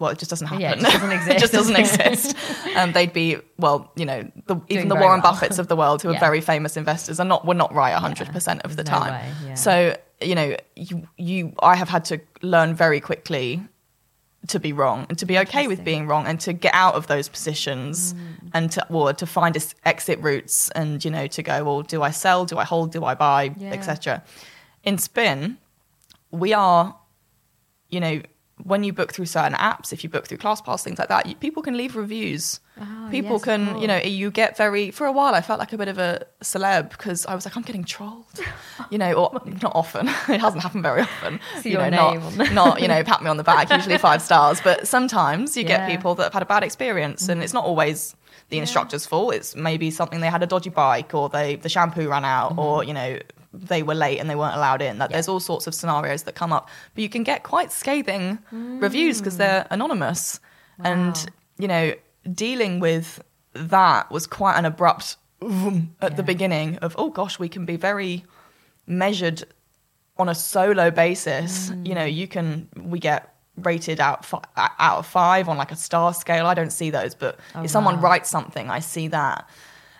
well, 0.00 0.10
it 0.10 0.18
just 0.18 0.30
doesn't 0.30 0.48
happen. 0.48 0.60
Yeah, 0.62 0.72
it 0.76 0.80
just 0.80 0.92
doesn't 0.92 1.12
exist. 1.12 1.30
it 1.36 1.38
just 1.38 1.52
doesn't 1.52 1.76
exist. 1.76 2.36
Um, 2.76 2.90
they'd 2.92 3.12
be 3.12 3.36
well, 3.58 3.92
you 3.94 4.06
know, 4.06 4.28
the, 4.46 4.56
even 4.68 4.88
the 4.88 4.96
Warren 4.96 5.20
well. 5.22 5.32
Buffetts 5.34 5.58
of 5.60 5.68
the 5.68 5.76
world, 5.76 6.02
who 6.02 6.08
are 6.08 6.18
very 6.28 6.40
famous 6.40 6.76
investors, 6.76 7.20
are 7.20 7.26
not 7.26 7.46
were 7.46 7.54
not 7.54 7.72
right 7.72 7.92
100 7.92 8.28
percent 8.32 8.62
of 8.62 8.74
the 8.76 8.82
no 8.82 8.90
time. 8.90 9.34
yeah. 9.46 9.54
So 9.54 9.96
you 10.20 10.34
know, 10.34 10.56
you 10.74 11.06
you 11.16 11.52
I 11.62 11.76
have 11.76 11.88
had 11.88 12.04
to 12.06 12.20
learn 12.42 12.74
very 12.74 13.00
quickly 13.00 13.62
to 14.48 14.58
be 14.58 14.72
wrong 14.72 15.04
and 15.10 15.18
to 15.18 15.26
be 15.26 15.38
okay 15.38 15.68
with 15.68 15.84
being 15.84 16.06
wrong 16.06 16.26
and 16.26 16.40
to 16.40 16.54
get 16.54 16.72
out 16.74 16.94
of 16.94 17.06
those 17.08 17.28
positions 17.28 18.14
Mm. 18.14 18.50
and 18.54 18.72
to 18.72 18.86
or 18.88 19.12
to 19.12 19.26
find 19.26 19.54
exit 19.84 20.18
routes 20.20 20.70
and 20.70 21.04
you 21.04 21.10
know 21.10 21.26
to 21.26 21.42
go 21.42 21.62
well 21.62 21.82
do 21.82 22.02
I 22.02 22.10
sell 22.10 22.46
do 22.46 22.56
I 22.56 22.64
hold 22.64 22.90
do 22.90 23.04
I 23.04 23.14
buy 23.14 23.54
Yeah. 23.58 23.72
etc 23.72 24.22
in 24.82 24.96
spin 24.96 25.58
we 26.30 26.54
are 26.54 26.96
you 27.90 28.00
know 28.00 28.22
when 28.64 28.84
you 28.84 28.92
book 28.92 29.12
through 29.12 29.26
certain 29.26 29.54
apps 29.54 29.92
if 29.92 30.02
you 30.04 30.10
book 30.10 30.26
through 30.26 30.38
ClassPass 30.38 30.82
things 30.82 30.98
like 30.98 31.08
that 31.08 31.26
you, 31.26 31.34
people 31.34 31.62
can 31.62 31.76
leave 31.76 31.96
reviews. 31.96 32.60
Oh, 32.80 33.08
people 33.10 33.32
yes, 33.32 33.44
can 33.44 33.78
you 33.80 33.86
know 33.86 33.98
you 33.98 34.30
get 34.30 34.56
very 34.56 34.90
for 34.90 35.06
a 35.06 35.12
while 35.12 35.34
I 35.34 35.42
felt 35.42 35.58
like 35.58 35.72
a 35.72 35.78
bit 35.78 35.88
of 35.88 35.98
a 35.98 36.24
celeb 36.42 36.90
because 36.90 37.26
I 37.26 37.34
was 37.34 37.44
like 37.44 37.56
I'm 37.56 37.62
getting 37.62 37.84
trolled 37.84 38.24
you 38.90 38.96
know 38.98 39.12
or 39.12 39.40
not 39.62 39.72
often. 39.74 40.08
It 40.28 40.40
hasn't 40.40 40.62
happened 40.62 40.82
very 40.82 41.02
often. 41.02 41.40
See 41.60 41.70
you 41.72 41.78
your 41.78 41.90
know 41.90 42.14
not, 42.14 42.32
the- 42.38 42.54
not 42.54 42.80
you 42.82 42.88
know 42.88 43.02
pat 43.04 43.22
me 43.22 43.28
on 43.28 43.36
the 43.36 43.44
back 43.44 43.70
usually 43.70 43.98
five 43.98 44.22
stars 44.22 44.60
but 44.62 44.88
sometimes 44.88 45.56
you 45.56 45.64
Yeah. 45.64 45.78
Mm-hmm. 45.80 45.88
get 45.88 45.96
people 45.96 46.14
that 46.16 46.22
have 46.24 46.32
had 46.32 46.42
a 46.42 46.46
bad 46.46 46.62
experience 46.64 47.28
and 47.28 47.42
it's 47.42 47.52
not 47.52 47.64
always 47.64 48.16
the 48.48 48.58
instructor's 48.58 49.06
fault. 49.06 49.32
It's 49.34 49.54
maybe 49.54 49.90
something 49.92 50.20
they 50.20 50.26
had 50.28 50.42
a 50.42 50.46
dodgy 50.46 50.70
bike 50.70 51.14
or 51.14 51.28
they 51.28 51.56
the 51.56 51.68
shampoo 51.68 52.08
ran 52.08 52.24
out 52.24 52.58
or 52.58 52.82
you 52.82 52.94
know 52.94 53.18
they 53.52 53.82
were 53.82 53.94
late 53.94 54.18
and 54.20 54.30
they 54.30 54.36
weren't 54.36 54.54
allowed 54.54 54.80
in 54.82 54.98
that. 54.98 55.10
Yeah. 55.10 55.16
there's 55.16 55.28
all 55.28 55.40
sorts 55.40 55.66
of 55.66 55.74
scenarios 55.74 56.22
that 56.24 56.34
come 56.34 56.52
up 56.52 56.68
but 56.94 57.02
you 57.02 57.08
can 57.08 57.24
get 57.24 57.42
quite 57.42 57.72
scathing 57.72 58.38
reviews 58.52 59.18
because 59.18 59.36
they're 59.38 59.66
anonymous 59.70 60.40
and 60.84 61.14
Mm. 61.14 61.28
You 61.58 61.68
know 61.68 61.92
dealing 62.32 62.80
with 62.80 63.22
that 63.54 64.10
was 64.10 64.26
quite 64.26 64.56
an 64.56 64.64
abrupt 64.64 65.16
vroom 65.42 65.94
at 66.00 66.16
the 66.16 66.22
beginning 66.22 66.76
of 66.78 66.94
oh 66.98 67.10
gosh 67.10 67.38
we 67.38 67.48
can 67.48 67.64
be 67.66 67.76
very 67.76 68.24
measured 68.86 69.44
on 70.16 70.28
a 70.28 70.34
solo 70.34 70.90
basis 70.90 71.70
Mm. 71.70 71.86
you 71.88 71.94
know 71.94 72.04
you 72.04 72.26
can 72.28 72.68
we 72.76 72.98
get 72.98 73.34
rated 73.56 74.00
out 74.00 74.24
fi- 74.24 74.42
out 74.56 74.98
of 74.98 75.06
five 75.06 75.48
on 75.48 75.56
like 75.58 75.70
a 75.72 75.76
star 75.76 76.14
scale 76.14 76.46
i 76.46 76.54
don't 76.54 76.72
see 76.72 76.88
those 76.90 77.14
but 77.14 77.38
Oh, 77.54 77.62
if 77.64 77.70
someone 77.70 77.96
wow. 77.96 78.02
writes 78.10 78.30
something 78.30 78.70
i 78.70 78.78
see 78.80 79.08
that 79.08 79.48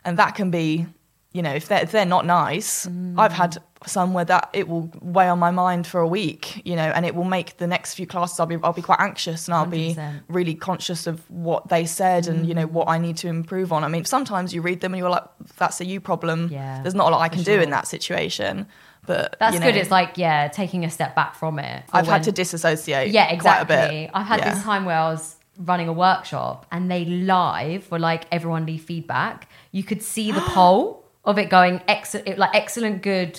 and 0.05 0.19
that 0.19 0.35
can 0.35 0.51
be 0.51 0.87
you 1.33 1.43
know 1.43 1.53
if 1.53 1.69
they're, 1.69 1.83
if 1.83 1.93
they're 1.93 2.05
not 2.17 2.25
nice 2.27 2.87
Mm. 2.87 3.19
i've 3.19 3.33
had 3.33 3.59
some 3.87 4.13
where 4.13 4.25
that 4.27 4.51
it 4.53 4.69
will 4.69 4.91
weigh 5.01 5.29
on 5.29 5.39
my 5.39 5.51
mind 5.51 5.87
for 5.87 6.01
a 6.01 6.07
week 6.07 6.61
you 6.65 6.77
know 6.77 6.91
and 6.95 7.07
it 7.07 7.15
will 7.15 7.25
make 7.39 7.57
the 7.59 7.67
next 7.67 7.95
few 7.95 8.07
classes 8.07 8.39
i'll 8.41 8.47
be 8.47 8.59
i'll 8.65 8.73
be 8.73 8.83
quite 8.83 9.01
anxious 9.01 9.47
and 9.47 9.55
i'll 9.55 9.65
be 9.65 9.95
100%. 9.95 10.23
really 10.29 10.55
conscious 10.55 11.07
of 11.07 11.17
what 11.31 11.69
they 11.69 11.85
said 11.87 12.27
and 12.27 12.47
you 12.49 12.55
know 12.55 12.67
Mm. 12.67 12.73
what 12.73 12.89
i 12.89 12.99
need 12.99 13.17
to 13.19 13.29
improve 13.29 13.73
on 13.73 13.85
i 13.85 13.89
mean 13.89 14.05
sometimes 14.05 14.53
you 14.55 14.61
read 14.61 14.81
them 14.81 14.93
and 14.93 14.99
you're 14.99 15.09
like 15.19 15.25
that's 15.57 15.81
a 15.81 15.85
you 15.85 15.99
problem 16.01 16.49
Yeah, 16.51 16.83
there's 16.83 16.95
not 16.95 17.07
a 17.09 17.11
lot 17.15 17.21
i 17.23 17.29
can 17.29 17.43
do 17.43 17.61
in 17.61 17.71
that 17.71 17.87
situation 17.87 18.67
but 19.07 19.37
That's 19.41 19.55
you 19.55 19.61
good. 19.61 19.77
It's 19.77 19.91
like, 19.91 20.19
yeah, 20.19 20.49
taking 20.49 20.85
a 20.85 20.91
step 20.91 21.15
back 21.17 21.35
from 21.35 21.59
it. 21.59 21.83
I've 21.91 22.07
had 22.07 22.23
to 22.25 22.33
disassociate. 22.33 23.11
Yeah, 23.11 23.31
exactly. 23.31 23.75
Quite 23.75 23.85
a 23.87 23.89
bit. 23.91 24.11
I've 24.13 24.27
had 24.27 24.41
Yeah. 24.41 24.55
this 24.55 24.63
time 24.63 24.85
where 24.85 24.95
I 24.99 25.11
was 25.11 25.37
running 25.59 25.89
a 25.89 25.93
workshop 25.93 26.67
and 26.71 26.91
they 26.91 27.07
live 27.07 27.91
were 27.91 27.99
like 27.99 28.27
everyone 28.31 28.67
leave 28.67 28.83
feedback. 28.83 29.49
You 29.73 29.83
could 29.85 30.03
see 30.03 30.31
the 30.33 30.41
poll 30.55 31.00
of 31.25 31.39
it 31.39 31.51
going 31.51 31.81
excellent, 31.89 32.39
like 32.39 32.55
excellent, 32.55 33.03
good, 33.03 33.39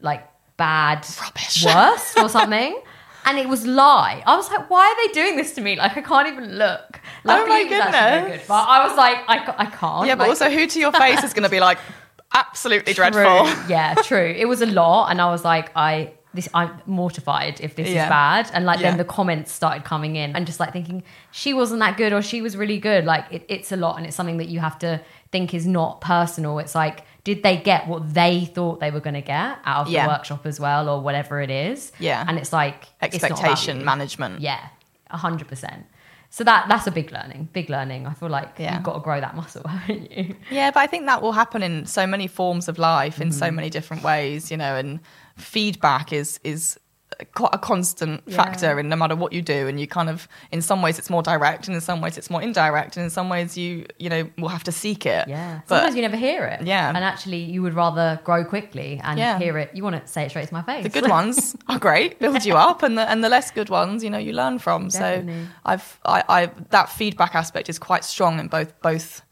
like 0.00 0.26
bad, 0.56 1.06
Rubbish. 1.20 1.64
worst 1.64 2.18
or 2.18 2.28
something. 2.36 2.80
And 3.24 3.38
it 3.38 3.48
was 3.48 3.66
lie. 3.66 4.22
I 4.24 4.36
was 4.36 4.48
like, 4.50 4.70
why 4.70 4.86
are 4.86 5.06
they 5.08 5.12
doing 5.12 5.36
this 5.36 5.52
to 5.56 5.60
me? 5.60 5.74
Like, 5.76 5.96
I 5.96 6.00
can't 6.00 6.28
even 6.28 6.56
look. 6.58 7.00
Oh 7.02 7.08
my 7.24 7.38
Luckily, 7.38 7.62
actually 7.62 7.68
very 7.90 8.20
goodness. 8.22 8.40
good. 8.42 8.48
But 8.48 8.68
I 8.68 8.86
was 8.86 8.96
like, 8.96 9.18
I, 9.26 9.54
I 9.58 9.66
can't. 9.66 10.06
Yeah, 10.06 10.14
but 10.14 10.28
Like, 10.28 10.28
also 10.28 10.48
who 10.48 10.66
to 10.68 10.78
your 10.78 10.92
face 11.04 11.24
is 11.24 11.32
going 11.34 11.42
to 11.42 11.48
be 11.48 11.58
like 11.58 11.78
absolutely 12.34 12.92
dreadful. 12.92 13.22
True. 13.46 13.62
Yeah, 13.68 13.94
true. 13.96 14.34
It 14.36 14.46
was 14.46 14.62
a 14.62 14.66
lot, 14.66 15.10
and 15.10 15.20
I 15.20 15.30
was 15.30 15.44
like, 15.44 15.70
I 15.76 16.12
this 16.34 16.48
I'm 16.52 16.70
mortified 16.84 17.60
if 17.62 17.76
this 17.76 17.88
Yeah. 17.88 18.04
is 18.04 18.08
bad. 18.10 18.50
And 18.52 18.66
like 18.66 18.78
Yeah. 18.80 18.90
then 18.90 18.98
the 18.98 19.04
comments 19.04 19.50
started 19.52 19.84
coming 19.84 20.16
in, 20.16 20.36
and 20.36 20.46
just 20.46 20.60
like 20.60 20.72
thinking 20.72 21.02
she 21.32 21.52
wasn't 21.54 21.80
that 21.80 21.96
good 21.96 22.12
or 22.12 22.22
she 22.22 22.42
was 22.42 22.56
really 22.56 22.78
good. 22.78 23.04
Like 23.06 23.24
it, 23.32 23.44
it's 23.48 23.72
a 23.72 23.76
lot, 23.76 23.96
and 23.96 24.06
it's 24.06 24.14
something 24.14 24.36
that 24.36 24.48
you 24.48 24.60
have 24.60 24.78
to 24.80 25.00
think 25.36 25.54
is 25.54 25.66
not 25.66 26.00
personal. 26.00 26.58
It's 26.58 26.74
like. 26.74 26.98
Did 27.32 27.42
they 27.42 27.56
get 27.56 27.88
what 27.88 28.14
they 28.14 28.44
thought 28.54 28.78
they 28.78 28.92
were 28.92 29.00
going 29.00 29.14
to 29.14 29.20
get 29.36 29.58
out 29.64 29.86
of 29.86 29.88
Yeah. 29.88 30.04
the 30.06 30.12
workshop 30.12 30.46
as 30.46 30.60
well, 30.60 30.88
or 30.88 31.00
whatever 31.00 31.40
it 31.46 31.50
is? 31.50 31.90
Yeah. 31.98 32.24
and 32.28 32.38
it's 32.38 32.52
like 32.52 32.80
it's 33.02 33.16
Expectation 33.16 33.80
you. 33.80 33.84
management. 33.84 34.40
Yeah, 34.40 34.60
a 35.10 35.16
hundred 35.16 35.48
percent. 35.48 35.86
So 36.30 36.44
that 36.44 36.68
that's 36.68 36.86
a 36.86 36.92
big 36.92 37.10
learning. 37.10 37.48
Big 37.52 37.68
learning. 37.68 38.06
I 38.06 38.12
feel 38.14 38.28
like 38.28 38.50
Yeah. 38.58 38.74
you've 38.74 38.84
got 38.84 38.94
to 38.94 39.00
grow 39.00 39.18
that 39.20 39.34
muscle, 39.34 39.66
haven't 39.74 40.12
you? 40.16 40.36
Yeah, 40.52 40.70
but 40.70 40.78
I 40.84 40.86
think 40.86 41.06
that 41.06 41.20
will 41.20 41.32
happen 41.32 41.64
in 41.64 41.84
so 41.86 42.06
many 42.06 42.28
forms 42.28 42.68
of 42.68 42.78
life 42.78 43.20
in 43.20 43.30
Mm-hmm. 43.30 43.38
so 43.44 43.50
many 43.50 43.70
different 43.70 44.04
ways, 44.04 44.52
you 44.52 44.56
know, 44.56 44.76
and 44.76 45.00
feedback 45.36 46.12
is 46.12 46.38
is 46.44 46.78
quite 47.34 47.50
a 47.54 47.58
constant 47.58 48.22
Yeah. 48.26 48.36
factor 48.36 48.78
in 48.78 48.88
no 48.88 48.96
matter 48.96 49.16
what 49.16 49.32
you 49.32 49.40
do 49.42 49.68
and 49.68 49.80
you 49.80 49.86
kind 49.86 50.10
of 50.10 50.28
in 50.52 50.60
some 50.60 50.82
ways 50.82 50.98
it's 50.98 51.08
more 51.08 51.22
direct 51.22 51.66
and 51.66 51.74
in 51.74 51.80
some 51.80 52.00
ways 52.02 52.18
it's 52.18 52.28
more 52.28 52.42
indirect 52.42 52.96
and 52.96 53.04
in 53.04 53.10
some 53.10 53.28
ways 53.30 53.56
you 53.56 53.86
you 53.98 54.10
know 54.10 54.28
will 54.38 54.48
have 54.50 54.64
to 54.64 54.72
seek 54.72 55.06
it. 55.06 55.26
Yeah. 55.28 55.60
But 55.66 55.76
Sometimes 55.76 55.96
you 55.96 56.02
never 56.02 56.16
hear 56.16 56.44
it. 56.44 56.62
Yeah. 56.66 56.88
And 56.88 56.98
actually, 57.04 57.38
you 57.44 57.62
would 57.62 57.74
rather 57.74 58.20
grow 58.24 58.44
quickly 58.44 59.00
and 59.02 59.18
Yeah. 59.18 59.38
hear 59.38 59.56
it. 59.58 59.70
You 59.74 59.82
want 59.82 60.00
to 60.00 60.06
say 60.06 60.24
it 60.24 60.30
straight 60.30 60.48
to 60.48 60.54
my 60.54 60.62
face. 60.62 60.82
the 60.82 60.88
good 61.00 61.08
ones 61.08 61.56
are 61.68 61.78
great, 61.78 62.18
build 62.18 62.44
you 62.44 62.54
up, 62.56 62.82
and 62.82 62.96
the 62.98 63.08
and 63.10 63.24
the 63.24 63.28
less 63.28 63.50
good 63.50 63.70
ones, 63.70 64.04
you 64.04 64.10
know, 64.10 64.18
you 64.18 64.32
learn 64.32 64.58
from. 64.58 64.88
Definitely. 64.88 65.44
So 65.44 65.48
I've 65.64 65.98
I, 66.04 66.22
I 66.28 66.50
that 66.70 66.88
feedback 66.90 67.34
aspect 67.34 67.68
is 67.68 67.78
quite 67.78 68.04
strong 68.04 68.38
in 68.40 68.48
both 68.48 68.78
both 68.82 69.22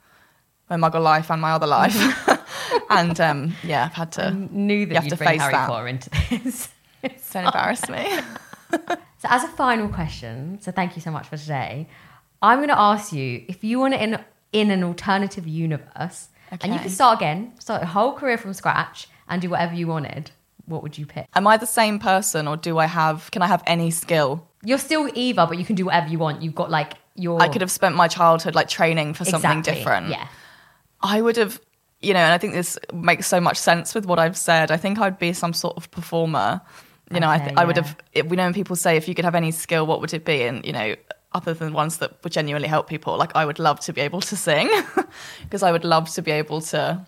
my 0.70 0.77
muggle 0.77 1.03
life 1.03 1.31
and 1.31 1.42
my 1.42 1.53
other 1.53 1.66
life, 1.66 1.94
and 2.90 3.20
um, 3.20 3.55
yeah, 3.62 3.85
I've 3.85 3.92
had 3.92 4.12
to. 4.12 4.27
I 4.29 4.31
knew 4.31 4.87
that 4.87 4.94
have 4.94 5.05
you'd 5.05 5.11
to 5.11 5.16
bring 5.16 5.29
face 5.29 5.40
Harry 5.42 5.53
that. 5.53 5.68
Potter 5.68 5.88
into 5.88 6.09
this. 6.31 6.68
Don't 7.33 7.45
embarrass 7.47 7.88
me. 7.88 8.05
so, 8.71 9.29
as 9.29 9.45
a 9.45 9.49
final 9.49 9.88
question, 9.88 10.59
so 10.61 10.71
thank 10.73 10.97
you 10.97 11.03
so 11.03 11.11
much 11.11 11.29
for 11.29 11.37
today. 11.37 11.88
I'm 12.43 12.59
going 12.59 12.69
to 12.69 12.79
ask 12.79 13.12
you 13.12 13.45
if 13.49 13.64
you 13.64 13.79
want 13.79 13.95
to 13.95 14.03
in 14.03 14.19
in 14.53 14.71
an 14.71 14.85
alternative 14.85 15.47
universe, 15.49 16.29
and 16.51 16.62
you 16.64 16.73
Okay. 16.73 16.83
can 16.83 16.90
start 16.90 17.19
again, 17.19 17.53
start 17.59 17.83
a 17.83 17.87
whole 17.87 18.12
career 18.14 18.38
from 18.38 18.53
scratch, 18.55 19.09
and 19.29 19.43
do 19.43 19.51
whatever 19.51 19.75
you 19.75 19.87
wanted. 19.87 20.31
What 20.67 20.83
would 20.83 20.97
you 20.97 21.05
pick? 21.07 21.27
Am 21.35 21.47
I 21.47 21.57
the 21.57 21.67
same 21.67 21.99
person, 21.99 22.47
or 22.49 22.57
do 22.57 22.79
I 22.79 22.87
have? 22.87 23.31
Can 23.31 23.43
I 23.43 23.47
have 23.47 23.62
any 23.67 23.90
skill? 23.90 24.47
You're 24.62 24.79
still 24.79 25.11
Eva, 25.14 25.47
but 25.47 25.59
you 25.59 25.64
can 25.64 25.75
do 25.77 25.85
whatever 25.87 26.09
you 26.09 26.19
want. 26.19 26.40
You've 26.43 26.55
got 26.55 26.71
like 26.71 26.95
your. 27.17 27.40
I 27.43 27.49
could 27.49 27.61
have 27.61 27.71
spent 27.71 27.97
my 27.97 28.09
childhood 28.09 28.55
like 28.55 28.69
training 28.69 29.14
for 29.14 29.25
something 29.25 29.59
Exactly. 29.59 29.75
different. 29.75 30.09
Yeah. 30.09 30.27
I 31.03 31.21
would 31.21 31.37
have, 31.37 31.61
you 32.01 32.14
know, 32.14 32.21
and 32.21 32.33
I 32.33 32.38
think 32.38 32.55
this 32.55 32.79
makes 32.95 33.27
so 33.27 33.40
much 33.40 33.59
sense 33.59 33.95
with 33.95 34.07
what 34.07 34.19
I've 34.19 34.38
said. 34.38 34.71
I 34.71 34.79
think 34.79 34.99
I'd 34.99 35.19
be 35.19 35.35
some 35.35 35.53
sort 35.53 35.77
of 35.77 35.90
performer. 35.90 36.62
You 37.12 37.21
know, 37.21 37.29
I, 37.29 37.37
Okay, 37.37 37.45
th- 37.47 37.57
I 37.59 37.64
would 37.64 37.77
have. 37.77 37.97
It, 38.12 38.29
we 38.29 38.37
know 38.37 38.45
when 38.45 38.55
people 38.55 38.77
say 38.77 38.97
if 38.97 39.07
you 39.09 39.14
could 39.14 39.25
have 39.25 39.35
any 39.35 39.51
skill, 39.51 39.87
what 39.87 40.01
would 40.01 40.14
it 40.14 40.25
be? 40.25 40.43
And 40.43 40.64
you 40.64 40.73
know, 40.73 40.95
other 41.33 41.53
than 41.55 41.73
ones 41.73 41.99
that 41.99 42.23
would 42.25 42.33
genuinely 42.33 42.69
help 42.69 42.88
people, 42.88 43.17
like 43.19 43.35
I 43.37 43.45
would 43.45 43.59
love 43.59 43.81
to 43.81 43.93
be 43.93 44.01
able 44.01 44.21
to 44.23 44.37
sing 44.37 44.71
because 45.43 45.62
I 45.62 45.71
would 45.73 45.85
love 45.85 46.09
to 46.14 46.23
be 46.23 46.31
able 46.31 46.61
to. 46.62 47.07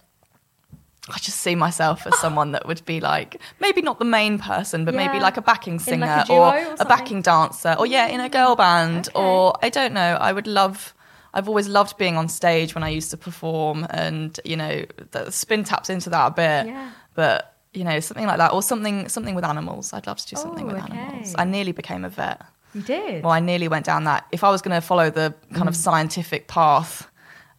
I 1.09 1.19
just 1.19 1.39
see 1.41 1.55
myself 1.55 2.05
as 2.05 2.19
someone 2.19 2.51
that 2.53 2.67
would 2.67 2.85
be 2.85 2.99
like 3.01 3.41
maybe 3.61 3.81
not 3.81 4.01
the 4.01 4.05
main 4.05 4.39
person, 4.41 4.85
but 4.85 4.93
maybe 4.93 5.21
like 5.21 5.37
a 5.37 5.43
backing 5.43 5.79
singer 5.79 6.05
like 6.05 6.29
a 6.29 6.33
or, 6.33 6.57
or 6.59 6.75
a 6.81 6.85
backing 6.85 7.23
dancer, 7.23 7.77
or 7.79 7.87
yeah, 7.87 8.09
in 8.09 8.19
a 8.21 8.29
girl 8.29 8.57
band, 8.57 9.09
Okay. 9.15 9.21
or 9.25 9.55
I 9.63 9.69
don't 9.71 9.93
know. 9.95 10.17
I 10.21 10.33
would 10.33 10.49
love. 10.49 10.95
I've 11.33 11.49
always 11.49 11.69
loved 11.69 11.97
being 11.97 12.17
on 12.17 12.29
stage 12.29 12.75
when 12.75 12.83
I 12.83 12.89
used 12.89 13.11
to 13.13 13.17
perform, 13.17 13.87
and 13.91 14.39
you 14.45 14.57
know, 14.57 14.85
the 15.13 15.31
spin 15.31 15.63
taps 15.65 15.91
into 15.91 16.11
that 16.11 16.27
a 16.27 16.31
bit. 16.33 16.67
Yeah. 16.73 16.91
But 17.15 17.56
you 17.77 17.85
know, 17.85 18.01
something 18.01 18.27
like 18.27 18.39
that, 18.39 18.53
or 18.53 18.63
something 18.63 19.09
something 19.09 19.35
with 19.37 19.45
animals. 19.45 19.93
I'd 19.93 20.07
love 20.07 20.19
to 20.19 20.27
do 20.27 20.37
something 20.37 20.65
Oh, 20.71 20.75
with 20.75 20.83
okay. 20.85 20.97
animals. 20.99 21.35
I 21.39 21.45
nearly 21.45 21.73
became 21.73 22.05
a 22.05 22.09
vet. 22.09 22.41
You 22.75 22.83
did. 22.83 23.23
Well, 23.23 23.33
I 23.33 23.41
nearly 23.41 23.69
went 23.69 23.85
down 23.87 24.05
that. 24.05 24.27
If 24.33 24.43
I 24.45 24.51
was 24.51 24.61
going 24.63 24.75
to 24.75 24.81
follow 24.87 25.09
the 25.11 25.35
kind 25.55 25.69
of 25.69 25.75
Mm. 25.75 25.85
scientific 25.87 26.49
path 26.49 27.09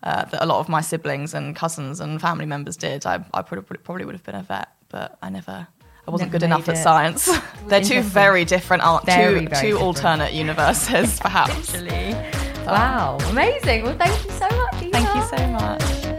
uh, 0.03 0.25
that 0.25 0.43
a 0.43 0.45
lot 0.45 0.59
of 0.59 0.69
my 0.69 0.81
siblings 0.81 1.33
and 1.33 1.55
cousins 1.55 1.99
and 1.99 2.21
family 2.21 2.45
members 2.45 2.77
did, 2.77 3.05
I, 3.05 3.23
I 3.33 3.41
probably, 3.41 3.77
probably 3.77 4.05
would 4.05 4.13
have 4.15 4.23
been 4.23 4.35
a 4.35 4.43
vet. 4.43 4.67
But 4.89 5.17
I 5.21 5.29
never. 5.29 5.67
I 6.07 6.11
wasn't 6.11 6.29
Never 6.31 6.39
good 6.39 6.45
enough 6.45 6.67
made 6.67 6.77
at 6.77 6.83
science. 6.83 7.29
They're 7.67 7.83
two 7.83 8.01
very 8.01 8.45
different, 8.45 8.83
art, 8.83 9.05
Very, 9.05 9.41
two, 9.41 9.49
very 9.49 9.61
two 9.61 9.67
different. 9.73 9.83
alternate 9.97 10.33
universes, 10.33 11.19
perhaps. 11.27 11.73
Actually. 11.75 12.13
Wow. 12.65 13.17
Amazing. 13.29 13.83
Well, 13.83 13.97
thank 13.97 14.23
you 14.25 14.31
so 14.31 14.47
much. 14.49 14.91
Thank 14.91 15.15
you 15.15 15.37
so 15.37 15.47
much. 15.47 16.16